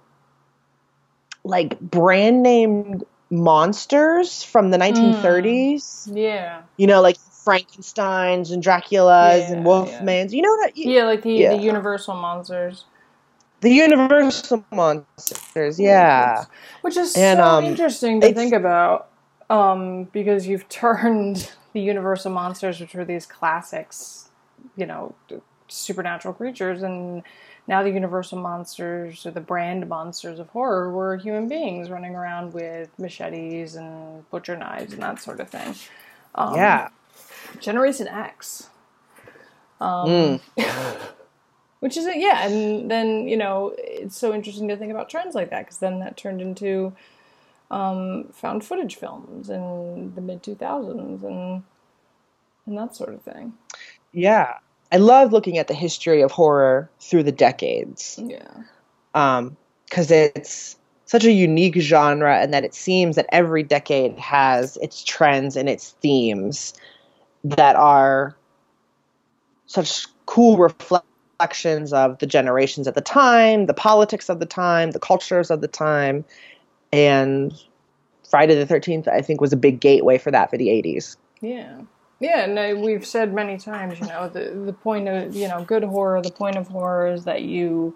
like 1.45 1.79
brand 1.79 2.43
name 2.43 3.01
monsters 3.31 4.43
from 4.43 4.71
the 4.71 4.77
1930s 4.77 6.09
Yeah, 6.11 6.63
you 6.77 6.87
know 6.87 7.01
like 7.01 7.17
frankensteins 7.47 8.51
and 8.51 8.63
draculas 8.63 9.47
Yeah, 9.47 9.53
and 9.53 9.65
wolfmans. 9.65 10.31
You 10.31 10.41
know 10.41 10.57
that 10.63 10.75
yeah, 10.75 11.05
like 11.05 11.21
the 11.21 11.41
Yeah. 11.41 11.49
the 11.51 11.57
Universal 11.57 12.15
monsters. 12.15 12.85
the 13.61 13.71
universal 13.71 14.65
monsters 14.71 15.79
yeah. 15.79 16.45
Which 16.81 16.97
is 16.97 17.13
And, 17.15 17.39
so 17.39 17.43
um, 17.43 17.65
interesting 17.65 18.21
to 18.21 18.33
think 18.33 18.53
about, 18.53 19.09
um, 19.49 20.05
because 20.05 20.47
you've 20.47 20.67
turned 20.83 21.51
the 21.73 21.81
Universal 21.81 22.31
monsters, 22.31 22.79
which 22.79 22.93
were 22.93 23.05
these 23.05 23.25
classics, 23.25 24.29
you 24.75 24.85
know, 24.85 25.15
supernatural 25.67 26.33
creatures, 26.33 26.83
and 26.83 27.23
now 27.67 27.83
the 27.83 27.89
Universal 27.91 28.39
monsters 28.39 29.25
or 29.25 29.31
the 29.31 29.41
brand 29.41 29.87
monsters 29.89 30.39
of 30.39 30.49
horror 30.49 30.91
were 30.91 31.17
human 31.17 31.47
beings 31.47 31.89
running 31.89 32.15
around 32.15 32.53
with 32.53 32.89
machetes 32.99 33.75
and 33.75 34.29
butcher 34.29 34.55
knives 34.55 34.93
and 34.93 35.01
that 35.01 35.21
sort 35.21 35.39
of 35.39 35.49
thing. 35.49 35.75
Um, 36.35 36.55
yeah 36.55 36.89
Generation 37.59 38.07
X. 38.07 38.69
Um, 39.81 40.39
Mm. 40.57 40.97
which 41.85 41.97
is 41.97 42.05
it, 42.05 42.17
yeah 42.17 42.47
and 42.47 42.89
then 42.89 43.27
you 43.27 43.37
know 43.37 43.75
it's 43.77 44.17
so 44.17 44.33
interesting 44.33 44.67
to 44.67 44.77
think 44.77 44.91
about 44.91 45.09
trends 45.09 45.35
like 45.35 45.51
that 45.51 45.65
because 45.65 45.77
then 45.79 45.99
that 45.99 46.17
turned 46.17 46.41
into 46.41 46.93
um, 47.69 48.25
found 48.31 48.63
footage 48.63 48.95
films 48.95 49.49
in 49.49 50.13
the 50.15 50.21
mid 50.21 50.41
2000s 50.41 51.23
and 51.23 51.63
and 52.65 52.77
that 52.77 52.95
sort 52.95 53.13
of 53.13 53.21
thing 53.21 53.53
yeah 54.13 54.57
i 54.95 54.97
love 54.97 55.33
looking 55.33 55.57
at 55.57 55.67
the 55.67 55.73
history 55.73 56.21
of 56.21 56.31
horror 56.31 56.89
through 57.01 57.23
the 57.23 57.31
decades. 57.31 58.17
Yeah. 58.23 58.63
Um 59.13 59.57
because 59.85 60.09
it's 60.09 60.77
such 61.05 61.25
a 61.25 61.31
unique 61.31 61.75
genre 61.79 62.39
and 62.39 62.53
that 62.53 62.63
it 62.63 62.73
seems 62.73 63.17
that 63.17 63.27
every 63.29 63.61
decade 63.61 64.17
has 64.17 64.77
its 64.77 65.03
trends 65.03 65.55
and 65.55 65.69
its 65.69 65.91
themes 66.01 66.73
that 67.43 67.75
are 67.75 68.35
such 69.67 70.07
cool 70.25 70.57
reflections 70.57 71.93
of 71.93 72.17
the 72.17 72.25
generations 72.25 72.87
at 72.87 72.95
the 72.95 73.01
time 73.01 73.65
the 73.65 73.73
politics 73.73 74.29
of 74.29 74.39
the 74.39 74.45
time 74.45 74.91
the 74.91 74.99
cultures 74.99 75.51
of 75.51 75.61
the 75.61 75.67
time. 75.67 76.23
And 76.93 77.53
friday 78.29 78.55
the 78.55 78.73
13th 78.73 79.07
i 79.07 79.21
think 79.21 79.41
was 79.41 79.53
a 79.53 79.57
big 79.57 79.79
gateway 79.79 80.17
for 80.17 80.31
that 80.31 80.49
for 80.49 80.57
the 80.57 80.69
80s 80.69 81.17
yeah 81.41 81.81
yeah 82.19 82.45
and 82.45 82.81
we've 82.81 83.05
said 83.05 83.33
many 83.33 83.57
times 83.57 83.99
you 83.99 84.07
know 84.07 84.29
the 84.29 84.51
the 84.65 84.73
point 84.73 85.07
of 85.07 85.35
you 85.35 85.47
know 85.47 85.63
good 85.63 85.83
horror 85.83 86.21
the 86.21 86.31
point 86.31 86.55
of 86.55 86.67
horror 86.67 87.07
is 87.07 87.25
that 87.25 87.41
you 87.43 87.95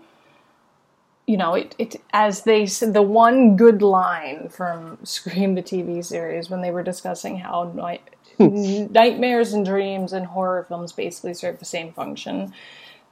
you 1.25 1.37
know 1.37 1.53
it, 1.53 1.75
it 1.77 1.95
as 2.11 2.43
they 2.43 2.65
said 2.65 2.93
the 2.93 3.01
one 3.01 3.55
good 3.55 3.81
line 3.81 4.49
from 4.49 4.97
scream 5.03 5.55
the 5.55 5.63
tv 5.63 6.03
series 6.03 6.49
when 6.49 6.61
they 6.61 6.71
were 6.71 6.83
discussing 6.83 7.37
how 7.37 7.71
night, 7.75 8.01
nightmares 8.39 9.53
and 9.53 9.65
dreams 9.65 10.11
and 10.11 10.25
horror 10.25 10.65
films 10.67 10.91
basically 10.91 11.33
serve 11.33 11.59
the 11.59 11.65
same 11.65 11.93
function 11.93 12.53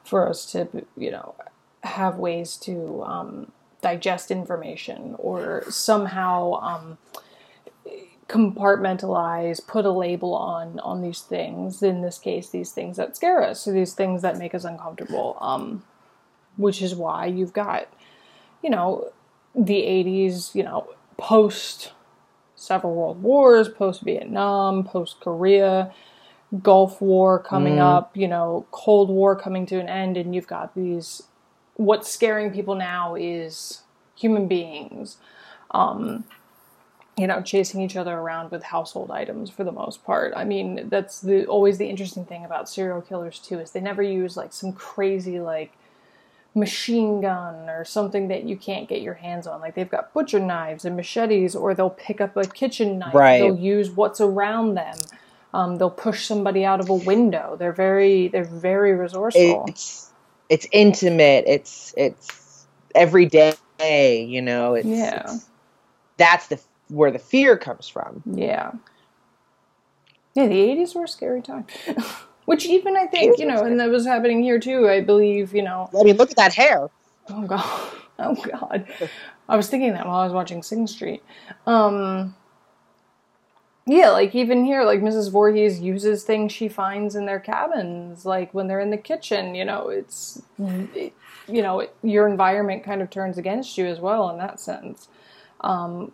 for 0.03 0.27
us 0.27 0.51
to 0.51 0.67
you 0.97 1.11
know 1.11 1.35
have 1.83 2.17
ways 2.17 2.57
to 2.57 3.03
um, 3.03 3.51
digest 3.81 4.31
information 4.31 5.15
or 5.19 5.63
somehow 5.69 6.53
um, 6.53 6.97
compartmentalize, 8.28 9.65
put 9.65 9.86
a 9.86 9.91
label 9.91 10.34
on 10.36 10.80
on 10.80 11.01
these 11.01 11.21
things. 11.21 11.82
In 11.82 12.01
this 12.01 12.19
case, 12.19 12.49
these 12.49 12.71
things 12.71 12.97
that 12.97 13.15
scare 13.15 13.41
us, 13.43 13.61
so 13.61 13.71
these 13.71 13.93
things 13.93 14.21
that 14.21 14.38
make 14.38 14.53
us 14.53 14.63
uncomfortable. 14.63 15.38
Um, 15.39 15.84
which 16.57 16.82
is 16.82 16.95
why 16.95 17.28
you've 17.28 17.53
got, 17.53 17.88
you 18.63 18.69
know, 18.69 19.11
the 19.55 19.82
'80s, 19.82 20.55
you 20.55 20.63
know, 20.63 20.88
post 21.17 21.93
several 22.55 22.95
world 22.95 23.21
wars, 23.21 23.69
post 23.69 24.01
Vietnam, 24.01 24.84
post 24.84 25.19
Korea, 25.21 25.93
Gulf 26.63 27.01
War 27.01 27.39
coming 27.39 27.80
up, 27.80 28.17
you 28.17 28.28
know, 28.28 28.65
Cold 28.71 29.09
War 29.09 29.36
coming 29.36 29.65
to 29.67 29.80
an 29.80 29.88
end, 29.88 30.17
and 30.17 30.34
you've 30.34 30.47
got 30.47 30.75
these. 30.75 31.23
What's 31.75 32.11
scaring 32.11 32.51
people 32.51 32.73
now 32.75 33.15
is 33.15 33.84
human 34.15 34.47
beings 34.47 35.17
you 37.18 37.28
know, 37.28 37.41
chasing 37.41 37.82
each 37.82 37.95
other 37.97 38.13
around 38.13 38.51
with 38.51 38.63
household 38.63 39.09
items 39.11 39.49
for 39.49 39.63
the 39.63 39.72
most 39.72 40.03
part. 40.05 40.34
I 40.36 40.43
mean, 40.43 40.88
that's 40.89 41.20
the 41.22 41.45
always 41.47 41.78
the 41.78 41.89
interesting 41.89 42.26
thing 42.26 42.45
about 42.45 42.70
serial 42.70 43.01
killers 43.01 43.39
too 43.39 43.59
is 43.59 43.72
they 43.72 43.82
never 43.82 44.03
use 44.03 44.38
like 44.38 44.53
some 44.53 44.72
crazy 44.74 45.39
like 45.39 45.74
machine 46.55 47.22
gun 47.22 47.70
or 47.70 47.86
something 47.86 48.28
that 48.30 48.43
you 48.43 48.57
can't 48.57 48.88
get 48.89 49.01
your 49.01 49.15
hands 49.15 49.47
on. 49.47 49.61
Like 49.61 49.76
they've 49.76 49.89
got 49.89 50.13
butcher 50.13 50.39
knives 50.39 50.86
and 50.86 50.95
machetes, 50.95 51.55
or 51.55 51.74
they'll 51.74 51.89
pick 51.89 52.22
up 52.22 52.38
a 52.38 52.45
kitchen 52.45 52.99
knife. 52.99 53.13
Right. 53.13 53.39
They'll 53.39 53.57
use 53.57 53.89
what's 53.91 54.22
around 54.22 54.76
them. 54.76 54.95
Um, 55.53 55.78
they'll 55.78 55.89
push 55.89 56.26
somebody 56.26 56.65
out 56.65 56.80
of 56.80 56.89
a 56.89 56.93
window. 56.95 57.55
They're 57.57 57.72
very 57.74 58.28
they're 58.28 58.43
very 58.43 58.93
resourceful. 58.93 59.65
it's 59.68 60.11
it's 60.49 60.68
intimate 60.72 61.43
it's 61.47 61.93
it's 61.97 62.65
every 62.95 63.26
day 63.26 64.24
you 64.24 64.41
know 64.41 64.76
it's, 64.76 64.88
Yeah. 64.88 65.24
it's 65.24 65.45
that's 66.18 66.47
the 66.47 66.59
where 66.89 67.11
the 67.11 67.19
fear 67.19 67.57
comes 67.57 67.88
from 67.88 68.21
yeah. 68.25 68.71
Yeah, 70.38 70.45
the 70.47 70.59
eighties 70.59 70.93
were 70.93 71.05
a 71.05 71.07
scary 71.07 71.41
time. 71.41 71.65
Which 72.45 72.67
even 72.67 72.95
I 72.95 73.07
think, 73.07 73.39
you 73.39 73.45
know, 73.45 73.63
and 73.63 73.79
that 73.79 73.89
was 73.89 74.05
happening 74.05 74.41
here 74.43 74.59
too, 74.59 74.88
I 74.88 75.01
believe, 75.01 75.53
you 75.53 75.63
know. 75.63 75.89
I 75.99 76.03
mean, 76.03 76.15
look 76.15 76.29
at 76.29 76.38
that 76.38 76.53
hair. 76.53 76.89
Oh 77.29 77.41
god. 77.47 77.91
Oh 78.19 78.33
god. 78.33 78.88
I 79.47 79.55
was 79.55 79.69
thinking 79.69 79.93
that 79.93 80.07
while 80.07 80.17
I 80.17 80.23
was 80.23 80.33
watching 80.33 80.63
Sing 80.63 80.88
Street. 80.88 81.23
Um 81.67 82.35
yeah, 83.85 84.09
like 84.09 84.35
even 84.35 84.65
here, 84.65 84.83
like 84.83 85.01
Mrs. 85.01 85.31
Voorhees 85.31 85.79
uses 85.79 86.23
things 86.23 86.51
she 86.51 86.67
finds 86.67 87.15
in 87.15 87.25
their 87.25 87.39
cabins, 87.39 88.25
like 88.25 88.53
when 88.55 88.67
they're 88.67 88.79
in 88.79 88.89
the 88.89 88.97
kitchen. 88.97 89.55
You 89.55 89.65
know, 89.65 89.89
it's 89.89 90.41
it, 90.95 91.13
you 91.47 91.61
know 91.61 91.81
it, 91.81 91.95
your 92.01 92.27
environment 92.27 92.83
kind 92.83 93.01
of 93.01 93.09
turns 93.09 93.38
against 93.38 93.77
you 93.77 93.85
as 93.85 93.99
well 93.99 94.29
in 94.31 94.38
that 94.39 94.59
sense. 94.59 95.07
Um, 95.61 96.11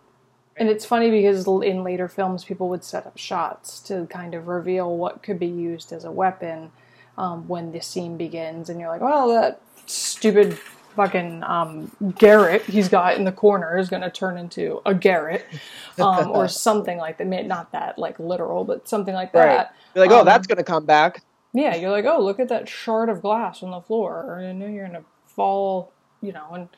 and 0.57 0.69
it's 0.69 0.85
funny 0.85 1.09
because 1.09 1.47
in 1.47 1.83
later 1.83 2.07
films, 2.07 2.43
people 2.43 2.69
would 2.69 2.83
set 2.83 3.05
up 3.05 3.17
shots 3.17 3.79
to 3.81 4.05
kind 4.07 4.33
of 4.33 4.47
reveal 4.47 4.95
what 4.97 5.23
could 5.23 5.39
be 5.39 5.47
used 5.47 5.91
as 5.91 6.03
a 6.03 6.11
weapon 6.11 6.71
um, 7.17 7.47
when 7.47 7.71
the 7.71 7.81
scene 7.81 8.17
begins, 8.17 8.69
and 8.69 8.79
you're 8.79 8.89
like, 8.89 9.01
well, 9.01 9.27
that 9.29 9.61
stupid 9.85 10.57
fucking 10.95 11.43
um, 11.43 11.91
Garrett 12.17 12.61
he's 12.63 12.87
got 12.87 13.17
in 13.17 13.23
the 13.23 13.31
corner 13.31 13.77
is 13.77 13.89
going 13.89 14.03
to 14.03 14.11
turn 14.11 14.37
into 14.37 14.79
a 14.85 14.93
Garrett 14.93 15.45
um, 15.99 16.29
or 16.31 16.47
something 16.47 16.97
like 16.97 17.17
that. 17.17 17.27
Not 17.27 17.71
that 17.71 17.97
like 17.97 18.19
literal, 18.19 18.63
but 18.63 18.87
something 18.87 19.13
like 19.13 19.31
that. 19.33 19.57
Right. 19.57 19.67
You're 19.95 20.05
like, 20.05 20.15
oh, 20.15 20.19
um, 20.19 20.25
that's 20.25 20.47
going 20.47 20.57
to 20.57 20.63
come 20.63 20.85
back. 20.85 21.23
Yeah, 21.53 21.75
you're 21.75 21.91
like, 21.91 22.05
oh, 22.05 22.19
look 22.19 22.39
at 22.39 22.49
that 22.49 22.67
shard 22.67 23.09
of 23.09 23.21
glass 23.21 23.61
on 23.61 23.71
the 23.71 23.81
floor, 23.81 24.39
and 24.39 24.59
know 24.59 24.67
you're 24.67 24.87
going 24.87 24.99
to 24.99 25.07
fall, 25.25 25.91
you 26.21 26.31
know, 26.31 26.47
and 26.51 26.69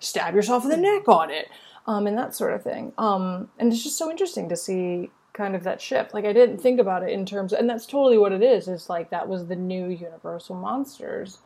stab 0.00 0.34
yourself 0.34 0.64
in 0.64 0.70
the 0.70 0.76
neck 0.76 1.08
on 1.08 1.30
it, 1.30 1.48
um, 1.86 2.06
and 2.06 2.16
that 2.18 2.34
sort 2.34 2.52
of 2.52 2.62
thing. 2.62 2.92
Um, 2.98 3.48
and 3.58 3.72
it's 3.72 3.82
just 3.82 3.98
so 3.98 4.10
interesting 4.10 4.48
to 4.48 4.56
see 4.56 5.10
kind 5.32 5.56
of 5.56 5.64
that 5.64 5.80
shift. 5.80 6.14
Like 6.14 6.24
I 6.24 6.32
didn't 6.32 6.58
think 6.58 6.80
about 6.80 7.02
it 7.02 7.10
in 7.10 7.26
terms, 7.26 7.52
and 7.52 7.68
that's 7.68 7.86
totally 7.86 8.18
what 8.18 8.32
it 8.32 8.42
is. 8.42 8.68
It's 8.68 8.88
like 8.88 9.10
that 9.10 9.28
was 9.28 9.46
the 9.46 9.56
new 9.56 9.88
Universal 9.88 10.56
monsters 10.56 11.38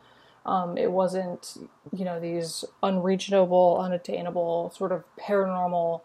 um, 0.45 0.77
it 0.77 0.91
wasn't, 0.91 1.57
you 1.95 2.05
know, 2.05 2.19
these 2.19 2.65
unreachable, 2.81 3.79
unattainable, 3.79 4.71
sort 4.75 4.91
of 4.91 5.03
paranormal 5.19 6.03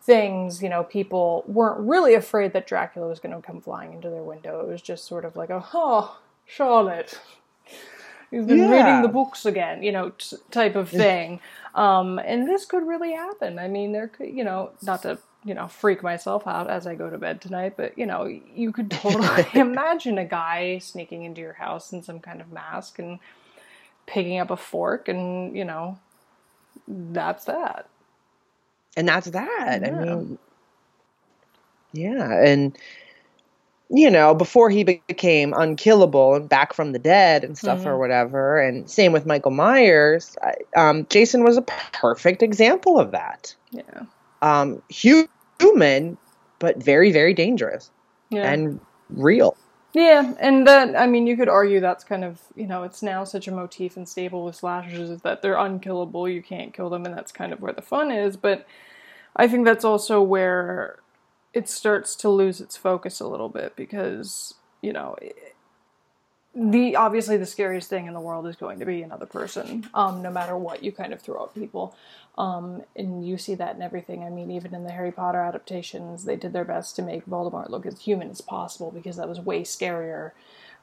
things. 0.00 0.62
You 0.62 0.68
know, 0.68 0.84
people 0.84 1.44
weren't 1.46 1.80
really 1.80 2.14
afraid 2.14 2.52
that 2.52 2.66
Dracula 2.66 3.08
was 3.08 3.20
going 3.20 3.34
to 3.34 3.46
come 3.46 3.60
flying 3.60 3.92
into 3.92 4.08
their 4.08 4.22
window. 4.22 4.60
It 4.60 4.68
was 4.68 4.82
just 4.82 5.04
sort 5.04 5.24
of 5.24 5.36
like, 5.36 5.50
oh, 5.50 6.18
Charlotte, 6.46 7.20
you've 8.32 8.46
been 8.46 8.58
yeah. 8.58 8.70
reading 8.70 9.02
the 9.02 9.08
books 9.08 9.46
again, 9.46 9.82
you 9.82 9.92
know, 9.92 10.10
t- 10.10 10.36
type 10.50 10.74
of 10.74 10.88
thing. 10.88 11.40
um, 11.74 12.18
and 12.18 12.48
this 12.48 12.64
could 12.64 12.86
really 12.86 13.12
happen. 13.12 13.58
I 13.58 13.68
mean, 13.68 13.92
there 13.92 14.08
could, 14.08 14.30
you 14.30 14.44
know, 14.44 14.70
not 14.82 15.02
to 15.02 15.18
you 15.44 15.54
know, 15.54 15.66
freak 15.66 16.04
myself 16.04 16.46
out 16.46 16.70
as 16.70 16.86
I 16.86 16.94
go 16.94 17.10
to 17.10 17.18
bed 17.18 17.40
tonight, 17.40 17.74
but 17.76 17.98
you 17.98 18.06
know, 18.06 18.26
you 18.26 18.72
could 18.72 18.90
totally 19.02 19.44
imagine 19.54 20.18
a 20.18 20.24
guy 20.24 20.78
sneaking 20.78 21.24
into 21.24 21.40
your 21.40 21.54
house 21.54 21.92
in 21.92 22.02
some 22.02 22.20
kind 22.20 22.40
of 22.40 22.52
mask 22.52 22.98
and 22.98 23.18
picking 24.06 24.38
up 24.38 24.50
a 24.50 24.56
fork 24.56 25.08
and 25.08 25.56
you 25.56 25.64
know 25.64 25.98
that's 26.88 27.44
that 27.44 27.88
and 28.96 29.08
that's 29.08 29.30
that 29.30 29.82
yeah. 29.82 29.88
i 29.88 30.04
mean 30.04 30.38
yeah 31.92 32.44
and 32.44 32.76
you 33.92 34.10
know 34.10 34.34
before 34.34 34.70
he 34.70 34.82
became 34.82 35.52
unkillable 35.56 36.34
and 36.34 36.48
back 36.48 36.72
from 36.72 36.92
the 36.92 36.98
dead 36.98 37.44
and 37.44 37.58
stuff 37.58 37.80
mm-hmm. 37.80 37.88
or 37.88 37.98
whatever 37.98 38.60
and 38.60 38.88
same 38.90 39.12
with 39.12 39.26
michael 39.26 39.50
myers 39.50 40.36
um, 40.76 41.06
jason 41.10 41.44
was 41.44 41.56
a 41.56 41.62
perfect 41.92 42.42
example 42.42 42.98
of 42.98 43.10
that 43.10 43.54
yeah 43.70 44.02
um, 44.40 44.82
human 44.88 46.16
but 46.58 46.82
very 46.82 47.12
very 47.12 47.34
dangerous 47.34 47.90
yeah. 48.30 48.50
and 48.50 48.80
real 49.10 49.56
yeah, 49.94 50.32
and 50.40 50.66
that 50.66 50.96
I 50.96 51.06
mean, 51.06 51.26
you 51.26 51.36
could 51.36 51.50
argue 51.50 51.78
that's 51.80 52.02
kind 52.02 52.24
of 52.24 52.40
you 52.56 52.66
know 52.66 52.82
it's 52.82 53.02
now 53.02 53.24
such 53.24 53.46
a 53.46 53.52
motif 53.52 53.96
and 53.96 54.08
staple 54.08 54.44
with 54.44 54.56
slashers 54.56 55.10
is 55.10 55.20
that 55.20 55.42
they're 55.42 55.58
unkillable. 55.58 56.26
You 56.26 56.42
can't 56.42 56.72
kill 56.72 56.88
them, 56.88 57.04
and 57.04 57.14
that's 57.14 57.30
kind 57.30 57.52
of 57.52 57.60
where 57.60 57.74
the 57.74 57.82
fun 57.82 58.10
is. 58.10 58.38
But 58.38 58.66
I 59.36 59.48
think 59.48 59.66
that's 59.66 59.84
also 59.84 60.22
where 60.22 61.01
it 61.54 61.68
starts 61.68 62.16
to 62.16 62.28
lose 62.28 62.60
its 62.60 62.76
focus 62.76 63.20
a 63.20 63.26
little 63.26 63.48
bit 63.48 63.76
because 63.76 64.54
you 64.80 64.92
know 64.92 65.16
the 66.54 66.96
obviously 66.96 67.36
the 67.36 67.46
scariest 67.46 67.88
thing 67.88 68.06
in 68.06 68.12
the 68.12 68.20
world 68.20 68.46
is 68.46 68.56
going 68.56 68.78
to 68.78 68.84
be 68.84 69.02
another 69.02 69.26
person 69.26 69.88
um, 69.94 70.22
no 70.22 70.30
matter 70.30 70.56
what 70.56 70.82
you 70.82 70.92
kind 70.92 71.12
of 71.12 71.20
throw 71.20 71.44
at 71.44 71.54
people 71.54 71.96
um, 72.36 72.82
and 72.94 73.26
you 73.26 73.38
see 73.38 73.54
that 73.54 73.76
in 73.76 73.82
everything 73.82 74.22
i 74.24 74.28
mean 74.28 74.50
even 74.50 74.74
in 74.74 74.84
the 74.84 74.92
harry 74.92 75.12
potter 75.12 75.40
adaptations 75.40 76.24
they 76.24 76.36
did 76.36 76.52
their 76.52 76.64
best 76.64 76.94
to 76.96 77.02
make 77.02 77.24
voldemort 77.26 77.70
look 77.70 77.86
as 77.86 78.00
human 78.00 78.30
as 78.30 78.40
possible 78.40 78.90
because 78.90 79.16
that 79.16 79.28
was 79.28 79.40
way 79.40 79.62
scarier 79.62 80.32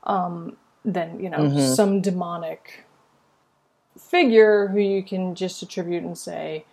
um, 0.03 0.57
than 0.84 1.20
you 1.20 1.30
know 1.30 1.39
mm-hmm. 1.39 1.74
some 1.74 2.01
demonic 2.01 2.86
figure 3.97 4.67
who 4.67 4.80
you 4.80 5.03
can 5.03 5.36
just 5.36 5.61
attribute 5.61 6.03
and 6.03 6.17
say 6.17 6.65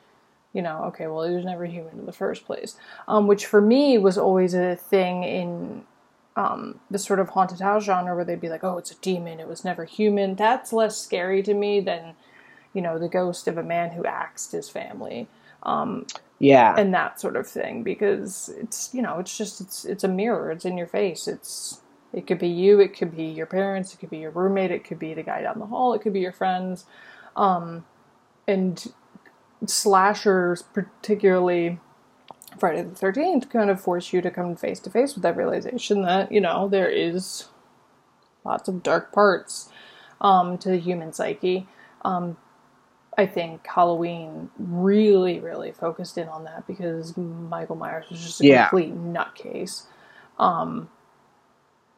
you 0.56 0.62
know 0.62 0.84
okay 0.84 1.06
well 1.06 1.28
he 1.28 1.34
was 1.34 1.44
never 1.44 1.64
human 1.66 1.98
in 1.98 2.06
the 2.06 2.12
first 2.12 2.44
place 2.46 2.76
um, 3.06 3.26
which 3.26 3.46
for 3.46 3.60
me 3.60 3.98
was 3.98 4.16
always 4.16 4.54
a 4.54 4.74
thing 4.74 5.22
in 5.22 5.84
um, 6.36 6.80
the 6.90 6.98
sort 6.98 7.18
of 7.18 7.30
haunted 7.30 7.60
house 7.60 7.84
genre 7.84 8.14
where 8.14 8.24
they'd 8.24 8.40
be 8.40 8.50
like, 8.50 8.62
oh, 8.62 8.76
it's 8.76 8.90
a 8.90 8.96
demon, 8.96 9.40
it 9.40 9.48
was 9.48 9.64
never 9.64 9.84
human. 9.84 10.34
That's 10.34 10.72
less 10.72 10.98
scary 10.98 11.42
to 11.42 11.54
me 11.54 11.80
than, 11.80 12.14
you 12.74 12.82
know, 12.82 12.98
the 12.98 13.08
ghost 13.08 13.48
of 13.48 13.56
a 13.56 13.62
man 13.62 13.90
who 13.90 14.04
axed 14.04 14.52
his 14.52 14.68
family. 14.68 15.28
Um, 15.62 16.06
yeah. 16.38 16.74
And 16.76 16.92
that 16.92 17.18
sort 17.18 17.36
of 17.36 17.48
thing 17.48 17.82
because 17.82 18.50
it's, 18.60 18.92
you 18.92 19.00
know, 19.00 19.18
it's 19.18 19.36
just, 19.36 19.62
it's, 19.62 19.86
it's 19.86 20.04
a 20.04 20.08
mirror. 20.08 20.50
It's 20.50 20.66
in 20.66 20.76
your 20.76 20.86
face. 20.86 21.26
It's, 21.26 21.80
it 22.12 22.26
could 22.26 22.38
be 22.38 22.48
you, 22.48 22.80
it 22.80 22.94
could 22.96 23.16
be 23.16 23.24
your 23.24 23.46
parents, 23.46 23.94
it 23.94 23.98
could 23.98 24.10
be 24.10 24.18
your 24.18 24.30
roommate, 24.30 24.70
it 24.70 24.84
could 24.84 24.98
be 24.98 25.14
the 25.14 25.22
guy 25.22 25.42
down 25.42 25.58
the 25.58 25.66
hall, 25.66 25.94
it 25.94 26.02
could 26.02 26.12
be 26.12 26.20
your 26.20 26.32
friends. 26.32 26.84
Um, 27.34 27.84
and 28.46 28.92
slashers, 29.64 30.62
particularly 30.62 31.80
Friday 32.58 32.82
the 32.82 32.90
13th 32.90 33.50
kind 33.50 33.70
of 33.70 33.80
force 33.80 34.12
you 34.12 34.20
to 34.20 34.30
come 34.30 34.56
face 34.56 34.80
to 34.80 34.90
face 34.90 35.14
with 35.14 35.22
that 35.22 35.36
realization 35.36 36.02
that, 36.02 36.32
you 36.32 36.40
know, 36.40 36.68
there 36.68 36.88
is 36.88 37.48
lots 38.44 38.68
of 38.68 38.82
dark 38.82 39.12
parts 39.12 39.70
um, 40.20 40.58
to 40.58 40.70
the 40.70 40.78
human 40.78 41.12
psyche. 41.12 41.66
Um, 42.02 42.36
I 43.18 43.26
think 43.26 43.66
Halloween 43.66 44.50
really, 44.58 45.40
really 45.40 45.72
focused 45.72 46.18
in 46.18 46.28
on 46.28 46.44
that 46.44 46.66
because 46.66 47.16
Michael 47.16 47.76
Myers 47.76 48.06
was 48.10 48.20
just 48.20 48.40
a 48.40 48.46
yeah. 48.46 48.68
complete 48.68 48.94
nutcase. 48.94 49.84
Um, 50.38 50.90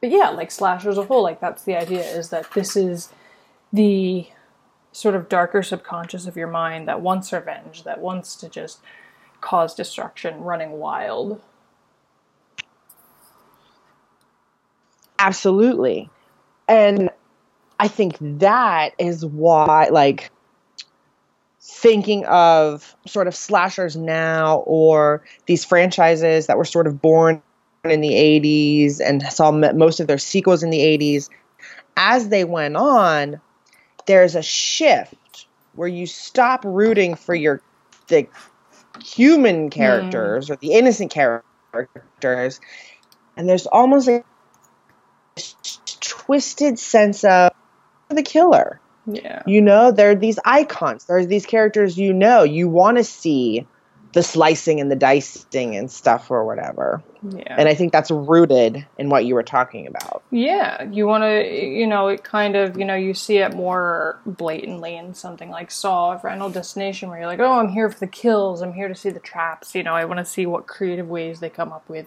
but 0.01 0.11
yeah, 0.11 0.31
like 0.31 0.51
slasher 0.51 0.91
as 0.91 0.99
a 0.99 1.05
whole, 1.05 1.23
like 1.23 1.41
that's 1.41 1.65
the 1.65 1.77
idea 1.77 2.03
is 2.03 2.31
that 2.31 2.51
this 2.53 2.77
is 2.77 3.09
the 3.73 4.29
sort 4.99 5.15
of 5.15 5.29
darker 5.29 5.63
subconscious 5.63 6.27
of 6.27 6.37
your 6.37 6.49
mind 6.49 6.89
that 6.89 7.01
wants 7.01 7.33
revenge, 7.33 7.85
that 7.85 8.01
wants 8.01 8.35
to 8.35 8.49
just 8.49 8.81
cause 9.41 9.73
destruction 9.73 10.41
running 10.41 10.73
wild. 10.73 11.41
Absolutely. 15.21 16.11
And 16.67 17.11
I 17.79 17.87
think 17.87 18.17
that 18.21 18.93
is 18.99 19.25
why, 19.25 19.89
like, 19.93 20.33
thinking 21.61 22.27
of 22.27 22.97
sort 23.07 23.29
of 23.29 23.37
slashers 23.37 23.97
now 23.97 24.65
or 24.67 25.23
these 25.47 25.65
franchises 25.65 26.49
that 26.49 26.57
were 26.57 26.65
sort 26.65 26.89
of 26.89 27.01
born 27.01 27.41
in 27.85 28.01
the 28.01 28.15
80s 28.15 29.01
and 29.01 29.23
saw 29.23 29.53
most 29.53 30.01
of 30.01 30.09
their 30.09 30.19
sequels 30.19 30.65
in 30.65 30.71
the 30.71 30.81
80s, 30.81 31.29
as 31.97 32.31
they 32.31 32.43
went 32.43 32.77
on, 32.77 33.41
there's 34.09 34.35
a 34.35 34.43
shift 34.43 35.47
where 35.75 35.87
you 35.87 36.07
stop 36.07 36.65
rooting 36.65 37.15
for 37.15 37.35
your 37.35 37.63
the 38.09 38.27
human 39.05 39.71
characters 39.71 40.49
mm. 40.49 40.51
or 40.51 40.57
the 40.57 40.73
innocent 40.73 41.13
characters, 41.13 42.61
and 43.37 43.49
there's 43.49 43.67
almost 43.67 44.09
a 44.09 44.25
twisted 46.01 46.79
sense 46.79 47.23
of 47.23 47.53
the 48.09 48.23
killer. 48.23 48.81
Yeah. 49.07 49.43
You 49.47 49.61
know, 49.61 49.93
there 49.93 50.11
are 50.11 50.15
these 50.15 50.39
icons. 50.45 51.05
There's 51.05 51.27
these 51.27 51.47
characters 51.47 51.97
you 51.97 52.13
know. 52.13 52.43
You 52.43 52.69
want 52.69 52.97
to 52.97 53.05
see 53.05 53.67
the 54.13 54.23
slicing 54.23 54.81
and 54.81 54.91
the 54.91 54.97
dicing 54.97 55.77
and 55.77 55.91
stuff 55.91 56.31
or 56.31 56.45
whatever. 56.45 57.03
Yeah. 57.23 57.55
And 57.59 57.69
I 57.69 57.75
think 57.75 57.93
that's 57.93 58.11
rooted 58.11 58.87
in 58.97 59.11
what 59.11 59.27
you 59.27 59.35
were 59.35 59.43
talking 59.43 59.87
about. 59.87 60.23
Yeah. 60.31 60.83
You 60.85 61.07
want 61.07 61.25
to, 61.25 61.45
you 61.45 61.87
know, 61.87 62.09
it 62.09 62.25
kind 62.25 62.57
of, 62.57 62.79
you 62.79 62.85
know, 62.85 62.95
you 62.95 63.13
see 63.13 63.39
it 63.39 63.55
more 63.55 64.19
blatantly 64.25 64.97
in 64.97 65.15
something 65.15 65.51
like 65.51 65.71
Saw 65.71 66.13
or 66.13 66.19
Final 66.19 66.49
Destination 66.49 67.11
where 67.11 67.19
you're 67.19 67.27
like, 67.27 67.41
oh, 67.41 67.59
I'm 67.59 67.69
here 67.69 67.91
for 67.91 67.99
the 67.99 68.07
kills. 68.07 68.63
I'm 68.63 68.73
here 68.73 68.89
to 68.89 68.95
see 68.95 69.11
the 69.11 69.21
traps. 69.21 69.75
You 69.75 69.83
know, 69.83 69.95
I 69.95 70.05
want 70.07 70.19
to 70.19 70.25
see 70.25 70.47
what 70.47 70.67
creative 70.67 71.09
ways 71.09 71.41
they 71.41 71.51
come 71.51 71.73
up 71.73 71.89
with 71.89 72.07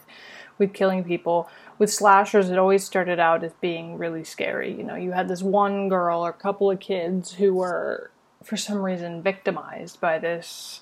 with 0.61 0.73
killing 0.73 1.03
people. 1.03 1.49
With 1.77 1.91
slashers, 1.91 2.49
it 2.49 2.57
always 2.57 2.85
started 2.85 3.19
out 3.19 3.43
as 3.43 3.51
being 3.59 3.97
really 3.97 4.23
scary. 4.23 4.71
You 4.71 4.83
know, 4.83 4.95
you 4.95 5.11
had 5.11 5.27
this 5.27 5.41
one 5.41 5.89
girl 5.89 6.23
or 6.25 6.31
couple 6.31 6.71
of 6.71 6.79
kids 6.79 7.33
who 7.33 7.55
were, 7.55 8.11
for 8.43 8.55
some 8.55 8.77
reason, 8.77 9.21
victimized 9.21 9.99
by 9.99 10.19
this 10.19 10.81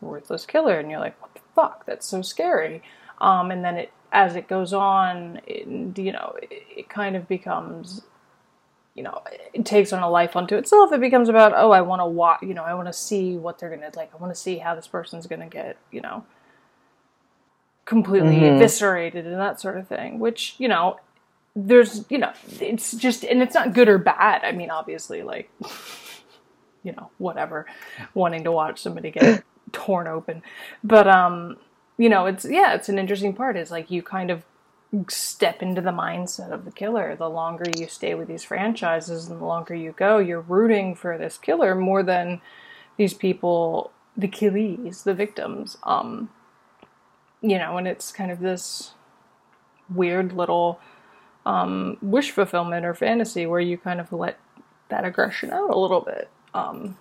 ruthless 0.00 0.46
killer, 0.46 0.78
and 0.78 0.90
you're 0.90 1.00
like, 1.00 1.20
what 1.20 1.34
the 1.34 1.40
fuck? 1.54 1.86
That's 1.86 2.06
so 2.06 2.22
scary. 2.22 2.82
Um, 3.20 3.50
and 3.50 3.64
then 3.64 3.76
it 3.76 3.92
as 4.12 4.34
it 4.34 4.48
goes 4.48 4.72
on, 4.72 5.40
it, 5.46 5.98
you 5.98 6.12
know, 6.12 6.34
it, 6.42 6.62
it 6.76 6.88
kind 6.88 7.14
of 7.14 7.28
becomes 7.28 8.02
you 8.94 9.04
know, 9.04 9.22
it 9.54 9.64
takes 9.64 9.92
on 9.92 10.02
a 10.02 10.10
life 10.10 10.36
unto 10.36 10.56
itself. 10.56 10.92
It 10.92 11.00
becomes 11.00 11.28
about, 11.28 11.52
oh, 11.54 11.70
I 11.70 11.80
want 11.80 12.00
to 12.00 12.06
watch, 12.06 12.42
you 12.42 12.54
know, 12.54 12.64
I 12.64 12.74
want 12.74 12.88
to 12.88 12.92
see 12.92 13.36
what 13.36 13.58
they're 13.58 13.68
going 13.68 13.88
to, 13.88 13.96
like, 13.96 14.10
I 14.12 14.18
want 14.18 14.34
to 14.34 14.40
see 14.40 14.58
how 14.58 14.74
this 14.74 14.88
person's 14.88 15.26
going 15.26 15.40
to 15.40 15.46
get, 15.46 15.76
you 15.90 16.00
know, 16.00 16.24
completely 17.84 18.36
mm-hmm. 18.36 18.56
eviscerated 18.56 19.26
and 19.26 19.36
that 19.36 19.60
sort 19.60 19.76
of 19.78 19.86
thing, 19.86 20.18
which, 20.18 20.56
you 20.58 20.68
know, 20.68 20.98
there's, 21.54 22.04
you 22.10 22.18
know, 22.18 22.32
it's 22.60 22.92
just, 22.92 23.24
and 23.24 23.42
it's 23.42 23.54
not 23.54 23.72
good 23.72 23.88
or 23.88 23.98
bad. 23.98 24.42
I 24.44 24.52
mean, 24.52 24.70
obviously, 24.70 25.22
like, 25.22 25.50
you 26.82 26.92
know, 26.92 27.10
whatever, 27.18 27.66
wanting 28.12 28.44
to 28.44 28.52
watch 28.52 28.82
somebody 28.82 29.12
get 29.12 29.44
torn 29.72 30.06
open. 30.06 30.42
But, 30.82 31.06
um, 31.08 31.56
you 31.98 32.08
know, 32.08 32.26
it's, 32.26 32.44
yeah, 32.44 32.74
it's 32.74 32.88
an 32.88 32.98
interesting 32.98 33.34
part. 33.34 33.56
Is 33.56 33.70
like 33.70 33.90
you 33.90 34.02
kind 34.02 34.30
of 34.30 34.44
step 35.08 35.62
into 35.62 35.80
the 35.80 35.92
mindset 35.92 36.50
of 36.50 36.64
the 36.64 36.72
killer. 36.72 37.14
The 37.14 37.30
longer 37.30 37.64
you 37.76 37.86
stay 37.86 38.14
with 38.14 38.28
these 38.28 38.44
franchises 38.44 39.28
and 39.28 39.40
the 39.40 39.44
longer 39.44 39.74
you 39.74 39.92
go, 39.96 40.18
you're 40.18 40.40
rooting 40.40 40.94
for 40.94 41.16
this 41.16 41.38
killer 41.38 41.74
more 41.74 42.02
than 42.02 42.40
these 42.96 43.14
people, 43.14 43.92
the 44.16 44.28
killies, 44.28 45.04
the 45.04 45.14
victims. 45.14 45.76
Um, 45.84 46.30
you 47.40 47.58
know, 47.58 47.76
and 47.76 47.86
it's 47.86 48.12
kind 48.12 48.30
of 48.30 48.40
this 48.40 48.92
weird 49.94 50.32
little 50.32 50.80
um, 51.46 51.96
wish 52.02 52.30
fulfillment 52.30 52.84
or 52.84 52.94
fantasy 52.94 53.46
where 53.46 53.60
you 53.60 53.78
kind 53.78 54.00
of 54.00 54.12
let 54.12 54.38
that 54.88 55.04
aggression 55.04 55.50
out 55.50 55.70
a 55.70 55.78
little 55.78 56.00
bit. 56.00 56.28
Um, 56.52 56.98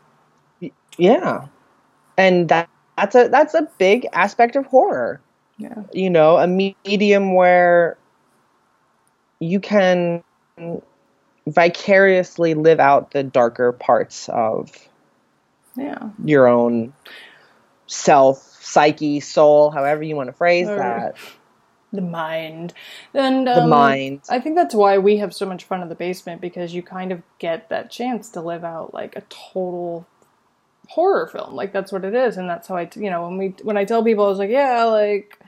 yeah, 0.97 1.47
and 2.19 2.49
that 2.49 2.69
that's 2.97 3.15
a 3.15 3.27
that's 3.29 3.53
a 3.53 3.67
big 3.77 4.07
aspect 4.13 4.55
of 4.55 4.65
horror 4.65 5.21
yeah. 5.59 5.83
You 5.93 6.09
know, 6.09 6.37
a 6.37 6.47
medium 6.47 7.35
where 7.35 7.97
you 9.39 9.59
can 9.59 10.23
vicariously 11.45 12.53
live 12.53 12.79
out 12.79 13.11
the 13.11 13.23
darker 13.23 13.73
parts 13.73 14.29
of 14.29 14.71
yeah. 15.75 16.09
your 16.23 16.47
own 16.47 16.93
self, 17.87 18.41
psyche, 18.61 19.19
soul, 19.19 19.69
however 19.69 20.01
you 20.01 20.15
want 20.15 20.27
to 20.27 20.33
phrase 20.33 20.69
or 20.69 20.77
that. 20.77 21.17
The 21.91 22.01
mind. 22.01 22.73
And 23.13 23.49
um, 23.49 23.55
the 23.55 23.67
mind. 23.67 24.21
I 24.29 24.39
think 24.39 24.55
that's 24.55 24.75
why 24.75 24.97
we 24.97 25.17
have 25.17 25.33
so 25.33 25.45
much 25.45 25.65
fun 25.65 25.81
in 25.81 25.89
the 25.89 25.95
basement 25.95 26.39
because 26.39 26.73
you 26.73 26.83
kind 26.83 27.11
of 27.11 27.21
get 27.37 27.67
that 27.69 27.91
chance 27.91 28.29
to 28.29 28.41
live 28.41 28.63
out 28.63 28.93
like 28.93 29.17
a 29.17 29.21
total 29.27 30.07
horror 30.89 31.27
film. 31.27 31.53
Like 31.53 31.71
that's 31.71 31.91
what 31.91 32.03
it 32.03 32.13
is, 32.13 32.37
and 32.37 32.49
that's 32.49 32.67
how 32.67 32.75
I, 32.75 32.89
you 32.95 33.09
know, 33.09 33.27
when 33.27 33.37
we 33.37 33.47
when 33.63 33.77
I 33.77 33.85
tell 33.85 34.03
people, 34.03 34.25
I 34.25 34.29
was 34.29 34.39
like, 34.39 34.49
yeah, 34.49 34.83
like 34.85 35.39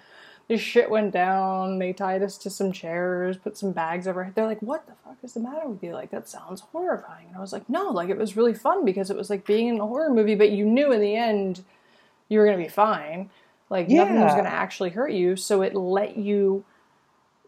this 0.48 0.62
shit 0.62 0.89
went 0.89 1.12
down. 1.12 1.80
They 1.80 1.94
tied 1.94 2.22
us 2.24 2.38
to 2.39 2.50
some 2.50 2.72
chairs, 2.72 3.38
put 3.38 3.58
some 3.58 3.72
bags 3.72 4.08
over. 4.08 4.32
They're 4.34 4.48
like, 4.48 4.62
"What 4.62 4.86
the 4.86 4.94
fuck 5.04 5.18
is 5.24 5.34
the 5.34 5.39
matter 5.39 5.68
with 5.68 5.84
you? 5.84 5.94
Like 5.94 6.12
that 6.12 6.30
sounds 6.30 6.62
horrifying." 6.62 7.28
And 7.28 7.38
I 7.38 7.39
was 7.42 7.52
like, 7.54 7.68
"No, 7.70 7.89
like 7.89 8.10
it 8.10 8.18
was 8.18 8.38
really 8.38 8.54
fun 8.54 8.86
because 8.86 9.10
it 9.10 9.18
was 9.18 9.30
like 9.30 9.46
being 9.46 9.68
in 9.68 9.80
a 9.80 9.88
horror 9.88 10.14
movie, 10.14 10.36
but 10.36 10.52
you 10.52 10.66
knew 10.66 10.92
in 10.92 11.02
the 11.02 11.16
end 11.16 11.64
you 12.30 12.39
were 12.39 12.46
gonna 12.46 12.58
be 12.58 12.68
fine. 12.68 13.30
Like 13.70 13.88
yeah. 13.89 14.04
nothing 14.04 14.22
was 14.22 14.36
gonna 14.36 14.50
actually 14.50 14.92
hurt 14.92 15.12
you, 15.12 15.36
so 15.36 15.62
it 15.62 15.76
let 15.76 16.18
you." 16.18 16.66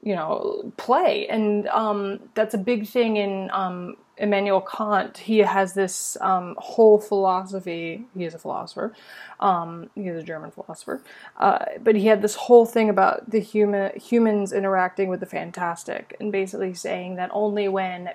you 0.06 0.14
know 0.14 0.74
play 0.76 1.26
and 1.30 1.66
um, 1.70 2.20
that's 2.34 2.54
a 2.54 2.58
big 2.58 2.86
thing 2.86 3.16
in 3.16 3.50
um, 3.54 3.96
Immanuel 4.18 4.61
Kant, 4.61 5.18
he 5.18 5.39
has 5.39 5.74
this 5.74 6.18
um, 6.22 6.55
whole 6.59 6.99
philosophy. 6.99 8.05
He 8.16 8.26
is 8.26 8.34
a 8.36 8.39
philosopher. 8.39 8.93
Um, 9.39 9.89
he 9.95 10.07
is 10.07 10.22
a 10.22 10.26
German 10.26 10.51
philosopher, 10.51 11.01
uh, 11.38 11.66
but 11.82 11.95
he 11.95 12.07
had 12.07 12.22
this 12.22 12.36
whole 12.36 12.66
thing 12.66 12.89
about 12.89 13.30
the 13.32 13.39
human 13.39 13.97
humans 13.99 14.53
interacting 14.53 15.09
with 15.09 15.20
the 15.20 15.26
fantastic, 15.26 16.16
and 16.20 16.32
basically 16.32 16.74
saying 16.74 17.16
that 17.16 17.30
only 17.34 17.68
when 17.68 18.11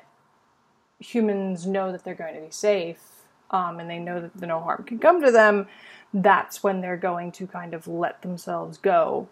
humans 1.01 1.67
know 1.67 1.93
that 1.93 2.05
they're 2.05 2.15
going 2.15 2.35
to 2.35 2.41
be 2.41 2.51
safe 2.51 3.01
um, 3.51 3.81
and 3.81 3.91
they 3.91 3.99
know 3.99 4.21
that 4.21 4.41
no 4.41 4.61
harm 4.61 4.85
can 4.85 4.99
come 4.99 5.23
to 5.23 5.31
them, 5.31 5.67
that's 6.15 6.63
when 6.63 6.81
they're 6.81 6.97
going 6.97 7.33
to 7.33 7.47
kind 7.47 7.75
of 7.75 7.87
let 7.87 8.23
themselves 8.23 8.79
go 8.79 9.29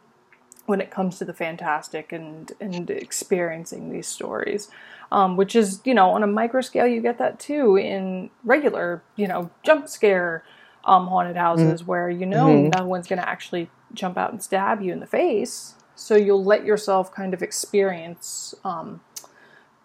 when 0.67 0.81
it 0.81 0.91
comes 0.91 1.19
to 1.19 1.25
the 1.25 1.33
fantastic 1.33 2.13
and 2.13 2.53
and 2.61 2.91
experiencing 2.91 3.91
these 3.91 4.07
stories 4.09 4.69
um, 5.13 5.37
which 5.37 5.55
is 5.55 5.81
you 5.85 5.95
know 5.95 6.11
on 6.11 6.23
a 6.23 6.27
micro 6.27 6.61
scale 6.61 6.87
you 6.87 7.01
get 7.01 7.19
that 7.19 7.39
too 7.39 7.77
in 7.77 8.31
regular 8.45 9.03
you 9.17 9.27
know 9.27 9.51
jump 9.63 9.89
scare 9.89 10.45
um, 10.85 11.07
haunted 11.09 11.37
houses 11.37 11.81
mm-hmm. 11.81 11.91
where 11.91 12.11
you 12.11 12.27
know 12.27 12.47
mm-hmm. 12.47 12.71
no 12.79 12.87
one's 12.87 13.07
going 13.07 13.19
to 13.21 13.29
actually 13.29 13.71
jump 13.93 14.17
out 14.17 14.33
and 14.33 14.43
stab 14.43 14.81
you 14.83 14.93
in 14.93 15.01
the 15.01 15.07
face 15.07 15.75
so 15.95 16.15
you'll 16.15 16.45
let 16.45 16.65
yourself 16.65 17.13
kind 17.13 17.33
of 17.33 17.43
experience 17.43 18.55
um, 18.65 19.01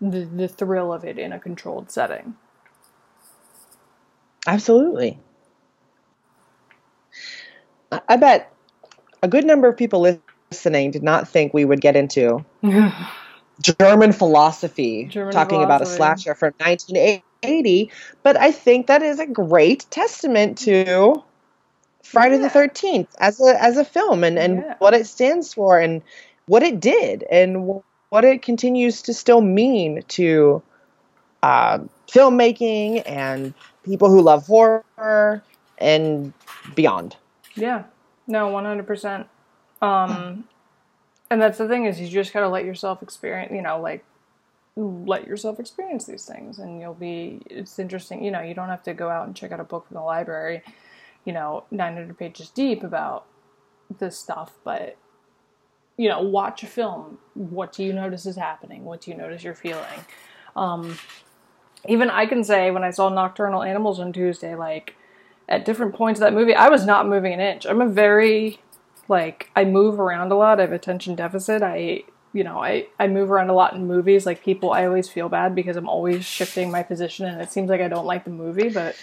the, 0.02 0.26
the 0.26 0.48
thrill 0.48 0.92
of 0.92 1.06
it 1.06 1.18
in 1.18 1.32
a 1.32 1.40
controlled 1.40 1.92
setting 1.92 2.36
absolutely 4.48 5.20
i 8.10 8.16
bet 8.16 8.52
a 9.24 9.28
good 9.28 9.46
number 9.46 9.68
of 9.68 9.78
people 9.78 10.20
listening 10.52 10.90
did 10.90 11.04
not 11.04 11.28
think 11.28 11.54
we 11.54 11.64
would 11.64 11.82
get 11.82 11.96
into 11.96 12.44
German 13.62 14.12
philosophy, 14.12 15.06
German 15.06 15.34
talking 15.34 15.60
philosophy. 15.60 15.66
about 15.66 15.82
a 15.82 15.86
slasher 15.86 16.36
from 16.36 16.54
1980. 16.58 17.92
But 18.24 18.38
I 18.38 18.52
think 18.52 18.88
that 18.88 19.02
is 19.02 19.20
a 19.20 19.28
great 19.28 19.86
testament 19.90 20.58
to 20.60 21.24
Friday 22.04 22.38
yeah. 22.38 22.48
the 22.48 22.60
13th 22.60 23.08
as 23.20 23.40
a 23.40 23.62
as 23.62 23.78
a 23.78 23.86
film 23.86 24.24
and 24.24 24.38
and 24.38 24.58
yeah. 24.58 24.76
what 24.80 24.94
it 24.94 25.08
stands 25.08 25.54
for 25.54 25.80
and 25.80 26.02
what 26.48 26.64
it 26.64 26.80
did 26.80 27.24
and 27.32 27.82
what 28.10 28.26
it 28.26 28.42
continues 28.42 29.04
to 29.04 29.14
still 29.14 29.42
mean 29.42 30.04
to 30.10 30.62
uh, 31.44 31.80
filmmaking 32.08 33.04
and 33.06 33.54
people 33.84 34.10
who 34.10 34.22
love 34.22 34.46
horror 34.48 35.44
and 35.78 36.34
beyond. 36.76 37.16
Yeah. 37.56 37.84
No, 38.28 38.50
100%. 38.50 39.26
Um, 39.82 40.48
and 41.32 41.42
that's 41.42 41.58
the 41.58 41.68
thing 41.68 41.86
is 41.86 42.00
you 42.00 42.08
just 42.08 42.34
gotta 42.34 42.48
let 42.48 42.66
yourself 42.66 43.02
experience 43.02 43.52
you 43.52 43.62
know 43.62 43.80
like 43.82 44.06
let 44.76 45.26
yourself 45.28 45.60
experience 45.60 46.06
these 46.06 46.26
things 46.26 46.60
and 46.60 46.80
you'll 46.80 46.94
be 46.94 47.42
it's 47.50 47.80
interesting 47.80 48.24
you 48.24 48.32
know 48.32 48.42
you 48.42 48.54
don't 48.54 48.70
have 48.70 48.84
to 48.84 48.94
go 48.94 49.10
out 49.10 49.26
and 49.26 49.36
check 49.36 49.52
out 49.52 49.60
a 49.60 49.64
book 49.64 49.88
from 49.88 49.96
the 49.96 50.02
library 50.02 50.62
you 51.26 51.34
know 51.34 51.64
900 51.72 52.18
pages 52.18 52.50
deep 52.50 52.84
about 52.84 53.26
this 54.00 54.18
stuff 54.18 54.54
but 54.64 54.98
you 55.98 56.10
know 56.10 56.22
watch 56.22 56.64
a 56.64 56.68
film. 56.68 57.20
What 57.34 57.74
do 57.74 57.84
you 57.84 57.94
notice 57.94 58.26
is 58.26 58.36
happening? 58.36 58.86
What 58.86 59.02
do 59.02 59.12
you 59.12 59.18
notice 59.18 59.44
you're 59.44 59.54
feeling? 59.54 60.06
Um, 60.56 60.98
even 61.88 62.10
i 62.12 62.28
can 62.28 62.44
say 62.44 62.70
when 62.70 62.84
i 62.84 62.92
saw 62.92 63.10
nocturnal 63.10 63.64
animals 63.64 64.00
on 64.00 64.14
tuesday 64.14 64.54
like 64.54 64.96
at 65.50 65.66
different 65.66 65.96
points 65.96 66.20
of 66.20 66.22
that 66.22 66.34
movie 66.34 66.54
i 66.54 66.70
was 66.70 66.86
not 66.86 67.08
moving 67.08 67.34
an 67.34 67.40
inch. 67.40 67.66
I'm 67.66 67.82
a 67.82 67.88
very 67.88 68.60
like 69.12 69.52
I 69.56 69.66
move 69.66 70.00
around 70.00 70.32
a 70.32 70.36
lot. 70.36 70.60
I 70.60 70.64
have 70.64 70.72
attention 70.72 71.14
deficit. 71.14 71.62
I 71.62 72.06
you 72.34 72.46
know, 72.46 72.64
I, 72.64 72.88
I 72.98 73.08
move 73.08 73.30
around 73.30 73.50
a 73.50 73.54
lot 73.54 73.74
in 73.74 73.86
movies. 73.86 74.26
Like 74.26 74.42
people, 74.42 74.72
I 74.72 74.86
always 74.86 75.10
feel 75.10 75.28
bad 75.28 75.54
because 75.54 75.76
I'm 75.76 75.90
always 75.90 76.26
shifting 76.26 76.72
my 76.72 76.82
position, 76.82 77.26
and 77.26 77.42
it 77.42 77.52
seems 77.52 77.70
like 77.70 77.82
I 77.82 77.90
don't 77.90 78.06
like 78.06 78.24
the 78.24 78.32
movie, 78.32 78.70
but 78.70 78.96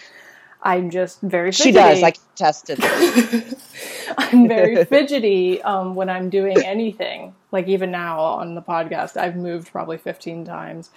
I'm 0.63 0.91
just 0.91 1.21
very 1.21 1.53
fidgety. 1.53 1.69
She 1.69 1.73
does. 1.73 2.03
I 2.03 2.15
tested. 2.35 2.79
I'm 4.19 4.49
very 4.49 4.83
fidgety 4.85 5.61
um, 5.63 5.95
when 5.95 6.09
I'm 6.09 6.31
doing 6.31 6.59
anything. 6.65 7.35
Like 7.53 7.69
even 7.69 7.91
now 7.91 8.19
on 8.21 8.55
the 8.55 8.63
podcast, 8.63 9.17
I've 9.17 9.37
moved 9.37 9.71
probably 9.71 9.99
15 9.99 10.45
times. 10.45 10.91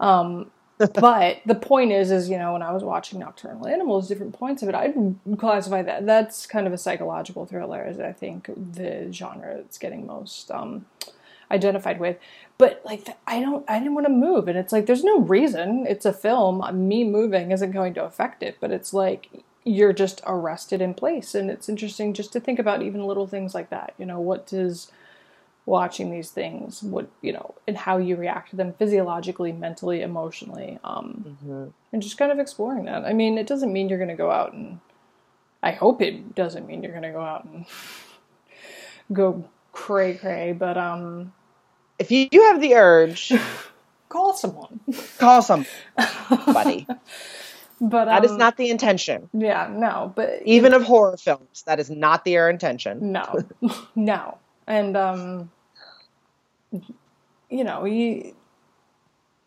Um, 0.00 0.50
but 0.78 1.40
the 1.46 1.54
point 1.54 1.92
is, 1.92 2.10
is 2.10 2.28
you 2.28 2.38
know, 2.38 2.52
when 2.52 2.62
I 2.62 2.72
was 2.72 2.84
watching 2.84 3.18
Nocturnal 3.18 3.66
Animals, 3.66 4.08
different 4.08 4.34
points 4.34 4.62
of 4.62 4.68
it, 4.68 4.74
I'd 4.74 5.16
classify 5.38 5.82
that 5.82 6.06
that's 6.06 6.46
kind 6.46 6.66
of 6.66 6.72
a 6.72 6.78
psychological 6.78 7.46
thriller, 7.46 7.82
as 7.82 7.98
I 7.98 8.12
think 8.12 8.50
the 8.74 9.10
genre 9.12 9.56
it's 9.56 9.78
getting 9.78 10.06
most 10.06 10.50
um, 10.50 10.86
identified 11.50 11.98
with. 11.98 12.18
But 12.58 12.82
like, 12.84 13.08
I 13.26 13.40
don't, 13.40 13.64
I 13.68 13.78
didn't 13.78 13.94
want 13.94 14.06
to 14.06 14.12
move, 14.12 14.48
and 14.48 14.58
it's 14.58 14.72
like 14.72 14.86
there's 14.86 15.04
no 15.04 15.20
reason. 15.20 15.86
It's 15.88 16.04
a 16.04 16.12
film. 16.12 16.62
Me 16.88 17.04
moving 17.04 17.52
isn't 17.52 17.72
going 17.72 17.94
to 17.94 18.04
affect 18.04 18.42
it, 18.42 18.58
but 18.60 18.70
it's 18.70 18.92
like 18.92 19.30
you're 19.64 19.92
just 19.92 20.20
arrested 20.26 20.82
in 20.82 20.94
place, 20.94 21.34
and 21.34 21.50
it's 21.50 21.68
interesting 21.68 22.12
just 22.12 22.32
to 22.34 22.40
think 22.40 22.58
about 22.58 22.82
even 22.82 23.06
little 23.06 23.26
things 23.26 23.54
like 23.54 23.70
that. 23.70 23.94
You 23.98 24.06
know, 24.06 24.20
what 24.20 24.46
does 24.46 24.90
watching 25.66 26.12
these 26.12 26.30
things 26.30 26.80
what 26.80 27.08
you 27.22 27.32
know 27.32 27.54
and 27.66 27.76
how 27.76 27.98
you 27.98 28.14
react 28.14 28.50
to 28.50 28.56
them 28.56 28.72
physiologically 28.78 29.50
mentally 29.50 30.00
emotionally 30.00 30.78
um, 30.84 31.36
mm-hmm. 31.42 31.64
and 31.92 32.02
just 32.02 32.16
kind 32.16 32.30
of 32.30 32.38
exploring 32.38 32.84
that. 32.84 33.04
I 33.04 33.12
mean 33.12 33.36
it 33.36 33.48
doesn't 33.48 33.72
mean 33.72 33.88
you're 33.88 33.98
going 33.98 34.08
to 34.08 34.14
go 34.14 34.30
out 34.30 34.52
and 34.52 34.80
i 35.62 35.72
hope 35.72 36.00
it 36.00 36.34
doesn't 36.36 36.66
mean 36.66 36.82
you're 36.82 36.92
going 36.92 37.02
to 37.02 37.10
go 37.10 37.20
out 37.20 37.44
and 37.44 37.66
go 39.12 39.44
cray 39.72 40.14
cray 40.14 40.52
but 40.52 40.78
um 40.78 41.32
if 41.98 42.10
you, 42.12 42.28
you 42.30 42.44
have 42.44 42.60
the 42.60 42.74
urge 42.74 43.32
call 44.08 44.34
someone. 44.34 44.78
call 45.18 45.42
somebody 45.42 45.66
but 47.80 48.02
um, 48.02 48.06
that 48.06 48.24
is 48.24 48.30
um, 48.30 48.38
not 48.38 48.56
the 48.56 48.70
intention. 48.70 49.28
yeah 49.32 49.68
no 49.68 50.12
but 50.14 50.40
even 50.44 50.72
of 50.72 50.84
horror 50.84 51.16
films 51.16 51.64
that 51.66 51.80
is 51.80 51.90
not 51.90 52.24
their 52.24 52.48
intention. 52.48 53.10
No. 53.12 53.42
No. 53.96 54.38
And 54.68 54.96
um 54.96 55.50
you 56.72 57.64
know, 57.64 57.84
you 57.84 58.34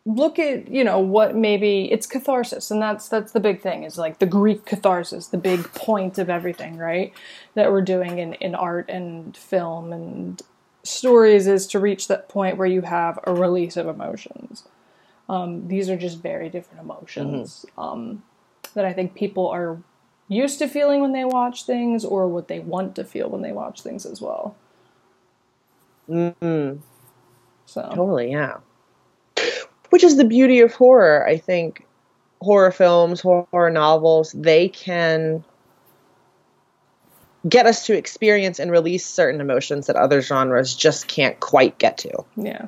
look 0.06 0.38
at 0.38 0.68
you 0.68 0.82
know 0.82 0.98
what 0.98 1.36
maybe 1.36 1.90
it's 1.92 2.06
catharsis 2.06 2.70
and 2.70 2.80
that's 2.80 3.08
that's 3.08 3.32
the 3.32 3.40
big 3.40 3.60
thing 3.60 3.84
is 3.84 3.98
like 3.98 4.18
the 4.18 4.26
greek 4.26 4.64
catharsis 4.64 5.26
the 5.26 5.36
big 5.36 5.62
point 5.74 6.16
of 6.18 6.30
everything 6.30 6.78
right 6.78 7.12
that 7.54 7.70
we're 7.70 7.82
doing 7.82 8.18
in 8.18 8.32
in 8.34 8.54
art 8.54 8.88
and 8.88 9.36
film 9.36 9.92
and 9.92 10.40
stories 10.82 11.46
is 11.46 11.66
to 11.66 11.78
reach 11.78 12.08
that 12.08 12.28
point 12.28 12.56
where 12.56 12.66
you 12.66 12.80
have 12.80 13.18
a 13.24 13.34
release 13.34 13.76
of 13.76 13.86
emotions. 13.86 14.64
Um, 15.28 15.68
these 15.68 15.90
are 15.90 15.96
just 15.96 16.22
very 16.22 16.48
different 16.48 16.80
emotions 16.80 17.66
um, 17.76 18.22
that 18.74 18.84
i 18.84 18.92
think 18.92 19.14
people 19.14 19.48
are 19.48 19.78
used 20.28 20.58
to 20.60 20.68
feeling 20.68 21.00
when 21.00 21.12
they 21.12 21.24
watch 21.24 21.64
things 21.64 22.04
or 22.04 22.26
what 22.26 22.48
they 22.48 22.60
want 22.60 22.96
to 22.96 23.04
feel 23.04 23.28
when 23.28 23.42
they 23.42 23.52
watch 23.52 23.82
things 23.82 24.06
as 24.06 24.20
well. 24.20 24.56
Mm 26.08 26.80
so 27.70 27.90
Totally, 27.94 28.32
yeah. 28.32 28.58
Which 29.90 30.04
is 30.04 30.16
the 30.16 30.24
beauty 30.24 30.60
of 30.60 30.74
horror, 30.74 31.26
I 31.26 31.36
think. 31.36 31.86
Horror 32.42 32.72
films, 32.72 33.20
horror 33.20 33.70
novels, 33.70 34.32
they 34.32 34.68
can 34.70 35.44
get 37.48 37.66
us 37.66 37.86
to 37.86 37.96
experience 37.96 38.58
and 38.58 38.70
release 38.70 39.04
certain 39.06 39.40
emotions 39.40 39.86
that 39.86 39.96
other 39.96 40.22
genres 40.22 40.74
just 40.74 41.06
can't 41.06 41.38
quite 41.40 41.78
get 41.78 41.98
to. 41.98 42.24
yeah 42.36 42.66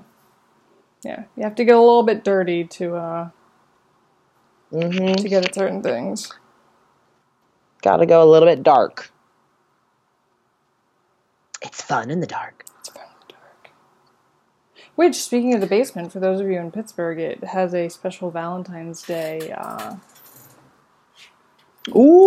yeah 1.04 1.24
you 1.36 1.42
have 1.42 1.54
to 1.54 1.64
get 1.64 1.74
a 1.74 1.80
little 1.80 2.02
bit 2.04 2.24
dirty 2.24 2.64
to 2.64 2.94
uh 2.96 3.28
hmm 4.70 5.12
to 5.14 5.28
get 5.28 5.44
at 5.44 5.54
certain 5.54 5.82
things 5.82 6.32
Got 7.82 7.96
to 7.96 8.06
go 8.06 8.22
a 8.22 8.30
little 8.30 8.48
bit 8.48 8.62
dark. 8.62 9.10
It's 11.60 11.82
fun 11.82 12.10
in 12.10 12.20
the 12.20 12.28
dark. 12.28 12.61
It's 12.61 12.61
very 12.61 12.61
dark. 12.61 12.61
Which, 15.02 15.16
speaking 15.16 15.52
of 15.52 15.60
the 15.60 15.66
basement, 15.66 16.12
for 16.12 16.20
those 16.20 16.40
of 16.40 16.46
you 16.46 16.60
in 16.60 16.70
Pittsburgh, 16.70 17.18
it 17.18 17.42
has 17.42 17.74
a 17.74 17.88
special 17.88 18.30
Valentine's 18.30 19.02
Day 19.02 19.50
uh, 19.50 19.96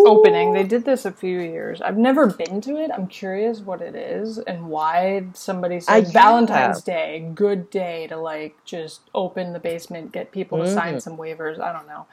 opening. 0.05 0.51
They 0.51 0.65
did 0.65 0.84
this 0.84 1.05
a 1.05 1.11
few 1.13 1.39
years. 1.39 1.82
I've 1.82 1.97
never 1.97 2.28
been 2.28 2.59
to 2.61 2.76
it. 2.76 2.91
I'm 2.93 3.07
curious 3.07 3.61
what 3.61 3.82
it 3.82 3.95
is 3.95 4.39
and 4.39 4.67
why 4.67 5.28
somebody 5.34 5.80
said 5.80 5.93
I 5.93 5.95
have. 5.99 6.11
Valentine's 6.11 6.82
Day, 6.84 7.32
good 7.34 7.69
day 7.69 8.07
to 8.07 8.17
like 8.17 8.57
just 8.65 9.03
open 9.15 9.53
the 9.53 9.59
basement, 9.59 10.11
get 10.11 10.34
people 10.34 10.57
to 10.57 10.69
sign 10.69 10.95
Mm. 10.95 11.01
some 11.01 11.17
waivers. 11.17 11.61
I 11.61 11.71
don't 11.71 11.88
know, 11.88 12.07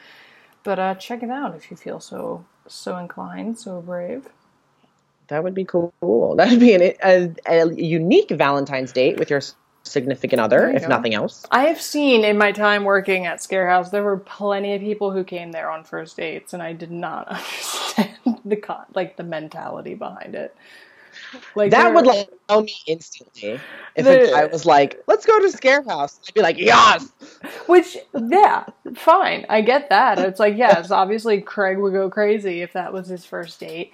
but 0.62 0.78
uh, 0.78 0.94
check 0.94 1.24
it 1.24 1.30
out 1.30 1.56
if 1.56 1.72
you 1.72 1.76
feel 1.76 1.98
so 1.98 2.44
so 2.68 2.98
inclined, 2.98 3.58
so 3.58 3.80
brave. 3.80 4.28
That 5.26 5.42
would 5.42 5.54
be 5.54 5.64
cool. 5.64 5.92
That 6.36 6.50
would 6.50 6.60
be 6.60 6.74
an, 6.74 6.94
a, 7.04 7.34
a 7.46 7.72
unique 7.74 8.30
Valentine's 8.30 8.92
date 8.92 9.18
with 9.18 9.28
your 9.30 9.40
significant 9.84 10.40
other, 10.40 10.70
if 10.70 10.82
go. 10.82 10.88
nothing 10.88 11.14
else. 11.14 11.44
I 11.50 11.64
have 11.64 11.80
seen 11.80 12.24
in 12.24 12.38
my 12.38 12.52
time 12.52 12.84
working 12.84 13.26
at 13.26 13.38
Scarehouse, 13.38 13.90
there 13.90 14.04
were 14.04 14.18
plenty 14.18 14.74
of 14.74 14.80
people 14.80 15.10
who 15.12 15.24
came 15.24 15.52
there 15.52 15.70
on 15.70 15.84
first 15.84 16.16
dates, 16.16 16.52
and 16.52 16.62
I 16.62 16.72
did 16.72 16.90
not 16.90 17.28
understand 17.28 18.38
the 18.44 18.56
con- 18.56 18.86
like 18.94 19.16
the 19.16 19.24
mentality 19.24 19.94
behind 19.94 20.34
it. 20.34 20.54
Like 21.54 21.70
That 21.72 21.94
would 21.94 22.06
like 22.06 22.28
tell 22.48 22.62
me 22.62 22.74
instantly 22.86 23.60
if 23.96 24.04
The- 24.04 24.30
guy 24.32 24.46
was 24.46 24.64
like, 24.64 25.02
"Let's 25.06 25.26
go 25.26 25.40
to 25.40 25.50
Scare 25.50 25.82
House." 25.82 26.18
I'd 26.26 26.34
be 26.34 26.40
like, 26.40 26.58
"Yes." 26.58 27.06
which 27.66 27.98
yeah, 28.14 28.64
fine, 28.96 29.44
I 29.48 29.60
get 29.60 29.90
that. 29.90 30.18
It's 30.18 30.40
like 30.40 30.56
yes, 30.56 30.90
obviously 30.90 31.40
Craig 31.42 31.78
would 31.78 31.92
go 31.92 32.08
crazy 32.08 32.62
if 32.62 32.72
that 32.72 32.92
was 32.92 33.08
his 33.08 33.24
first 33.24 33.60
date. 33.60 33.92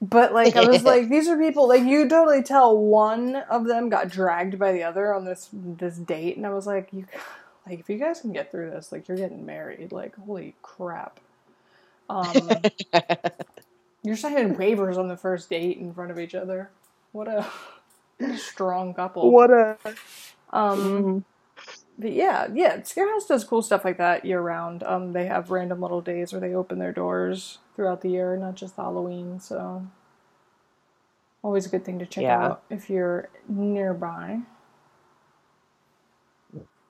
But 0.00 0.32
like 0.32 0.56
I 0.56 0.66
was 0.66 0.82
like, 0.84 1.08
these 1.08 1.28
are 1.28 1.38
people 1.38 1.68
like 1.68 1.84
you 1.84 2.08
totally 2.08 2.42
tell 2.42 2.76
one 2.76 3.36
of 3.36 3.66
them 3.66 3.88
got 3.88 4.08
dragged 4.08 4.58
by 4.58 4.72
the 4.72 4.82
other 4.84 5.14
on 5.14 5.24
this 5.24 5.48
this 5.52 5.96
date, 5.96 6.36
and 6.36 6.46
I 6.46 6.50
was 6.50 6.66
like, 6.66 6.88
you 6.92 7.06
like 7.66 7.80
if 7.80 7.88
you 7.90 7.98
guys 7.98 8.20
can 8.20 8.32
get 8.32 8.50
through 8.50 8.70
this, 8.70 8.92
like 8.92 9.08
you're 9.08 9.18
getting 9.18 9.46
married. 9.46 9.92
Like 9.92 10.16
holy 10.16 10.54
crap. 10.62 11.20
Um, 12.08 12.48
You're 14.02 14.16
signing 14.16 14.56
waivers 14.56 14.96
on 14.96 15.08
the 15.08 15.16
first 15.16 15.50
date 15.50 15.78
in 15.78 15.92
front 15.92 16.10
of 16.10 16.18
each 16.18 16.34
other. 16.34 16.70
What 17.12 17.28
a, 17.28 17.46
what 18.18 18.30
a 18.30 18.38
strong 18.38 18.94
couple. 18.94 19.30
What 19.30 19.50
a 19.50 19.76
Um, 20.52 21.24
but 22.00 22.12
yeah, 22.14 22.48
yeah, 22.54 22.78
Scarehouse 22.78 23.28
does 23.28 23.44
cool 23.44 23.62
stuff 23.62 23.84
like 23.86 23.98
that 23.98 24.26
year 24.26 24.40
round. 24.42 24.84
Um, 24.84 25.12
they 25.14 25.26
have 25.26 25.52
random 25.52 25.82
little 25.82 26.02
days 26.02 26.32
where 26.32 26.42
they 26.42 26.54
open 26.54 26.80
their 26.80 26.92
doors 26.94 27.60
throughout 27.76 28.02
the 28.02 28.10
year, 28.10 28.36
not 28.38 28.56
just 28.56 28.76
Halloween. 28.76 29.40
So, 29.40 29.86
always 31.42 31.66
a 31.66 31.70
good 31.70 31.84
thing 31.84 31.98
to 32.00 32.06
check 32.06 32.24
Yeah. 32.24 32.30
out 32.30 32.62
if 32.70 32.90
you're 32.90 33.30
nearby. 33.48 34.40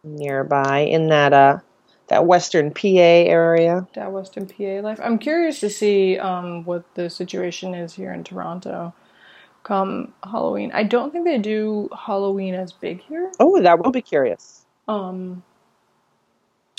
nearby 0.04 0.80
in 0.80 1.08
that 1.08 1.32
uh 1.32 1.58
that 2.08 2.26
Western 2.26 2.72
PA 2.72 2.88
area. 2.88 3.88
That 3.94 4.12
Western 4.12 4.46
PA 4.46 4.80
life. 4.82 5.00
I'm 5.02 5.18
curious 5.18 5.60
to 5.60 5.70
see 5.70 6.18
um, 6.18 6.64
what 6.64 6.84
the 6.94 7.10
situation 7.10 7.74
is 7.74 7.94
here 7.94 8.12
in 8.12 8.24
Toronto 8.24 8.94
come 9.64 10.14
Halloween. 10.24 10.72
I 10.74 10.84
don't 10.84 11.12
think 11.12 11.24
they 11.26 11.38
do 11.38 11.88
Halloween 12.06 12.54
as 12.54 12.72
big 12.72 13.02
here. 13.02 13.32
Oh, 13.40 13.60
that 13.62 13.80
will 13.84 13.92
be 13.92 14.02
curious. 14.02 14.59
Um, 14.90 15.42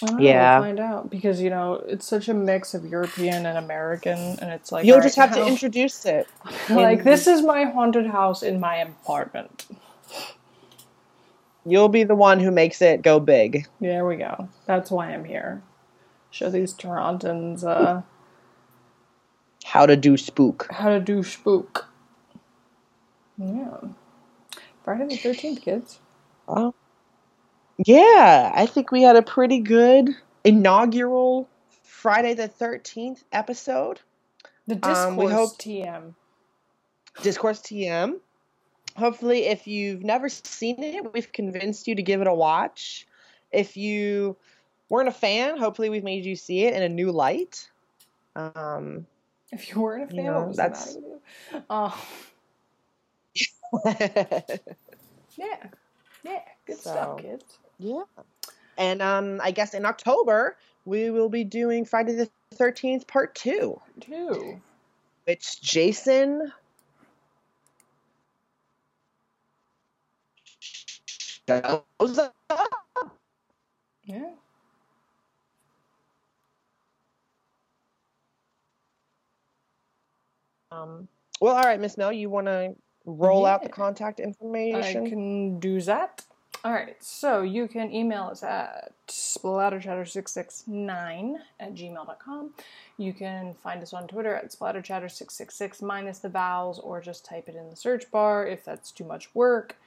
I 0.04 0.08
don't 0.08 0.16
know, 0.18 0.24
Yeah. 0.24 0.60
we'll 0.60 0.68
find 0.68 0.80
out 0.80 1.10
because 1.10 1.42
you 1.42 1.50
know 1.50 1.76
it's 1.88 2.08
such 2.08 2.28
a 2.28 2.34
mix 2.34 2.74
of 2.74 2.86
European 2.86 3.46
and 3.46 3.58
American, 3.58 4.18
and 4.18 4.52
it's 4.52 4.72
like 4.72 4.86
You'll 4.86 4.96
alright, 4.96 5.06
just 5.06 5.16
have 5.18 5.34
to 5.36 5.46
introduce 5.46 6.06
it. 6.06 6.28
like 6.70 7.04
this 7.04 7.28
is 7.28 7.42
my 7.44 7.66
haunted 7.66 8.08
house 8.08 8.44
in 8.44 8.60
my 8.60 8.78
apartment. 8.78 9.68
You'll 11.66 11.90
be 11.90 12.04
the 12.04 12.16
one 12.16 12.40
who 12.40 12.50
makes 12.50 12.82
it 12.82 13.04
go 13.04 13.20
big. 13.20 13.68
There 13.80 14.06
we 14.06 14.16
go. 14.18 14.50
That's 14.66 14.90
why 14.90 15.14
I'm 15.14 15.26
here. 15.26 15.62
Show 16.32 16.50
these 16.50 16.74
Torontons 16.74 17.64
uh, 17.64 18.02
How 19.66 19.86
to 19.86 19.96
do 19.96 20.18
spook. 20.18 20.68
how 20.72 20.90
to 20.90 21.00
do 21.00 21.22
spook. 21.24 21.88
Yeah, 23.38 23.78
Friday 24.84 25.06
the 25.08 25.18
Thirteenth, 25.18 25.62
kids. 25.62 26.00
Oh. 26.48 26.74
Yeah, 27.86 28.52
I 28.54 28.66
think 28.66 28.92
we 28.92 29.02
had 29.02 29.16
a 29.16 29.22
pretty 29.22 29.60
good 29.60 30.10
inaugural 30.44 31.48
Friday 31.84 32.34
the 32.34 32.48
13th 32.50 33.24
episode. 33.32 34.00
The 34.68 34.76
discourse 34.76 34.98
Um, 34.98 35.18
we 35.18 35.28
hope- 35.32 35.58
TM. 35.58 36.14
Discourse 37.24 37.60
TM. 37.62 38.20
Hopefully, 38.98 39.46
if 39.46 39.68
you've 39.68 40.04
never 40.04 40.30
seen 40.30 40.84
it, 40.84 41.14
we've 41.14 41.32
convinced 41.32 41.88
you 41.88 41.96
to 41.96 42.04
give 42.04 42.22
it 42.22 42.28
a 42.28 42.34
watch. 42.34 43.08
If 43.52 43.78
you 43.78 44.38
weren't 44.90 45.08
a 45.10 45.14
fan, 45.14 45.58
hopefully, 45.58 45.90
we've 45.90 46.04
made 46.04 46.26
you 46.26 46.36
see 46.36 46.64
it 46.66 46.74
in 46.74 46.84
a 46.84 46.90
new 46.90 47.12
light. 47.12 47.70
Um, 48.36 49.08
If 49.52 49.70
you 49.70 49.82
weren't 49.82 50.04
a 50.04 50.08
fan, 50.08 50.16
You 50.18 50.24
know, 50.24 50.54
that's- 50.54 50.96
matter 50.96 51.08
with 51.08 51.22
you? 51.54 51.64
Uh, 51.70 51.98
yeah, 55.38 55.68
yeah, 56.24 56.42
good 56.66 56.78
stuff, 56.78 57.18
kids. 57.22 57.58
Yeah. 57.82 58.04
And 58.78 59.02
um, 59.02 59.42
I 59.44 59.52
guess 59.52 59.74
in 59.76 59.86
October, 59.86 60.58
we 60.86 61.12
will 61.12 61.30
be 61.30 61.46
doing 61.46 61.86
Friday 61.86 62.14
the 62.14 62.30
13th, 62.58 63.08
part 63.08 63.36
two, 63.36 63.82
Two. 64.02 64.62
which 65.26 65.62
Jason 65.62 66.52
shows 71.48 72.20
up. 72.20 72.36
Yeah. 74.06 74.32
Um, 80.72 81.08
well, 81.42 81.56
all 81.56 81.64
right, 81.64 81.80
Miss 81.80 81.98
Mel, 81.98 82.14
you 82.14 82.30
want 82.30 82.48
to 82.48 82.76
roll 83.06 83.46
out 83.46 83.64
the 83.64 83.70
Yeah. 83.70 83.76
contact 83.76 84.20
I 84.20 84.26
information? 84.28 85.06
can 85.06 85.60
do 85.60 85.82
that. 85.82 86.24
All 86.64 86.72
right, 86.72 86.96
so 87.04 87.42
you 87.42 87.68
can 87.68 87.92
email 87.92 88.26
us 88.26 88.44
at 88.44 88.94
splatterchatter669 89.08 91.38
at 91.60 91.74
gmail.com. 91.74 92.52
You 92.98 93.14
can 93.14 93.56
find 93.56 93.82
us 93.82 93.94
on 93.94 94.08
Twitter 94.08 94.36
at 94.36 94.52
splatterchatter666 94.52 95.82
minus 95.82 96.20
the 96.20 96.30
vowels, 96.30 96.78
or 96.78 97.02
just 97.02 97.26
type 97.26 97.50
it 97.50 97.56
in 97.56 97.72
the 97.72 97.76
search 97.76 98.12
bar 98.12 98.46
if 98.46 98.64
that's 98.64 98.92
too 98.92 99.06
much 99.06 99.34
work. 99.34 99.78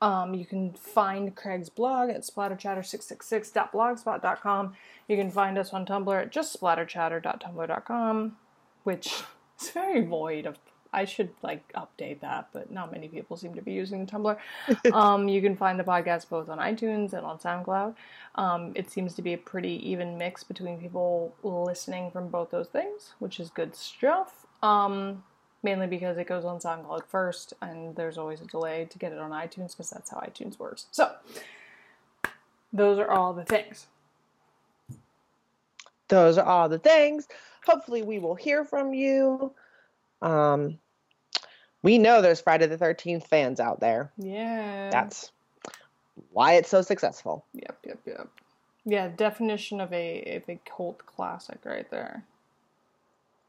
Um, 0.00 0.32
you 0.34 0.46
can 0.46 0.72
find 0.72 1.36
Craig's 1.36 1.68
blog 1.68 2.08
at 2.08 2.22
splatterchatter666.blogspot.com. 2.22 4.72
You 5.08 5.16
can 5.18 5.30
find 5.30 5.58
us 5.58 5.74
on 5.74 5.84
Tumblr 5.84 6.22
at 6.22 6.32
just 6.32 6.58
splatterchatter.tumblr.com, 6.58 8.36
which 8.84 9.22
is 9.60 9.68
very 9.70 10.02
void 10.04 10.46
of. 10.46 10.56
I 10.96 11.04
should 11.04 11.28
like 11.42 11.70
update 11.74 12.20
that, 12.20 12.48
but 12.54 12.70
not 12.72 12.90
many 12.90 13.06
people 13.06 13.36
seem 13.36 13.54
to 13.54 13.60
be 13.60 13.72
using 13.72 14.06
the 14.06 14.10
Tumblr. 14.10 14.38
um, 14.94 15.28
you 15.28 15.42
can 15.42 15.54
find 15.54 15.78
the 15.78 15.84
podcast 15.84 16.30
both 16.30 16.48
on 16.48 16.58
iTunes 16.58 17.12
and 17.12 17.26
on 17.26 17.38
SoundCloud. 17.38 17.94
Um, 18.36 18.72
it 18.74 18.90
seems 18.90 19.14
to 19.14 19.22
be 19.22 19.34
a 19.34 19.38
pretty 19.38 19.88
even 19.88 20.16
mix 20.16 20.42
between 20.42 20.80
people 20.80 21.34
listening 21.42 22.10
from 22.10 22.28
both 22.28 22.50
those 22.50 22.68
things, 22.68 23.12
which 23.18 23.38
is 23.38 23.50
good 23.50 23.76
stuff. 23.76 24.46
Um, 24.62 25.22
mainly 25.62 25.86
because 25.86 26.16
it 26.16 26.26
goes 26.26 26.46
on 26.46 26.60
SoundCloud 26.60 27.04
first, 27.06 27.52
and 27.60 27.94
there's 27.94 28.16
always 28.16 28.40
a 28.40 28.46
delay 28.46 28.86
to 28.86 28.98
get 28.98 29.12
it 29.12 29.18
on 29.18 29.32
iTunes 29.32 29.72
because 29.72 29.90
that's 29.90 30.08
how 30.08 30.16
iTunes 30.16 30.58
works. 30.58 30.86
So, 30.92 31.12
those 32.72 32.98
are 32.98 33.10
all 33.10 33.34
the 33.34 33.44
things. 33.44 33.86
Those 36.08 36.38
are 36.38 36.46
all 36.46 36.70
the 36.70 36.78
things. 36.78 37.28
Hopefully, 37.66 38.00
we 38.00 38.18
will 38.18 38.34
hear 38.34 38.64
from 38.64 38.94
you. 38.94 39.52
Um, 40.22 40.78
we 41.86 41.98
know 41.98 42.20
there's 42.20 42.40
Friday 42.40 42.66
the 42.66 42.76
13th 42.76 43.28
fans 43.28 43.60
out 43.60 43.78
there. 43.78 44.10
Yeah. 44.18 44.90
That's 44.90 45.30
why 46.32 46.54
it's 46.54 46.68
so 46.68 46.82
successful. 46.82 47.44
Yep, 47.52 47.78
yep, 47.86 47.98
yep. 48.04 48.28
Yeah, 48.84 49.06
definition 49.06 49.80
of 49.80 49.92
a 49.92 50.42
a 50.48 50.58
cult 50.64 51.06
classic 51.06 51.60
right 51.64 51.88
there. 51.88 52.24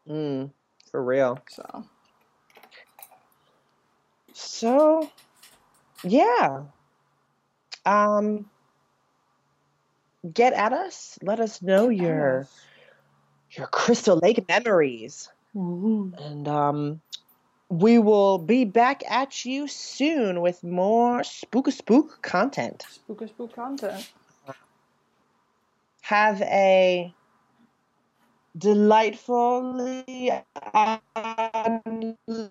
Mm, 0.07 0.51
for 0.91 1.03
real. 1.03 1.39
So 1.49 1.83
So, 4.33 5.09
yeah. 6.03 6.65
Um, 7.87 8.45
get 10.31 10.53
at 10.53 10.73
us. 10.73 11.17
Let 11.23 11.39
us 11.39 11.63
know 11.63 11.89
your 11.89 12.47
your 13.49 13.65
Crystal 13.65 14.17
Lake 14.17 14.47
memories, 14.47 15.27
Ooh. 15.55 16.13
and 16.19 16.47
um, 16.47 17.01
we 17.69 17.99
will 17.99 18.37
be 18.37 18.65
back 18.65 19.03
at 19.09 19.45
you 19.45 19.67
soon 19.67 20.41
with 20.41 20.63
more 20.63 21.23
spook 21.23 21.69
spook 21.71 22.21
content. 22.21 22.85
spook 22.89 23.27
spook 23.27 23.53
content. 23.53 24.11
Have 26.01 26.41
a 26.41 27.13
delightfully 28.57 30.31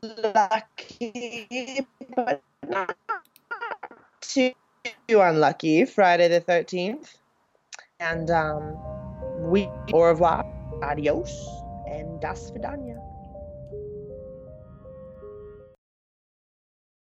unlucky, 0.05 1.87
but 2.15 2.43
not 2.69 2.95
too 4.21 4.53
unlucky 5.09 5.87
Friday 5.87 6.29
the 6.29 6.41
13th. 6.43 7.17
And 7.99 8.31
um, 8.31 8.77
we, 9.51 9.69
au 9.95 10.03
revoir, 10.03 10.45
adios, 10.83 11.33
and 11.89 12.21
das 12.21 12.51
vidania. 12.51 13.06